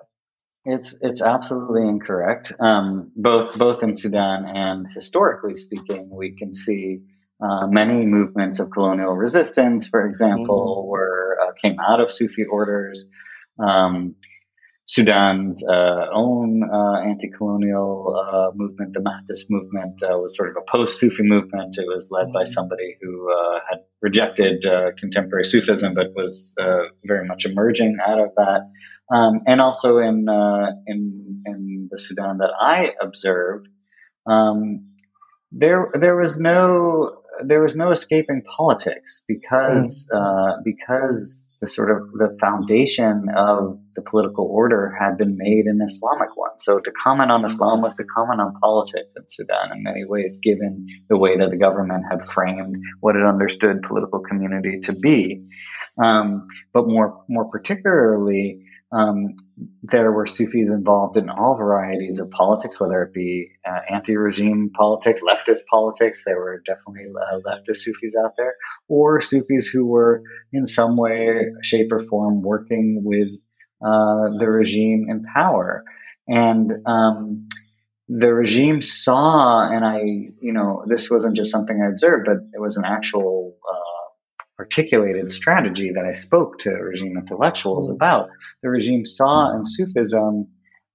It's 0.65 0.97
it's 1.01 1.21
absolutely 1.21 1.87
incorrect. 1.87 2.51
Um, 2.59 3.11
both 3.15 3.55
both 3.55 3.83
in 3.83 3.93
Sudan 3.93 4.45
and 4.47 4.87
historically 4.95 5.55
speaking, 5.55 6.09
we 6.11 6.35
can 6.35 6.55
see 6.55 7.01
uh, 7.43 7.67
many 7.67 8.07
movements 8.07 8.59
of 8.59 8.71
colonial 8.71 9.13
resistance, 9.13 9.87
for 9.87 10.03
example, 10.07 10.81
mm-hmm. 10.81 10.89
were 10.89 11.37
uh, 11.43 11.51
came 11.61 11.79
out 11.79 12.01
of 12.01 12.11
Sufi 12.11 12.43
orders. 12.43 13.05
Um, 13.59 14.15
Sudan's 14.91 15.65
uh, 15.65 16.07
own 16.13 16.63
uh, 16.69 16.99
anti-colonial 17.07 18.13
uh, 18.13 18.51
movement, 18.53 18.93
the 18.93 18.99
Mahdist 18.99 19.45
movement, 19.49 20.03
uh, 20.03 20.17
was 20.17 20.35
sort 20.35 20.49
of 20.49 20.57
a 20.57 20.69
post-Sufi 20.69 21.23
movement. 21.23 21.77
It 21.77 21.85
was 21.87 22.09
led 22.11 22.33
by 22.33 22.43
somebody 22.43 22.97
who 23.01 23.31
uh, 23.31 23.59
had 23.69 23.79
rejected 24.01 24.65
uh, 24.65 24.91
contemporary 24.97 25.45
Sufism, 25.45 25.93
but 25.93 26.07
was 26.13 26.53
very 27.05 27.25
much 27.25 27.45
emerging 27.45 27.99
out 28.05 28.19
of 28.19 28.31
that. 28.35 28.69
Um, 29.09 29.43
and 29.47 29.61
also 29.61 29.99
in, 29.99 30.25
in 30.87 31.43
in 31.45 31.87
the 31.89 31.97
Sudan 31.97 32.39
that 32.39 32.51
I 32.59 32.91
observed, 33.01 33.69
um, 34.27 34.89
there 35.53 35.89
there 35.93 36.17
was 36.17 36.37
no 36.37 37.21
there 37.45 37.61
was 37.61 37.77
no 37.77 37.91
escaping 37.91 38.43
politics 38.43 39.23
because 39.25 40.09
mm. 40.13 40.63
because 40.65 41.47
the 41.61 41.67
sort 41.67 41.91
of 41.91 42.11
the 42.11 42.35
foundation 42.39 43.27
of 43.37 43.77
the 43.95 44.01
political 44.01 44.47
order 44.47 44.91
had 44.99 45.15
been 45.17 45.37
made 45.37 45.65
an 45.65 45.79
Islamic 45.85 46.35
one. 46.35 46.57
So 46.57 46.79
to 46.79 46.91
comment 47.03 47.31
on 47.31 47.45
Islam 47.45 47.81
was 47.81 47.93
to 47.95 48.03
comment 48.03 48.41
on 48.41 48.53
politics 48.59 49.13
in 49.15 49.23
Sudan 49.29 49.71
in 49.71 49.83
many 49.83 50.03
ways, 50.03 50.39
given 50.41 50.87
the 51.07 51.17
way 51.17 51.37
that 51.37 51.51
the 51.51 51.57
government 51.57 52.03
had 52.09 52.25
framed 52.25 52.77
what 52.99 53.15
it 53.15 53.23
understood 53.23 53.83
political 53.83 54.19
community 54.19 54.79
to 54.85 54.93
be. 54.93 55.43
Um, 56.01 56.47
but 56.73 56.87
more 56.87 57.23
more 57.29 57.45
particularly, 57.45 58.65
um, 58.91 59.35
there 59.83 60.11
were 60.11 60.25
Sufis 60.25 60.69
involved 60.69 61.15
in 61.15 61.29
all 61.29 61.55
varieties 61.55 62.19
of 62.19 62.29
politics, 62.29 62.79
whether 62.79 63.03
it 63.03 63.13
be 63.13 63.51
uh, 63.65 63.79
anti-regime 63.89 64.71
politics, 64.73 65.21
leftist 65.21 65.65
politics. 65.69 66.23
There 66.25 66.37
were 66.37 66.61
definitely 66.65 67.11
uh, 67.19 67.39
leftist 67.47 67.77
Sufis 67.77 68.13
out 68.21 68.33
there, 68.37 68.55
or 68.89 69.21
Sufis 69.21 69.67
who 69.67 69.85
were 69.85 70.23
in 70.51 70.67
some 70.67 70.97
way, 70.97 71.45
shape, 71.61 71.91
or 71.91 72.01
form 72.01 72.41
working 72.41 73.01
with 73.05 73.29
uh, 73.81 74.37
the 74.37 74.49
regime 74.49 75.07
in 75.09 75.23
power. 75.23 75.83
And 76.27 76.85
um, 76.85 77.47
the 78.09 78.33
regime 78.33 78.81
saw, 78.81 79.69
and 79.71 79.85
I, 79.85 79.99
you 80.41 80.51
know, 80.53 80.83
this 80.85 81.09
wasn't 81.09 81.37
just 81.37 81.51
something 81.51 81.81
I 81.81 81.89
observed, 81.89 82.25
but 82.25 82.37
it 82.53 82.59
was 82.59 82.75
an 82.75 82.83
actual 82.85 83.40
articulated 84.59 85.31
strategy 85.31 85.91
that 85.95 86.05
I 86.05 86.13
spoke 86.13 86.59
to 86.59 86.71
regime 86.71 87.17
intellectuals 87.17 87.89
mm. 87.89 87.95
about. 87.95 88.29
The 88.61 88.69
regime 88.69 89.05
saw 89.05 89.55
in 89.55 89.65
Sufism, 89.65 90.47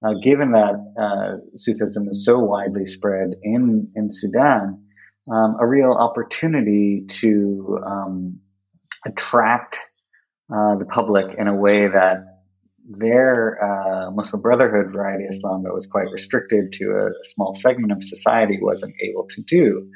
uh, 0.03 0.13
given 0.23 0.53
that 0.53 0.75
uh, 0.99 1.57
Sufism 1.57 2.07
is 2.09 2.25
so 2.25 2.39
widely 2.39 2.85
spread 2.85 3.31
in 3.43 3.91
in 3.95 4.09
Sudan, 4.09 4.85
um, 5.31 5.57
a 5.59 5.67
real 5.67 5.91
opportunity 5.91 7.05
to 7.07 7.79
um, 7.85 8.39
attract 9.05 9.79
uh, 10.49 10.75
the 10.77 10.85
public 10.85 11.37
in 11.37 11.47
a 11.47 11.55
way 11.55 11.87
that 11.87 12.37
their 12.89 13.57
uh, 13.61 14.11
Muslim 14.11 14.41
Brotherhood 14.41 14.93
variety 14.93 15.25
of 15.25 15.31
Islam 15.31 15.63
that 15.63 15.73
was 15.73 15.87
quite 15.87 16.09
restricted 16.09 16.71
to 16.73 16.85
a, 16.85 17.05
a 17.07 17.25
small 17.25 17.53
segment 17.53 17.91
of 17.91 18.01
society 18.01 18.59
wasn't 18.61 18.95
able 19.01 19.27
to 19.31 19.41
do. 19.41 19.89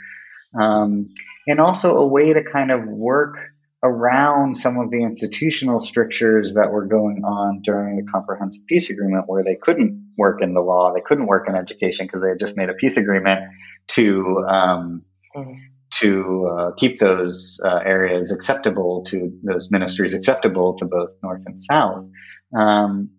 Um, 0.59 1.05
and 1.47 1.59
also 1.59 1.95
a 1.95 2.05
way 2.05 2.33
to 2.33 2.43
kind 2.43 2.71
of 2.71 2.85
work 2.85 3.37
around 3.83 4.55
some 4.55 4.77
of 4.77 4.91
the 4.91 5.01
institutional 5.01 5.79
strictures 5.79 6.53
that 6.53 6.71
were 6.71 6.85
going 6.85 7.23
on 7.23 7.61
during 7.61 7.97
the 7.97 8.11
comprehensive 8.11 8.65
peace 8.67 8.91
agreement 8.91 9.23
where 9.27 9.43
they 9.43 9.55
couldn't 9.55 10.13
work 10.17 10.41
in 10.41 10.53
the 10.53 10.61
law 10.61 10.93
they 10.93 11.01
couldn't 11.01 11.25
work 11.25 11.47
in 11.47 11.55
education 11.55 12.05
because 12.05 12.21
they 12.21 12.29
had 12.29 12.39
just 12.39 12.57
made 12.57 12.69
a 12.69 12.73
peace 12.73 12.97
agreement 12.97 13.41
to 13.87 14.45
um, 14.47 15.01
mm-hmm. 15.35 15.53
to 15.89 16.47
uh, 16.47 16.71
keep 16.77 16.99
those 16.99 17.59
uh, 17.65 17.79
areas 17.83 18.31
acceptable 18.31 19.03
to 19.03 19.31
those 19.43 19.71
ministries 19.71 20.13
acceptable 20.13 20.75
to 20.75 20.85
both 20.85 21.11
north 21.23 21.41
and 21.47 21.59
south 21.59 22.07
um, 22.55 23.09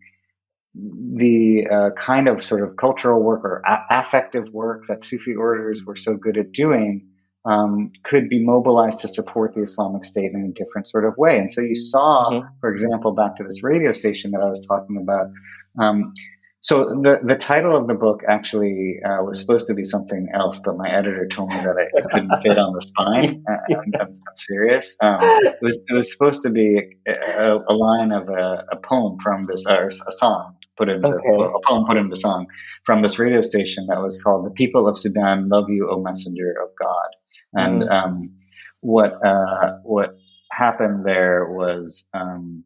the 0.75 1.67
uh, 1.71 1.91
kind 1.97 2.29
of 2.29 2.43
sort 2.43 2.63
of 2.63 2.77
cultural 2.77 3.23
work 3.23 3.45
or 3.45 3.63
a- 3.67 3.87
affective 3.91 4.49
work 4.51 4.85
that 4.89 5.03
Sufi 5.03 5.35
orders 5.35 5.83
were 5.85 5.97
so 5.97 6.17
good 6.17 6.39
at 6.39 6.53
doing 6.53 7.09
um, 7.45 7.93
could 8.03 8.29
be 8.29 8.45
mobilized 8.45 8.99
to 8.99 9.09
support 9.09 9.55
the 9.55 9.63
Islamic 9.63 10.05
State 10.05 10.33
in 10.33 10.45
a 10.45 10.53
different 10.53 10.89
sort 10.89 11.05
of 11.05 11.15
way. 11.17 11.39
And 11.39 11.53
so 11.53 11.61
you 11.61 11.75
saw, 11.75 12.31
mm-hmm. 12.31 12.47
for 12.61 12.71
example, 12.71 13.13
back 13.13 13.37
to 13.37 13.45
this 13.45 13.63
radio 13.65 13.93
station 13.93 14.31
that 14.33 14.41
I 14.41 14.49
was 14.49 14.65
talking 14.67 14.97
about. 14.97 15.31
Um, 15.79 16.15
so 16.63 16.85
the 17.03 17.19
the 17.25 17.37
title 17.37 17.77
of 17.77 17.89
the 17.89 17.95
book 17.95 18.21
actually 18.27 19.01
uh, 19.05 19.25
was 19.25 19.41
supposed 19.41 19.67
to 19.67 19.75
be 19.75 19.83
something 19.83 20.29
else, 20.33 20.61
but 20.65 20.77
my 20.77 20.89
editor 20.89 21.27
told 21.27 21.51
me 21.51 21.57
that 21.57 21.75
it, 21.77 22.05
couldn't 22.13 22.41
fit 22.41 22.57
on 22.57 22.73
the 22.73 22.81
spine. 22.81 23.45
Uh, 23.53 23.77
I'm, 23.77 23.93
I'm, 24.01 24.19
serious. 24.37 24.97
Um, 25.01 25.19
it 25.21 25.57
was 25.61 25.77
it 25.89 25.93
was 25.93 26.13
supposed 26.13 26.45
to 26.45 26.51
be 26.51 26.79
a, 27.07 27.59
a 27.69 27.75
line 27.75 28.13
of 28.13 28.29
a, 28.29 28.65
a, 28.71 28.77
poem 28.77 29.19
from 29.19 29.47
this, 29.47 29.67
or 29.67 29.89
a 29.89 30.13
song 30.13 30.57
put 30.77 30.89
into 30.89 31.09
okay. 31.09 31.29
a 31.29 31.67
poem 31.67 31.85
put 31.87 31.97
into 31.97 32.15
song 32.15 32.47
from 32.85 33.03
this 33.03 33.19
radio 33.19 33.41
station 33.41 33.87
that 33.89 34.01
was 34.01 34.23
called 34.23 34.47
"The 34.47 34.51
People 34.51 34.87
of 34.87 34.97
Sudan 34.97 35.49
Love 35.49 35.69
You, 35.69 35.91
O 35.91 36.01
Messenger 36.01 36.55
of 36.63 36.71
God." 36.79 37.09
And 37.55 37.83
mm-hmm. 37.83 37.93
um, 37.93 38.35
what 38.81 39.13
uh, 39.25 39.79
what 39.83 40.17
happened 40.51 41.05
there 41.07 41.47
was 41.51 42.07
um, 42.15 42.65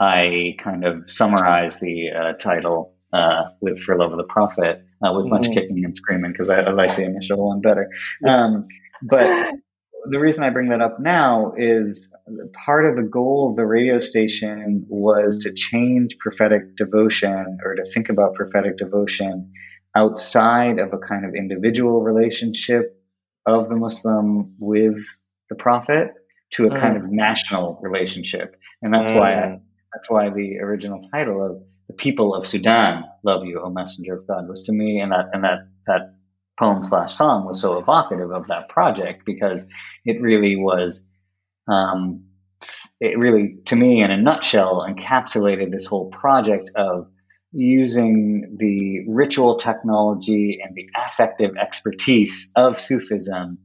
I 0.00 0.56
kind 0.58 0.84
of 0.84 1.08
summarized 1.08 1.80
the 1.80 2.10
uh, 2.10 2.32
title 2.34 2.94
uh, 3.12 3.44
with 3.60 3.80
"For 3.80 3.96
Love 3.96 4.12
of 4.12 4.18
the 4.18 4.24
Prophet" 4.24 4.84
uh, 5.04 5.12
with 5.14 5.26
much 5.26 5.42
mm-hmm. 5.42 5.52
kicking 5.52 5.84
and 5.84 5.96
screaming 5.96 6.32
because 6.32 6.50
I, 6.50 6.62
I, 6.62 6.70
like 6.70 6.96
the 6.96 7.04
initial 7.04 7.48
one 7.48 7.60
better. 7.60 7.90
Um, 8.26 8.62
but 9.02 9.54
the 10.06 10.20
reason 10.20 10.44
I 10.44 10.50
bring 10.50 10.68
that 10.70 10.80
up 10.80 10.98
now 11.00 11.52
is 11.56 12.14
part 12.52 12.86
of 12.86 12.96
the 12.96 13.02
goal 13.02 13.50
of 13.50 13.56
the 13.56 13.66
radio 13.66 13.98
station 13.98 14.84
was 14.88 15.40
to 15.40 15.52
change 15.52 16.18
prophetic 16.18 16.76
devotion 16.76 17.58
or 17.64 17.74
to 17.74 17.84
think 17.84 18.08
about 18.08 18.34
prophetic 18.34 18.78
devotion 18.78 19.52
outside 19.96 20.78
of 20.78 20.92
a 20.92 20.98
kind 20.98 21.24
of 21.24 21.34
individual 21.34 22.02
relationship 22.02 23.00
of 23.46 23.68
the 23.68 23.76
Muslim 23.76 24.54
with 24.58 24.98
the 25.48 25.54
Prophet 25.54 26.12
to 26.52 26.66
a 26.66 26.70
mm. 26.70 26.80
kind 26.80 26.96
of 26.96 27.10
national 27.10 27.78
relationship, 27.82 28.56
and 28.82 28.94
that's 28.94 29.10
mm. 29.10 29.18
why 29.18 29.34
I, 29.34 29.60
that's 29.92 30.10
why 30.10 30.30
the 30.30 30.58
original 30.58 31.00
title 31.00 31.44
of 31.44 31.62
the 31.88 31.94
people 31.94 32.34
of 32.34 32.46
Sudan 32.46 33.04
love 33.22 33.44
you, 33.44 33.60
O 33.60 33.70
Messenger 33.70 34.18
of 34.18 34.26
God, 34.26 34.48
was 34.48 34.64
to 34.64 34.72
me, 34.72 35.00
and 35.00 35.12
that 35.12 35.26
and 35.32 35.44
that 35.44 35.68
that 35.86 36.14
poem 36.58 36.84
slash 36.84 37.14
song 37.14 37.46
was 37.46 37.60
so 37.60 37.78
evocative 37.78 38.30
of 38.30 38.46
that 38.48 38.68
project 38.68 39.24
because 39.24 39.64
it 40.04 40.20
really 40.20 40.56
was. 40.56 41.06
Um, 41.66 42.26
it 43.00 43.18
really, 43.18 43.56
to 43.66 43.76
me, 43.76 44.02
in 44.02 44.10
a 44.10 44.16
nutshell, 44.16 44.86
encapsulated 44.88 45.70
this 45.70 45.84
whole 45.84 46.08
project 46.08 46.70
of 46.74 47.08
using 47.54 48.56
the 48.58 49.04
ritual 49.06 49.56
technology 49.56 50.58
and 50.62 50.74
the 50.74 50.88
affective 50.96 51.56
expertise 51.56 52.50
of 52.56 52.80
Sufism 52.80 53.58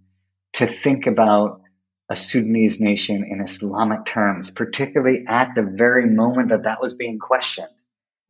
to 0.54 0.68
think 0.68 1.08
about 1.08 1.62
a 2.08 2.16
Sudanese 2.16 2.80
nation 2.80 3.26
in 3.28 3.42
Islamic 3.42 4.06
terms, 4.06 4.52
particularly 4.52 5.26
at 5.28 5.56
the 5.56 5.64
very 5.64 6.08
moment 6.08 6.50
that 6.50 6.64
that 6.64 6.82
was 6.82 6.94
being 6.94 7.18
questioned. 7.18 7.70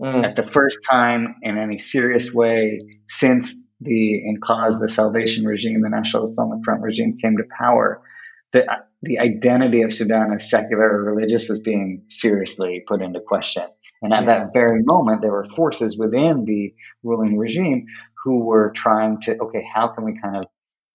Mm. 0.01 0.25
At 0.25 0.37
the 0.37 0.49
first 0.49 0.79
time 0.89 1.35
in 1.41 1.57
any 1.57 1.77
serious 1.77 2.33
way 2.33 2.79
since 3.09 3.53
the 3.81 4.21
Inqaz, 4.27 4.79
the 4.79 4.87
Salvation 4.87 5.45
regime, 5.45 5.81
the 5.81 5.89
National 5.89 6.23
Islamic 6.23 6.63
Front 6.63 6.81
regime 6.81 7.17
came 7.21 7.35
to 7.35 7.43
power, 7.57 8.01
the, 8.53 8.65
the 9.01 9.19
identity 9.19 9.81
of 9.81 9.93
Sudan 9.93 10.31
as 10.33 10.49
secular 10.49 10.89
or 10.89 11.13
religious 11.13 11.49
was 11.49 11.59
being 11.59 12.03
seriously 12.07 12.83
put 12.87 13.01
into 13.01 13.19
question. 13.19 13.63
And 14.01 14.13
at 14.13 14.27
that 14.27 14.53
very 14.53 14.81
moment, 14.83 15.21
there 15.21 15.31
were 15.31 15.45
forces 15.55 15.97
within 15.97 16.45
the 16.45 16.73
ruling 17.03 17.37
regime 17.37 17.85
who 18.23 18.45
were 18.45 18.71
trying 18.71 19.21
to, 19.21 19.37
okay, 19.37 19.65
how 19.73 19.89
can 19.89 20.05
we 20.05 20.19
kind 20.21 20.37
of 20.37 20.45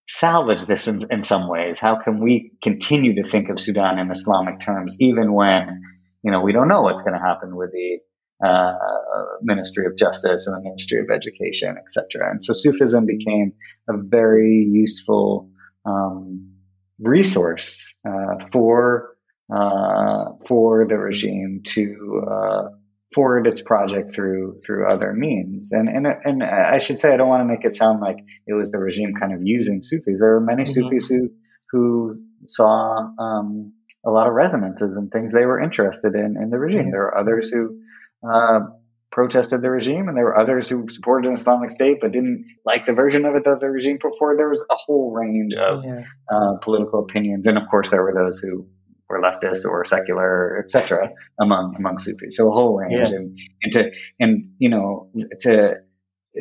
salvage 0.09 0.63
this 0.63 0.89
in, 0.89 1.01
in 1.11 1.23
some 1.23 1.49
ways? 1.49 1.79
How 1.79 1.97
can 1.97 2.21
we 2.21 2.53
continue 2.63 3.23
to 3.23 3.29
think 3.29 3.49
of 3.49 3.61
Sudan 3.61 3.99
in 3.99 4.11
Islamic 4.11 4.61
terms, 4.61 4.97
even 5.01 5.33
when, 5.33 5.83
you 6.23 6.31
know, 6.31 6.41
we 6.41 6.53
don't 6.53 6.69
know 6.69 6.83
what's 6.83 7.03
going 7.03 7.19
to 7.19 7.25
happen 7.25 7.57
with 7.57 7.73
the 7.73 7.99
uh, 8.45 8.75
Ministry 9.43 9.87
of 9.87 9.97
Justice 9.97 10.47
and 10.47 10.57
the 10.57 10.63
Ministry 10.63 11.01
of 11.01 11.11
Education, 11.11 11.77
etc. 11.79 12.31
And 12.31 12.43
so 12.43 12.53
Sufism 12.53 13.07
became 13.07 13.53
a 13.89 13.97
very 13.97 14.69
useful 14.71 15.51
um, 15.85 16.53
resource 16.99 17.95
uh, 18.07 18.47
for 18.53 19.17
uh, 19.55 20.33
for 20.47 20.87
the 20.89 20.97
regime 20.97 21.61
to 21.65 22.23
uh, 22.31 22.69
forward 23.15 23.47
its 23.47 23.63
project 23.63 24.15
through 24.15 24.61
through 24.65 24.89
other 24.89 25.13
means. 25.13 25.73
And 25.73 25.89
and 25.89 26.07
and 26.07 26.43
I 26.43 26.79
should 26.79 26.99
say 26.99 27.15
I 27.15 27.17
don't 27.17 27.29
want 27.29 27.41
to 27.41 27.53
make 27.53 27.65
it 27.65 27.75
sound 27.75 28.01
like 28.01 28.19
it 28.47 28.55
was 28.55 28.71
the 28.71 28.79
regime 28.79 29.15
kind 29.19 29.33
of 29.33 29.41
using 29.43 29.83
Sufis. 29.83 30.21
There 30.21 30.37
are 30.37 30.41
many 30.41 30.65
mm-hmm. 30.65 30.73
Sufis 30.73 31.09
who 31.09 31.31
who 31.71 32.23
saw 32.47 33.11
um, 33.19 33.73
a 34.05 34.11
lot 34.11 34.27
of 34.27 34.35
resonances 34.35 34.97
and 34.97 35.11
things 35.11 35.33
they 35.33 35.47
were 35.47 35.61
interested 35.61 36.15
in 36.15 36.37
in 36.41 36.51
the 36.51 36.59
regime. 36.59 36.83
Mm-hmm. 36.83 36.91
There 36.91 37.05
are 37.05 37.19
others 37.19 37.51
who 37.51 37.81
uh, 38.29 38.61
protested 39.11 39.63
the 39.63 39.71
regime, 39.71 40.09
and 40.09 40.17
there 40.17 40.25
were 40.25 40.39
others 40.39 40.69
who 40.69 40.87
supported 40.91 41.29
an 41.29 41.35
Islamic 41.35 41.71
State 41.71 41.99
but 42.01 42.11
didn't 42.11 42.47
like 42.65 42.85
the 42.85 42.95
version 42.95 43.25
of 43.25 43.37
it 43.37 43.45
that 43.45 43.61
the 43.61 43.71
regime 43.71 43.99
put 43.99 44.19
forward. 44.19 44.39
There 44.39 44.51
was 44.51 44.67
a 44.69 44.75
whole 44.75 45.13
range 45.13 45.55
of 45.55 45.85
yeah. 45.85 46.03
uh, 46.31 46.57
political 46.61 47.01
opinions, 47.01 47.47
and 47.47 47.57
of 47.57 47.69
course, 47.69 47.91
there 47.91 48.03
were 48.03 48.13
those 48.13 48.41
who 48.41 48.67
or 49.15 49.21
leftist 49.23 49.65
or 49.65 49.85
secular, 49.85 50.59
etc. 50.59 51.11
among 51.41 51.77
among 51.77 51.99
Sufis. 51.99 52.37
So 52.37 52.51
a 52.51 52.53
whole 52.53 52.77
range, 52.77 53.11
yeah. 53.11 53.17
and, 53.17 53.39
and 53.63 53.73
to 53.73 53.93
and 54.21 54.53
you 54.59 54.69
know 54.69 55.11
to 55.41 55.77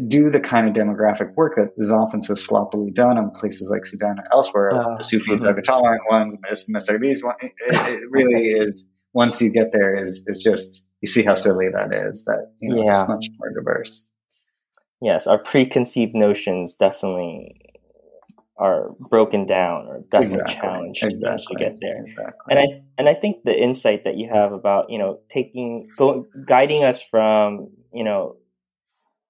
do 0.08 0.32
the 0.32 0.40
kind 0.40 0.68
of 0.68 0.74
demographic 0.74 1.36
work 1.36 1.56
that 1.56 1.74
is 1.78 1.92
often 1.92 2.22
so 2.22 2.36
sloppily 2.36 2.92
done 2.92 3.18
in 3.18 3.30
places 3.32 3.70
like 3.70 3.86
Sudan 3.86 4.18
and 4.18 4.28
elsewhere. 4.32 4.72
Uh, 4.72 4.98
the 4.98 5.04
Sufis 5.04 5.40
mm-hmm. 5.40 5.50
are 5.50 5.54
the 5.54 5.62
tolerant 5.62 6.02
ones, 6.10 6.36
the 6.42 6.48
Islamists 6.48 6.90
are 6.90 7.00
these 7.00 7.24
ones. 7.24 7.38
It, 7.42 7.52
it 7.68 8.02
really 8.10 8.48
is. 8.60 8.88
Once 9.16 9.40
you 9.42 9.52
get 9.52 9.68
there, 9.72 10.02
is 10.02 10.26
is 10.28 10.42
just 10.42 10.88
you 11.02 11.08
see 11.08 11.22
how 11.22 11.36
silly 11.36 11.68
that 11.72 11.94
is. 11.94 12.26
That 12.26 12.52
you 12.60 12.70
know, 12.70 12.82
yeah. 12.82 13.02
it's 13.02 13.08
much 13.08 13.28
more 13.38 13.54
diverse. 13.54 14.04
Yes, 15.02 15.28
our 15.28 15.38
preconceived 15.38 16.16
notions 16.16 16.74
definitely 16.74 17.73
are 18.58 18.90
broken 19.00 19.46
down 19.46 19.88
or 19.88 20.04
definitely 20.12 20.40
exactly. 20.42 20.56
challenged 20.56 21.04
exactly. 21.04 21.56
to 21.56 21.64
get 21.64 21.78
there. 21.82 22.02
Exactly. 22.02 22.34
And 22.50 22.60
I 22.60 22.66
and 22.98 23.10
I 23.10 23.14
think 23.14 23.44
the 23.44 23.60
insight 23.60 24.04
that 24.04 24.18
you 24.18 24.30
have 24.32 24.52
about 24.52 24.90
you 24.90 25.00
know 25.00 25.20
taking 25.30 25.90
go, 25.98 26.28
guiding 26.46 26.84
us 26.84 27.02
from 27.02 27.70
you 27.92 28.04
know 28.04 28.38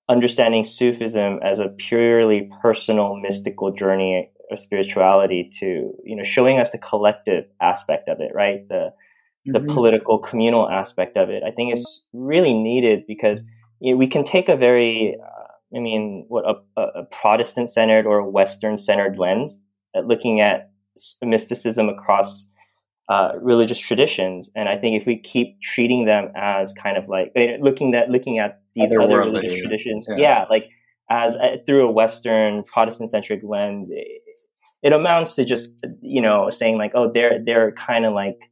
understanding 0.10 0.64
Sufism 0.64 1.40
as 1.42 1.60
a 1.60 1.70
purely 1.70 2.52
personal 2.62 3.16
mystical 3.16 3.72
journey 3.72 4.30
of 4.52 4.60
spirituality 4.60 5.50
to 5.60 5.94
you 6.04 6.16
know 6.16 6.24
showing 6.24 6.60
us 6.60 6.72
the 6.72 6.78
collective 6.78 7.46
aspect 7.62 8.10
of 8.10 8.20
it, 8.20 8.32
right? 8.34 8.68
The 8.68 8.94
the 9.46 9.60
mm-hmm. 9.60 9.74
political 9.74 10.20
communal 10.20 10.70
aspect 10.70 11.18
of 11.18 11.30
it. 11.30 11.44
I 11.46 11.52
think 11.52 11.74
it's 11.74 12.06
really 12.14 12.54
needed 12.54 13.04
because 13.08 13.42
you 13.80 13.94
know, 13.94 13.98
we 13.98 14.08
can 14.08 14.24
take 14.24 14.50
a 14.50 14.58
very 14.58 15.16
uh, 15.22 15.44
I 15.76 15.80
mean, 15.80 16.26
what 16.28 16.46
a, 16.46 16.82
a 16.82 16.83
Protestant 17.22 17.70
centered 17.70 18.06
or 18.06 18.20
a 18.20 18.30
Western 18.30 18.78
centered 18.78 19.18
lens 19.18 19.62
at 19.96 20.06
looking 20.06 20.42
at 20.42 20.72
mysticism 21.22 21.90
across 21.90 22.48
uh, 23.10 23.34
religious 23.42 23.80
traditions. 23.80 24.50
And 24.56 24.70
I 24.70 24.78
think 24.78 25.00
if 25.00 25.06
we 25.06 25.18
keep 25.20 25.62
treating 25.62 26.06
them 26.06 26.30
as 26.36 26.74
kind 26.74 26.98
of 26.98 27.08
like 27.10 27.32
looking 27.60 27.94
at 27.96 28.10
looking 28.10 28.40
at 28.40 28.62
these 28.76 28.86
other, 28.86 29.02
other 29.02 29.20
religious 29.20 29.60
traditions, 29.60 30.08
yeah. 30.10 30.16
yeah. 30.18 30.46
like 30.50 30.70
as 31.10 31.36
uh, 31.36 31.58
through 31.66 31.88
a 31.88 31.92
Western 31.92 32.64
Protestant 32.64 33.10
centric 33.10 33.42
lens, 33.44 33.90
it, 33.92 34.08
it, 34.82 34.94
amounts 34.94 35.36
to 35.36 35.46
just 35.46 35.74
you 36.02 36.22
know 36.22 36.50
saying 36.50 36.78
like, 36.78 36.92
oh, 36.96 37.12
they're 37.12 37.44
they're 37.44 37.74
kind 37.74 38.06
of 38.06 38.14
like 38.14 38.52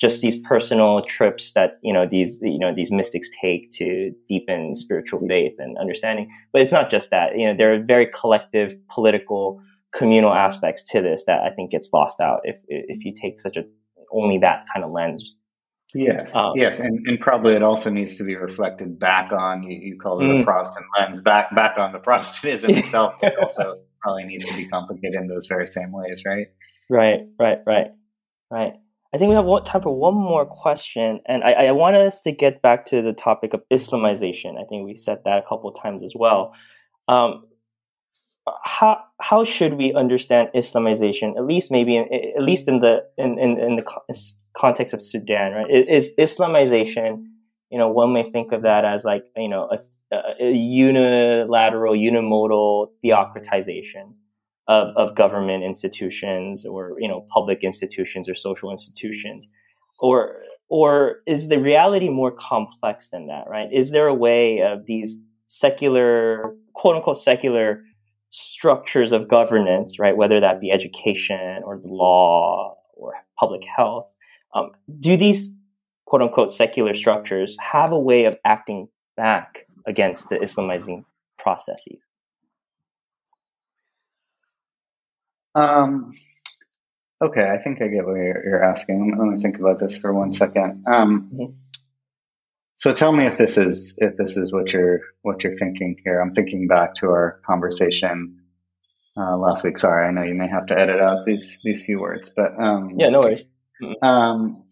just 0.00 0.22
these 0.22 0.36
personal 0.36 1.02
trips 1.02 1.52
that 1.52 1.78
you 1.82 1.92
know 1.92 2.06
these 2.06 2.38
you 2.40 2.58
know 2.58 2.74
these 2.74 2.90
mystics 2.90 3.28
take 3.40 3.70
to 3.72 4.12
deepen 4.28 4.74
spiritual 4.74 5.20
faith 5.28 5.52
and 5.58 5.76
understanding. 5.78 6.30
But 6.52 6.62
it's 6.62 6.72
not 6.72 6.90
just 6.90 7.10
that. 7.10 7.36
You 7.36 7.46
know, 7.46 7.54
there 7.56 7.74
are 7.74 7.82
very 7.82 8.06
collective 8.06 8.74
political 8.88 9.60
communal 9.92 10.32
aspects 10.32 10.84
to 10.90 11.02
this 11.02 11.24
that 11.26 11.42
I 11.42 11.50
think 11.50 11.70
gets 11.70 11.90
lost 11.92 12.20
out 12.20 12.40
if 12.44 12.58
if 12.68 13.04
you 13.04 13.14
take 13.20 13.40
such 13.40 13.56
a 13.56 13.64
only 14.10 14.38
that 14.38 14.64
kind 14.72 14.84
of 14.84 14.90
lens. 14.90 15.34
Yes, 15.92 16.36
um, 16.36 16.52
yes, 16.54 16.78
and, 16.78 17.04
and 17.08 17.20
probably 17.20 17.54
it 17.54 17.62
also 17.62 17.90
needs 17.90 18.16
to 18.18 18.24
be 18.24 18.36
reflected 18.36 18.98
back 19.00 19.32
on 19.32 19.64
you, 19.64 19.76
you 19.76 19.98
call 19.98 20.20
it 20.20 20.24
mm. 20.24 20.40
a 20.40 20.44
Protestant 20.44 20.86
lens 20.96 21.20
back 21.20 21.54
back 21.54 21.78
on 21.78 21.92
the 21.92 21.98
Protestantism 21.98 22.70
itself. 22.76 23.14
It 23.22 23.34
also 23.36 23.74
probably 24.00 24.24
needs 24.24 24.48
to 24.48 24.56
be 24.56 24.68
complicated 24.68 25.20
in 25.20 25.26
those 25.26 25.46
very 25.46 25.66
same 25.66 25.92
ways, 25.92 26.22
right? 26.24 26.46
Right, 26.88 27.20
right, 27.38 27.58
right, 27.66 27.88
right. 28.50 28.74
I 29.12 29.18
think 29.18 29.30
we 29.30 29.34
have 29.34 29.64
time 29.64 29.82
for 29.82 29.96
one 29.96 30.14
more 30.14 30.46
question, 30.46 31.20
and 31.26 31.42
I, 31.42 31.52
I 31.52 31.70
want 31.72 31.96
us 31.96 32.20
to 32.22 32.32
get 32.32 32.62
back 32.62 32.86
to 32.86 33.02
the 33.02 33.12
topic 33.12 33.52
of 33.54 33.62
Islamization. 33.72 34.52
I 34.60 34.64
think 34.68 34.86
we 34.86 34.96
said 34.96 35.18
that 35.24 35.38
a 35.38 35.42
couple 35.42 35.68
of 35.68 35.80
times 35.80 36.04
as 36.04 36.14
well. 36.14 36.54
Um, 37.08 37.44
how 38.64 38.98
how 39.20 39.42
should 39.42 39.74
we 39.74 39.92
understand 39.94 40.50
Islamization? 40.54 41.36
At 41.36 41.44
least 41.44 41.72
maybe 41.72 41.96
in, 41.96 42.08
at 42.36 42.42
least 42.42 42.68
in 42.68 42.80
the 42.80 43.04
in, 43.18 43.38
in, 43.38 43.58
in 43.58 43.76
the 43.76 43.84
context 44.56 44.94
of 44.94 45.02
Sudan, 45.02 45.52
right? 45.52 45.70
Is 45.70 46.14
Islamization? 46.16 47.24
You 47.70 47.78
know, 47.78 47.88
one 47.88 48.12
may 48.12 48.22
think 48.22 48.52
of 48.52 48.62
that 48.62 48.84
as 48.84 49.04
like 49.04 49.24
you 49.36 49.48
know 49.48 49.70
a, 50.12 50.16
a 50.40 50.52
unilateral, 50.52 51.94
unimodal 51.94 52.88
theocratization 53.02 54.14
of, 54.70 54.96
of 54.96 55.16
government 55.16 55.64
institutions 55.64 56.64
or 56.64 56.94
you 56.98 57.08
know 57.08 57.26
public 57.28 57.64
institutions 57.64 58.28
or 58.28 58.34
social 58.34 58.70
institutions, 58.70 59.48
or 59.98 60.36
or 60.68 61.16
is 61.26 61.48
the 61.48 61.58
reality 61.58 62.08
more 62.08 62.30
complex 62.30 63.10
than 63.10 63.26
that? 63.26 63.44
Right? 63.48 63.68
Is 63.72 63.90
there 63.90 64.06
a 64.06 64.14
way 64.14 64.62
of 64.62 64.86
these 64.86 65.18
secular, 65.48 66.54
quote 66.74 66.96
unquote, 66.96 67.18
secular 67.18 67.82
structures 68.30 69.10
of 69.10 69.26
governance, 69.26 69.98
right, 69.98 70.16
whether 70.16 70.38
that 70.38 70.60
be 70.60 70.70
education 70.70 71.62
or 71.64 71.76
the 71.80 71.88
law 71.88 72.76
or 72.94 73.14
public 73.36 73.64
health, 73.64 74.14
um, 74.54 74.70
do 75.00 75.16
these 75.16 75.52
quote 76.04 76.22
unquote 76.22 76.52
secular 76.52 76.94
structures 76.94 77.56
have 77.58 77.90
a 77.90 77.98
way 77.98 78.24
of 78.24 78.36
acting 78.44 78.88
back 79.16 79.66
against 79.84 80.28
the 80.28 80.36
Islamizing 80.36 81.04
processes? 81.38 81.98
Um, 85.54 86.12
okay, 87.22 87.48
I 87.48 87.58
think 87.62 87.82
I 87.82 87.88
get 87.88 88.06
what 88.06 88.14
you're, 88.14 88.44
you're 88.44 88.64
asking. 88.64 89.16
Let 89.18 89.26
me 89.26 89.40
think 89.40 89.58
about 89.58 89.78
this 89.78 89.96
for 89.96 90.12
one 90.12 90.32
second. 90.32 90.84
Um, 90.86 91.30
mm-hmm. 91.32 91.52
So 92.76 92.94
tell 92.94 93.12
me 93.12 93.26
if 93.26 93.36
this 93.36 93.58
is 93.58 93.96
if 93.98 94.16
this 94.16 94.38
is 94.38 94.52
what 94.52 94.72
you're 94.72 95.00
what 95.20 95.44
you're 95.44 95.56
thinking 95.56 95.96
here. 96.02 96.18
I'm 96.18 96.34
thinking 96.34 96.66
back 96.66 96.94
to 96.96 97.08
our 97.08 97.40
conversation 97.44 98.40
uh, 99.18 99.36
last 99.36 99.64
week. 99.64 99.76
Sorry, 99.76 100.08
I 100.08 100.10
know 100.12 100.22
you 100.22 100.34
may 100.34 100.48
have 100.48 100.66
to 100.66 100.78
edit 100.78 100.98
out 100.98 101.26
these 101.26 101.58
these 101.62 101.84
few 101.84 102.00
words, 102.00 102.32
but 102.34 102.58
um, 102.58 102.94
yeah, 102.96 103.10
no 103.10 103.20
worries. 103.20 103.42
Um, 104.00 104.64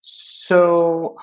so 0.00 1.18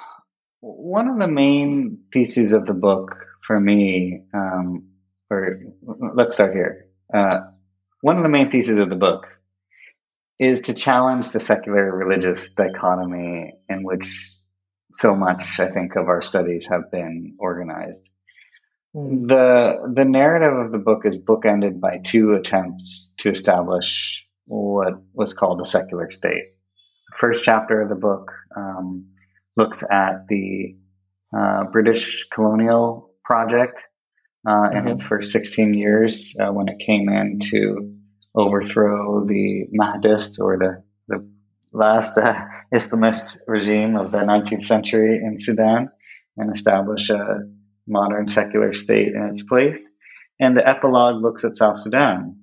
one 0.62 1.10
of 1.10 1.20
the 1.20 1.28
main 1.28 2.04
theses 2.14 2.54
of 2.54 2.66
the 2.66 2.74
book 2.74 3.18
for 3.46 3.60
me, 3.60 4.22
um, 4.34 4.90
or 5.30 5.60
let's 6.16 6.36
start 6.36 6.54
here. 6.54 6.88
Uh, 7.14 7.42
one 8.02 8.18
of 8.18 8.24
the 8.24 8.30
main 8.30 8.50
theses 8.50 8.80
of 8.80 8.90
the 8.90 8.96
book 8.96 9.28
is 10.40 10.62
to 10.62 10.74
challenge 10.74 11.30
the 11.30 11.40
secular 11.40 11.94
religious 11.94 12.54
dichotomy 12.54 13.54
in 13.68 13.84
which 13.84 14.36
so 14.94 15.16
much, 15.16 15.60
I 15.60 15.70
think, 15.70 15.96
of 15.96 16.08
our 16.08 16.22
studies 16.22 16.68
have 16.68 16.90
been 16.92 17.36
organized. 17.40 18.08
Mm. 18.96 19.28
The 19.28 19.92
the 19.94 20.06
narrative 20.06 20.58
of 20.58 20.72
the 20.72 20.78
book 20.78 21.06
is 21.06 21.20
bookended 21.20 21.80
by 21.80 22.00
two 22.04 22.34
attempts 22.34 23.14
to 23.18 23.30
establish 23.30 24.26
what 24.46 24.94
was 25.14 25.34
called 25.34 25.62
a 25.62 25.66
secular 25.66 26.10
state. 26.10 26.54
The 27.12 27.18
first 27.18 27.44
chapter 27.44 27.82
of 27.82 27.90
the 27.90 27.96
book 27.96 28.32
um, 28.56 29.10
looks 29.56 29.84
at 29.84 30.26
the 30.28 30.76
uh, 31.38 31.66
British 31.66 32.28
colonial 32.34 33.12
project 33.24 33.80
uh, 34.48 34.52
mm-hmm. 34.52 34.78
in 34.78 34.88
its 34.88 35.04
first 35.04 35.32
16 35.32 35.74
years 35.74 36.36
uh, 36.40 36.52
when 36.52 36.68
it 36.68 36.80
came 36.80 37.10
in 37.10 37.40
to 37.52 37.96
overthrow 38.36 39.26
the 39.26 39.66
Mahdist 39.74 40.40
or 40.40 40.58
the, 40.58 40.84
the 41.08 41.30
last 41.74 42.18
uh, 42.18 42.46
Islamist 42.74 43.40
regime 43.48 43.96
of 43.96 44.12
the 44.12 44.20
19th 44.20 44.66
century 44.66 45.22
in 45.24 45.38
Sudan 45.38 45.90
and 46.38 46.56
establish 46.56 47.10
a 47.10 47.42
modern 47.88 48.28
secular 48.28 48.74
state 48.74 49.14
in 49.14 49.30
its 49.32 49.44
place. 49.44 49.90
And 50.40 50.56
the 50.56 50.68
epilogue 50.68 51.22
looks 51.22 51.44
at 51.44 51.56
South 51.56 51.78
Sudan 51.78 52.40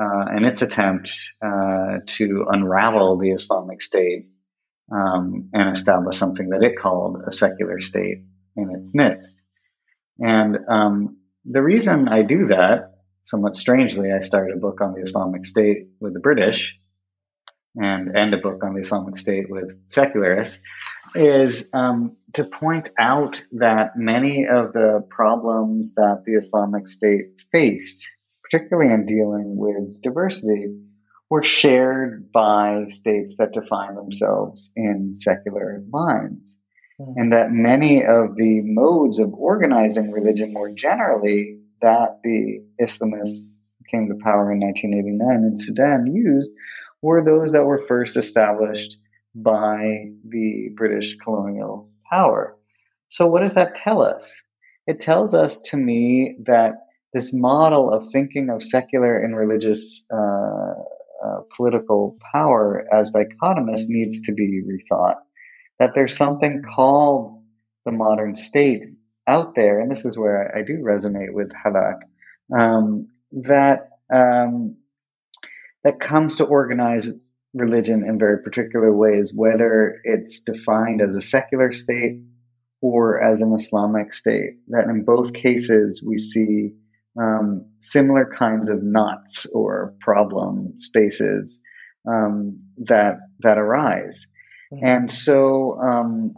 uh, 0.00 0.24
and 0.30 0.44
its 0.46 0.62
attempt 0.62 1.12
uh, 1.44 1.98
to 2.06 2.46
unravel 2.50 3.18
the 3.18 3.30
Islamic 3.30 3.80
State 3.80 4.26
um, 4.90 5.50
and 5.52 5.70
establish 5.70 6.16
something 6.16 6.48
that 6.48 6.62
it 6.62 6.78
called 6.80 7.22
a 7.26 7.32
secular 7.32 7.80
state 7.80 8.24
in 8.56 8.70
its 8.74 8.94
midst. 8.94 9.38
And 10.18 10.58
um, 10.68 11.18
the 11.52 11.62
reason 11.62 12.08
I 12.08 12.22
do 12.22 12.46
that, 12.46 12.94
somewhat 13.24 13.56
strangely, 13.56 14.12
I 14.12 14.20
started 14.20 14.56
a 14.56 14.60
book 14.60 14.80
on 14.80 14.94
the 14.94 15.02
Islamic 15.02 15.44
State 15.44 15.88
with 16.00 16.14
the 16.14 16.20
British 16.20 16.78
and 17.76 18.16
end 18.16 18.34
a 18.34 18.38
book 18.38 18.62
on 18.64 18.74
the 18.74 18.80
Islamic 18.80 19.16
State 19.16 19.48
with 19.48 19.78
secularists, 19.88 20.60
is 21.14 21.68
um, 21.72 22.16
to 22.34 22.44
point 22.44 22.90
out 22.98 23.42
that 23.52 23.96
many 23.96 24.46
of 24.46 24.72
the 24.72 25.06
problems 25.08 25.94
that 25.94 26.22
the 26.26 26.32
Islamic 26.32 26.88
State 26.88 27.40
faced, 27.52 28.08
particularly 28.42 28.92
in 28.92 29.06
dealing 29.06 29.56
with 29.56 30.02
diversity, 30.02 30.66
were 31.28 31.44
shared 31.44 32.32
by 32.32 32.86
states 32.88 33.36
that 33.38 33.52
define 33.52 33.94
themselves 33.94 34.72
in 34.74 35.14
secular 35.14 35.82
lines. 35.92 36.58
Mm-hmm. 37.00 37.12
And 37.16 37.32
that 37.32 37.50
many 37.50 38.04
of 38.04 38.36
the 38.36 38.60
modes 38.62 39.18
of 39.18 39.32
organizing 39.32 40.12
religion 40.12 40.52
more 40.52 40.70
generally 40.70 41.60
that 41.80 42.20
the 42.22 42.62
Islamists 42.80 43.56
came 43.90 44.08
to 44.08 44.22
power 44.22 44.52
in 44.52 44.60
1989 44.60 45.44
in 45.44 45.56
Sudan 45.56 46.06
used 46.14 46.50
were 47.02 47.24
those 47.24 47.52
that 47.52 47.64
were 47.64 47.86
first 47.88 48.16
established 48.16 48.96
by 49.34 50.10
the 50.28 50.68
British 50.76 51.16
colonial 51.16 51.88
power. 52.10 52.56
So, 53.08 53.26
what 53.26 53.40
does 53.40 53.54
that 53.54 53.74
tell 53.74 54.02
us? 54.02 54.34
It 54.86 55.00
tells 55.00 55.34
us 55.34 55.62
to 55.70 55.76
me 55.76 56.36
that 56.46 56.74
this 57.14 57.32
model 57.32 57.90
of 57.90 58.12
thinking 58.12 58.50
of 58.50 58.62
secular 58.62 59.16
and 59.18 59.36
religious 59.36 60.06
uh, 60.12 60.74
uh, 61.24 61.40
political 61.56 62.16
power 62.32 62.84
as 62.92 63.12
dichotomous 63.12 63.84
needs 63.88 64.22
to 64.22 64.32
be 64.32 64.62
rethought. 64.62 65.16
That 65.80 65.92
there's 65.96 66.16
something 66.16 66.62
called 66.62 67.42
the 67.84 67.90
modern 67.90 68.36
state 68.36 68.82
out 69.26 69.54
there, 69.56 69.80
and 69.80 69.90
this 69.90 70.04
is 70.04 70.16
where 70.16 70.56
I, 70.56 70.62
do 70.62 70.78
resonate 70.78 71.32
with 71.32 71.50
Hallaq, 71.50 72.00
um, 72.56 73.08
that 73.32 73.88
um, 74.12 74.76
that 75.82 75.98
comes 75.98 76.36
to 76.36 76.44
organize 76.44 77.10
religion 77.54 78.04
in 78.04 78.18
very 78.18 78.42
particular 78.42 78.94
ways, 78.94 79.32
whether 79.34 80.00
it's 80.04 80.44
defined 80.44 81.00
as 81.00 81.16
a 81.16 81.20
secular 81.20 81.72
state 81.72 82.20
or 82.80 83.20
as 83.20 83.40
an 83.40 83.52
Islamic 83.52 84.12
state. 84.12 84.58
That 84.68 84.84
in 84.84 85.04
both 85.04 85.32
cases 85.32 86.02
we 86.06 86.18
see 86.18 86.74
um, 87.20 87.66
similar 87.80 88.30
kinds 88.38 88.68
of 88.68 88.82
knots 88.82 89.46
or 89.54 89.94
problem 90.00 90.74
spaces 90.78 91.60
um, 92.06 92.60
that 92.86 93.18
that 93.40 93.58
arise. 93.58 94.26
Mm-hmm. 94.72 94.86
And 94.86 95.12
so, 95.12 95.80
um, 95.80 96.34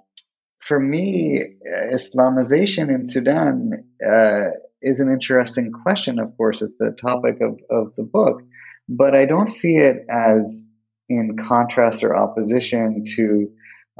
for 0.61 0.79
me, 0.79 1.45
Islamization 1.93 2.89
in 2.89 3.05
Sudan 3.05 3.85
uh, 4.05 4.51
is 4.81 5.01
an 5.01 5.11
interesting 5.13 5.73
question. 5.73 6.19
Of 6.19 6.37
course, 6.37 6.63
it's 6.63 6.75
the 6.79 6.93
topic 6.93 7.41
of, 7.41 7.59
of 7.71 7.95
the 7.97 8.05
book, 8.05 8.43
but 8.89 9.15
I 9.15 9.25
don't 9.25 9.51
see 9.51 9.77
it 9.77 10.07
as 10.09 10.67
in 11.09 11.37
contrast 11.49 12.05
or 12.05 12.17
opposition 12.17 13.05
to 13.17 13.51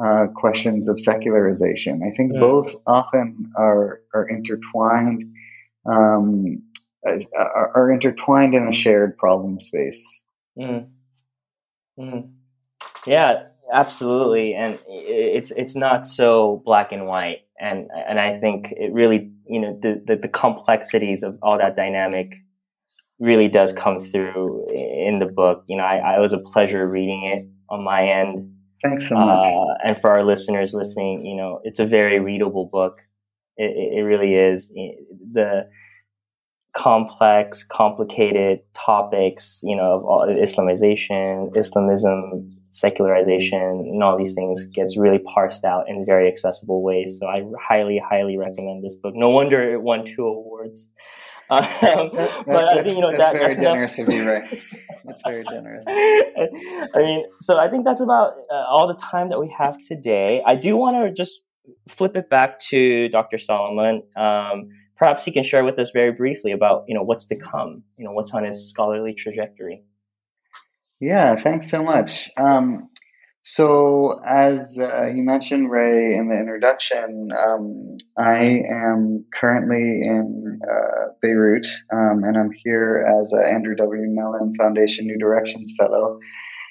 uh, 0.03 0.27
questions 0.35 0.89
of 0.89 0.99
secularization. 0.99 2.03
I 2.03 2.17
think 2.17 2.33
yeah. 2.33 2.41
both 2.41 2.75
often 2.87 3.53
are 3.57 4.01
are 4.15 4.27
intertwined 4.29 5.35
um, 5.85 6.63
are, 7.05 7.77
are, 7.77 7.91
intertwined 7.91 8.55
in 8.55 8.69
a 8.69 8.73
shared 8.73 9.19
problem 9.19 9.61
space. 9.61 10.23
Mm. 10.57 10.89
Mm. 11.99 12.31
Yeah, 13.07 13.49
absolutely, 13.73 14.55
and 14.55 14.79
it's 14.87 15.51
it's 15.53 15.75
not 15.75 16.07
so 16.07 16.63
black 16.65 16.93
and 16.93 17.07
white, 17.07 17.39
and 17.59 17.89
and 18.09 18.21
I 18.21 18.39
think 18.39 18.73
it 18.73 18.93
really 18.93 19.33
you 19.47 19.61
know 19.61 19.79
the 19.81 20.03
the, 20.07 20.17
the 20.17 20.29
complexities 20.29 21.23
of 21.23 21.39
all 21.43 21.59
that 21.59 21.77
dynamic 21.77 22.35
really 23.19 23.49
does 23.49 23.73
come 23.73 24.01
through 24.01 24.67
in 24.75 25.19
the 25.21 25.27
book. 25.27 25.65
You 25.69 25.77
know, 25.77 25.85
I, 25.85 26.15
I, 26.17 26.19
was 26.19 26.33
a 26.33 26.39
pleasure 26.39 26.89
reading 26.89 27.25
it 27.25 27.49
on 27.73 27.85
my 27.85 28.03
end. 28.03 28.53
Thanks 28.83 29.09
so 29.09 29.15
much. 29.15 29.47
Uh, 29.47 29.75
and 29.85 30.01
for 30.01 30.11
our 30.11 30.25
listeners 30.25 30.75
listening, 30.75 31.25
you 31.25 31.37
know, 31.37 31.61
it's 31.63 31.79
a 31.79 31.87
very 31.87 32.19
readable 32.19 32.69
book. 32.73 32.99
It, 33.57 33.99
it 33.99 34.01
really 34.01 34.35
is. 34.35 34.71
The 34.71 35.69
complex, 36.77 37.63
complicated 37.65 38.61
topics, 38.75 39.61
you 39.63 39.77
know, 39.77 40.05
of 40.09 40.37
Islamization, 40.37 41.57
Islamism, 41.57 42.57
secularization, 42.73 43.61
and 43.61 44.03
all 44.03 44.19
these 44.19 44.35
things 44.35 44.65
gets 44.67 44.97
really 44.97 45.19
parsed 45.19 45.65
out 45.65 45.89
in 45.89 46.05
very 46.05 46.27
accessible 46.27 46.83
ways. 46.83 47.19
So 47.21 47.27
I 47.27 47.45
highly, 47.61 48.03
highly 48.05 48.37
recommend 48.37 48.83
this 48.83 48.97
book. 48.97 49.15
No 49.15 49.29
wonder 49.29 49.63
it 49.73 49.81
won 49.81 50.05
two 50.05 50.27
awards. 50.27 50.89
Um, 51.51 51.61
but 52.47 52.65
I 52.69 52.83
think 52.83 52.97
you 52.97 53.03
know 53.03 53.11
that's 53.11 53.19
that, 53.19 53.33
very 53.35 53.55
that's 53.55 53.61
generous 53.61 53.99
enough. 53.99 54.09
of 54.09 54.15
you, 54.15 54.31
right? 54.31 54.63
That's 55.05 55.23
very 55.23 55.45
generous. 55.51 55.85
I 55.87 56.89
mean, 56.95 57.27
so 57.41 57.59
I 57.59 57.69
think 57.69 57.85
that's 57.85 58.01
about 58.01 58.35
uh, 58.51 58.55
all 58.55 58.87
the 58.87 58.95
time 58.95 59.29
that 59.31 59.41
we 59.41 59.49
have 59.59 59.77
today. 59.87 60.43
I 60.47 60.55
do 60.55 60.77
want 60.77 60.97
to 60.97 61.13
just 61.13 61.41
flip 61.89 62.17
it 62.17 62.31
back 62.31 62.59
to 62.71 63.09
Dr. 63.09 63.37
Salomon. 63.37 64.05
Um, 64.17 64.71
perhaps 64.97 65.25
he 65.25 65.33
can 65.33 65.43
share 65.43 65.65
with 65.65 65.79
us 65.79 65.91
very 65.91 66.13
briefly 66.13 66.53
about 66.53 66.85
you 66.87 66.95
know 66.95 67.03
what's 67.03 67.27
to 67.27 67.37
come. 67.37 67.83
You 67.99 68.05
know 68.07 68.13
what's 68.13 68.33
on 68.33 68.45
his 68.45 68.71
scholarly 68.71 69.13
trajectory. 69.13 69.83
Yeah, 71.03 71.35
thanks 71.35 71.69
so 71.69 71.83
much. 71.83 72.31
Um, 72.37 72.89
so, 73.43 74.21
as 74.25 74.79
uh, 74.79 75.07
you 75.07 75.25
mentioned, 75.25 75.69
Ray, 75.69 76.15
in 76.15 76.29
the 76.29 76.37
introduction, 76.37 77.31
um, 77.37 77.97
I 78.17 78.63
am 78.71 79.25
currently 79.35 80.01
in 80.01 80.61
uh, 80.63 81.09
Beirut, 81.21 81.67
um, 81.93 82.23
and 82.23 82.39
I'm 82.39 82.53
here 82.53 83.05
as 83.21 83.33
a 83.33 83.45
Andrew 83.45 83.75
W. 83.75 84.05
Mellon 84.11 84.55
Foundation 84.57 85.09
New 85.09 85.19
Directions 85.19 85.75
Fellow. 85.77 86.21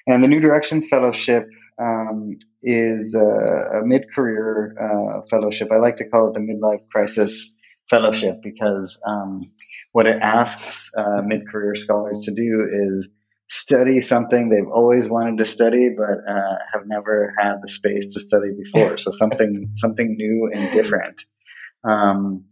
And 0.07 0.23
the 0.23 0.29
New 0.29 0.39
Directions 0.39 0.87
Fellowship 0.87 1.49
um, 1.77 2.37
is 2.61 3.13
a, 3.15 3.79
a 3.79 3.85
mid 3.85 4.05
career 4.15 4.77
uh, 4.79 5.27
fellowship. 5.29 5.73
I 5.73 5.79
like 5.79 5.97
to 5.97 6.07
call 6.07 6.29
it 6.29 6.35
the 6.35 6.39
Midlife 6.39 6.87
Crisis 6.89 7.53
Fellowship 7.89 8.37
because 8.41 8.97
um, 9.05 9.41
what 9.91 10.07
it 10.07 10.21
asks 10.21 10.89
uh, 10.97 11.21
mid 11.21 11.49
career 11.49 11.75
scholars 11.75 12.21
to 12.27 12.33
do 12.33 12.65
is 12.71 13.09
study 13.53 13.99
something 13.99 14.47
they've 14.47 14.71
always 14.73 15.09
wanted 15.09 15.37
to 15.37 15.43
study 15.43 15.89
but 15.89 16.19
uh, 16.25 16.55
have 16.71 16.83
never 16.87 17.33
had 17.37 17.55
the 17.61 17.67
space 17.67 18.13
to 18.13 18.21
study 18.21 18.51
before. 18.57 18.97
So 18.97 19.11
something 19.11 19.71
something 19.75 20.15
new 20.15 20.49
and 20.53 20.71
different. 20.71 21.21
Um, 21.83 22.45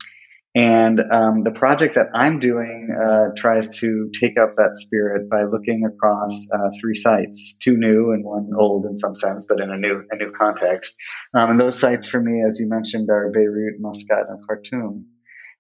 and 0.53 0.99
um, 0.99 1.43
the 1.45 1.51
project 1.51 1.95
that 1.95 2.07
I'm 2.13 2.39
doing 2.39 2.89
uh, 2.91 3.29
tries 3.37 3.79
to 3.79 4.09
take 4.19 4.37
up 4.37 4.55
that 4.57 4.71
spirit 4.75 5.29
by 5.29 5.43
looking 5.43 5.85
across 5.85 6.49
uh, 6.51 6.69
three 6.81 6.95
sites, 6.95 7.57
two 7.61 7.77
new 7.77 8.11
and 8.11 8.25
one 8.25 8.49
old 8.57 8.85
in 8.85 8.97
some 8.97 9.15
sense, 9.15 9.45
but 9.45 9.61
in 9.61 9.71
a 9.71 9.77
new 9.77 10.03
a 10.11 10.15
new 10.17 10.33
context. 10.37 10.97
Um, 11.33 11.51
and 11.51 11.61
those 11.61 11.79
sites 11.79 12.09
for 12.09 12.19
me, 12.19 12.43
as 12.45 12.59
you 12.59 12.67
mentioned, 12.67 13.09
are 13.09 13.31
Beirut, 13.31 13.75
Muscat, 13.79 14.25
and 14.27 14.45
Khartoum. 14.45 15.05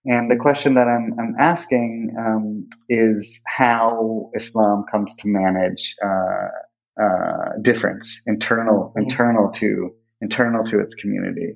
And 0.05 0.31
the 0.31 0.37
question 0.37 0.75
that 0.75 0.87
I'm, 0.87 1.13
I'm 1.19 1.35
asking 1.37 2.15
um, 2.17 2.69
is 2.87 3.41
how 3.47 4.31
Islam 4.35 4.85
comes 4.89 5.15
to 5.17 5.27
manage 5.27 5.95
uh, 6.03 7.03
uh, 7.03 7.49
difference, 7.61 8.21
internal, 8.25 8.89
mm-hmm. 8.89 9.01
internal 9.01 9.51
to 9.53 9.91
internal 10.21 10.65
to 10.65 10.79
its 10.79 10.95
community. 10.95 11.55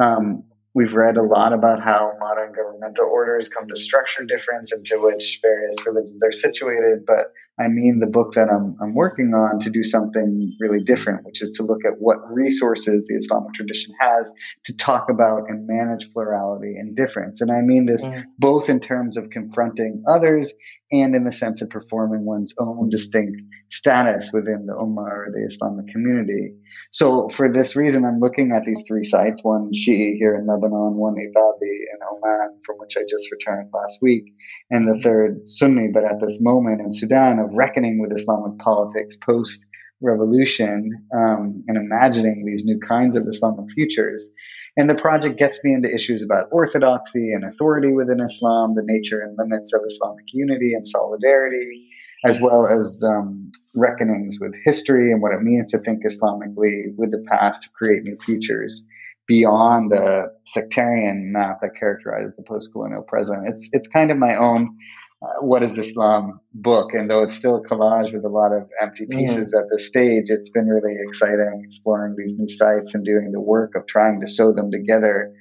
Um, 0.00 0.44
we've 0.74 0.94
read 0.94 1.16
a 1.16 1.22
lot 1.22 1.52
about 1.52 1.82
how 1.82 2.12
modern 2.20 2.52
governmental 2.52 3.06
orders 3.06 3.48
come 3.48 3.66
to 3.68 3.76
structure 3.76 4.24
difference 4.24 4.72
into 4.72 5.00
which 5.00 5.40
various 5.42 5.74
religions 5.84 6.22
are 6.22 6.32
situated, 6.32 7.04
but 7.06 7.32
I 7.60 7.68
mean 7.68 7.98
the 7.98 8.06
book 8.06 8.34
that 8.34 8.48
I'm, 8.48 8.76
I'm 8.80 8.94
working 8.94 9.34
on 9.34 9.60
to 9.60 9.70
do 9.70 9.82
something 9.82 10.54
really 10.60 10.82
different, 10.82 11.24
which 11.24 11.42
is 11.42 11.52
to 11.52 11.62
look 11.62 11.84
at 11.84 11.94
what 11.98 12.18
resources 12.32 13.04
the 13.06 13.16
Islamic 13.16 13.54
tradition 13.54 13.94
has 14.00 14.30
to 14.66 14.76
talk 14.76 15.10
about 15.10 15.48
and 15.48 15.66
manage 15.66 16.12
plurality 16.12 16.76
and 16.76 16.96
difference. 16.96 17.40
And 17.40 17.50
I 17.50 17.60
mean 17.60 17.86
this 17.86 18.04
mm. 18.04 18.24
both 18.38 18.68
in 18.68 18.80
terms 18.80 19.16
of 19.16 19.30
confronting 19.30 20.04
others 20.06 20.52
and 20.90 21.14
in 21.14 21.24
the 21.24 21.32
sense 21.32 21.60
of 21.60 21.68
performing 21.68 22.24
one's 22.24 22.54
own 22.58 22.88
distinct 22.88 23.42
status 23.70 24.30
within 24.32 24.66
the 24.66 24.72
Ummah 24.72 25.10
or 25.10 25.28
the 25.32 25.44
Islamic 25.46 25.88
community. 25.88 26.54
So 26.90 27.28
for 27.28 27.52
this 27.52 27.76
reason, 27.76 28.04
I'm 28.04 28.20
looking 28.20 28.52
at 28.52 28.64
these 28.64 28.84
three 28.88 29.02
sites, 29.02 29.44
one 29.44 29.72
Shi'i 29.72 30.16
here 30.16 30.34
in 30.34 30.46
Lebanon, 30.46 30.94
one 30.94 31.16
Ibadi 31.16 31.60
in 31.60 31.98
Oman, 32.10 32.60
from 32.64 32.76
which 32.78 32.96
I 32.96 33.02
just 33.08 33.30
returned 33.30 33.68
last 33.74 33.98
week, 34.00 34.32
and 34.70 34.88
the 34.88 34.98
third 35.02 35.50
Sunni, 35.50 35.88
but 35.92 36.04
at 36.04 36.20
this 36.20 36.40
moment 36.40 36.80
in 36.80 36.92
Sudan 36.92 37.38
of 37.48 37.54
reckoning 37.54 37.98
with 38.00 38.12
Islamic 38.12 38.58
politics 38.58 39.16
post 39.16 39.64
revolution 40.00 41.06
um, 41.14 41.64
and 41.66 41.76
imagining 41.76 42.44
these 42.44 42.64
new 42.64 42.78
kinds 42.78 43.16
of 43.16 43.26
Islamic 43.26 43.66
futures. 43.74 44.30
And 44.76 44.88
the 44.88 44.94
project 44.94 45.38
gets 45.38 45.62
me 45.64 45.72
into 45.72 45.92
issues 45.92 46.22
about 46.22 46.48
orthodoxy 46.52 47.32
and 47.32 47.44
authority 47.44 47.92
within 47.92 48.20
Islam, 48.20 48.76
the 48.76 48.82
nature 48.84 49.20
and 49.20 49.36
limits 49.36 49.72
of 49.72 49.80
Islamic 49.84 50.24
unity 50.32 50.72
and 50.74 50.86
solidarity, 50.86 51.88
as 52.24 52.40
well 52.40 52.68
as 52.68 53.02
um, 53.02 53.50
reckonings 53.74 54.38
with 54.40 54.54
history 54.64 55.10
and 55.10 55.20
what 55.20 55.32
it 55.32 55.42
means 55.42 55.72
to 55.72 55.78
think 55.78 56.04
Islamically 56.04 56.94
with 56.96 57.10
the 57.10 57.24
past 57.28 57.64
to 57.64 57.70
create 57.70 58.04
new 58.04 58.16
futures 58.24 58.86
beyond 59.26 59.90
the 59.90 60.32
sectarian 60.46 61.32
map 61.32 61.60
that 61.60 61.76
characterizes 61.78 62.34
the 62.36 62.42
post-colonial 62.42 63.02
present. 63.02 63.48
It's 63.48 63.68
it's 63.72 63.88
kind 63.88 64.10
of 64.10 64.16
my 64.16 64.36
own 64.36 64.76
uh, 65.20 65.40
what 65.40 65.62
is 65.62 65.76
Islam 65.78 66.40
book, 66.54 66.94
and 66.94 67.10
though 67.10 67.22
it's 67.24 67.34
still 67.34 67.56
a 67.56 67.62
collage 67.62 68.12
with 68.12 68.24
a 68.24 68.28
lot 68.28 68.52
of 68.52 68.68
empty 68.80 69.04
mm. 69.06 69.18
pieces 69.18 69.52
mm. 69.52 69.58
at 69.58 69.66
this 69.70 69.88
stage, 69.88 70.26
it's 70.28 70.50
been 70.50 70.68
really 70.68 70.94
exciting 71.00 71.62
exploring 71.64 72.14
these 72.16 72.36
new 72.38 72.48
sites 72.48 72.94
and 72.94 73.04
doing 73.04 73.32
the 73.32 73.40
work 73.40 73.74
of 73.74 73.86
trying 73.86 74.20
to 74.20 74.28
sew 74.28 74.52
them 74.52 74.70
together 74.70 75.34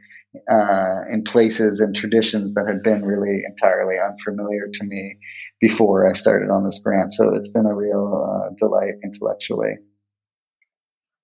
uh, 0.51 1.01
in 1.09 1.23
places 1.23 1.79
and 1.79 1.95
traditions 1.95 2.53
that 2.53 2.65
had 2.67 2.81
been 2.81 3.05
really 3.05 3.43
entirely 3.47 3.95
unfamiliar 3.99 4.67
to 4.73 4.83
me 4.83 5.17
before 5.59 6.09
I 6.09 6.13
started 6.13 6.49
on 6.49 6.65
this 6.65 6.81
grant. 6.83 7.13
So 7.13 7.35
it's 7.35 7.51
been 7.51 7.65
a 7.65 7.73
real 7.73 8.25
uh, 8.29 8.55
delight 8.57 8.95
intellectually. 9.03 9.75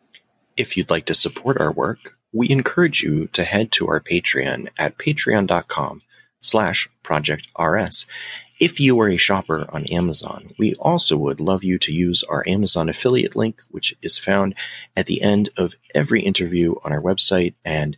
If 0.56 0.76
you'd 0.76 0.90
like 0.90 1.06
to 1.06 1.14
support 1.14 1.60
our 1.60 1.72
work, 1.72 2.16
we 2.32 2.50
encourage 2.50 3.02
you 3.02 3.26
to 3.28 3.44
head 3.44 3.72
to 3.72 3.88
our 3.88 4.00
Patreon 4.00 4.68
at 4.78 4.98
patreon.com 4.98 6.02
slash 6.40 6.88
projectrs. 7.02 8.06
If 8.60 8.78
you 8.78 9.00
are 9.00 9.08
a 9.08 9.16
shopper 9.16 9.66
on 9.72 9.86
Amazon, 9.86 10.52
we 10.58 10.74
also 10.76 11.16
would 11.16 11.40
love 11.40 11.64
you 11.64 11.78
to 11.80 11.92
use 11.92 12.22
our 12.22 12.44
Amazon 12.46 12.88
affiliate 12.88 13.34
link, 13.34 13.60
which 13.70 13.94
is 14.02 14.18
found 14.18 14.54
at 14.96 15.06
the 15.06 15.20
end 15.20 15.48
of 15.56 15.74
every 15.94 16.20
interview 16.20 16.76
on 16.84 16.92
our 16.92 17.02
website. 17.02 17.54
And 17.64 17.96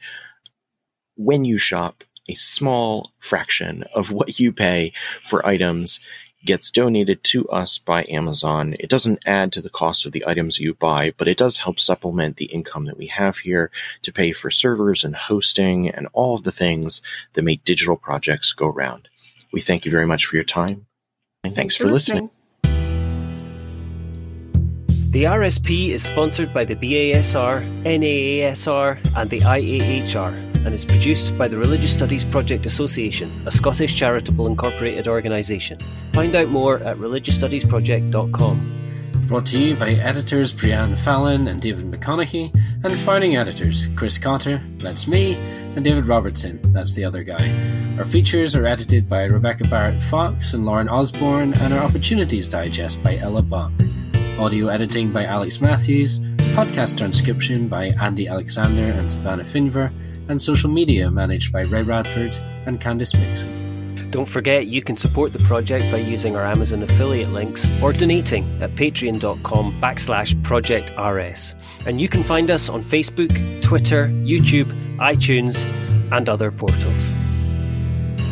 when 1.16 1.44
you 1.44 1.59
shop, 1.59 2.05
a 2.28 2.34
small 2.34 3.12
fraction 3.18 3.84
of 3.94 4.11
what 4.11 4.40
you 4.40 4.52
pay 4.52 4.92
for 5.22 5.46
items 5.46 6.00
gets 6.45 6.70
donated 6.70 7.24
to 7.24 7.47
us 7.49 7.78
by 7.78 8.05
Amazon. 8.09 8.74
It 8.78 8.88
doesn't 8.88 9.22
add 9.26 9.53
to 9.53 9.62
the 9.62 9.70
cost 9.70 10.07
of 10.07 10.12
the 10.12 10.24
items 10.26 10.59
you 10.59 10.74
buy, 10.74 11.12
but 11.16 11.28
it 11.28 11.38
does 11.38 11.59
help 11.59 11.80
supplement 11.80 12.36
the 12.36 12.47
income 12.47 12.84
that 12.86 12.99
we 12.99 13.07
have 13.07 13.38
here 13.38 13.70
to 14.03 14.12
pay 14.12 14.32
for 14.32 14.51
servers 14.51 15.05
and 15.05 15.16
hosting 15.16 15.88
and 15.88 16.09
all 16.12 16.34
of 16.34 16.42
the 16.42 16.53
things 16.53 17.03
that 17.32 17.42
make 17.42 17.64
digital 17.64 17.97
projects 17.97 18.53
go 18.53 18.68
round. 18.68 19.09
We 19.53 19.61
thank 19.61 19.84
you 19.84 19.90
very 19.90 20.07
much 20.07 20.26
for 20.26 20.36
your 20.36 20.45
time. 20.45 20.86
Thanks, 21.42 21.57
Thanks 21.57 21.76
for, 21.76 21.84
for 21.84 21.92
listening. 21.92 22.30
listening. 22.30 22.30
The 25.11 25.24
RSP 25.24 25.90
is 25.90 26.03
sponsored 26.03 26.53
by 26.53 26.64
the 26.64 26.74
BASR, 26.74 27.62
NAASR, 27.84 28.99
and 29.14 29.30
the 29.30 29.38
IAHR 29.40 30.53
and 30.64 30.74
is 30.74 30.84
produced 30.84 31.36
by 31.36 31.48
the 31.48 31.56
Religious 31.56 31.92
Studies 31.92 32.24
Project 32.24 32.66
Association, 32.66 33.30
a 33.46 33.50
Scottish 33.50 33.96
charitable 33.96 34.46
incorporated 34.46 35.08
organisation. 35.08 35.78
Find 36.12 36.34
out 36.34 36.48
more 36.48 36.78
at 36.78 36.96
religiousstudiesproject.com. 36.96 38.70
Brought 39.26 39.46
to 39.46 39.58
you 39.58 39.74
by 39.74 39.92
editors 39.92 40.52
Breann 40.52 40.98
Fallon 40.98 41.48
and 41.48 41.60
David 41.60 41.90
McConeghy, 41.90 42.52
and 42.84 42.92
founding 42.92 43.36
editors 43.36 43.88
Chris 43.96 44.18
Cotter, 44.18 44.60
that's 44.76 45.08
me, 45.08 45.34
and 45.76 45.84
David 45.84 46.06
Robertson, 46.06 46.60
that's 46.72 46.92
the 46.92 47.04
other 47.04 47.22
guy. 47.22 47.96
Our 47.98 48.04
features 48.04 48.54
are 48.54 48.66
edited 48.66 49.08
by 49.08 49.24
Rebecca 49.24 49.66
Barrett 49.68 50.02
Fox 50.02 50.52
and 50.52 50.66
Lauren 50.66 50.88
Osborne, 50.88 51.54
and 51.54 51.72
our 51.72 51.80
Opportunities 51.80 52.48
Digest 52.48 53.02
by 53.02 53.16
Ella 53.16 53.40
Bach. 53.40 53.72
Audio 54.38 54.68
editing 54.68 55.10
by 55.10 55.24
Alex 55.24 55.60
Matthews, 55.60 56.18
podcast 56.54 56.98
transcription 56.98 57.66
by 57.66 57.86
Andy 58.00 58.28
Alexander 58.28 58.92
and 58.98 59.10
Savannah 59.10 59.44
Finver, 59.44 59.90
and 60.28 60.40
social 60.40 60.70
media 60.70 61.10
managed 61.10 61.52
by 61.52 61.62
Ray 61.62 61.82
Radford 61.82 62.34
and 62.66 62.80
Candice 62.80 63.18
Mixon. 63.18 64.10
Don't 64.10 64.28
forget 64.28 64.68
you 64.68 64.80
can 64.80 64.94
support 64.94 65.32
the 65.32 65.40
project 65.40 65.84
by 65.90 65.98
using 65.98 66.36
our 66.36 66.44
Amazon 66.44 66.84
affiliate 66.84 67.30
links 67.30 67.68
or 67.82 67.92
donating 67.92 68.44
at 68.62 68.70
patreon.com 68.76 69.80
backslash 69.80 70.34
projectrs. 70.42 71.54
And 71.84 72.00
you 72.00 72.08
can 72.08 72.22
find 72.22 72.48
us 72.48 72.68
on 72.68 72.82
Facebook, 72.82 73.32
Twitter, 73.60 74.06
YouTube, 74.22 74.70
iTunes, 74.98 75.64
and 76.12 76.28
other 76.28 76.52
portals. 76.52 77.12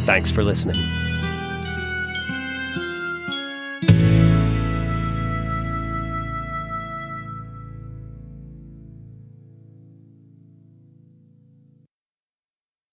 Thanks 0.07 0.31
for 0.31 0.45
listening. 0.45 1.02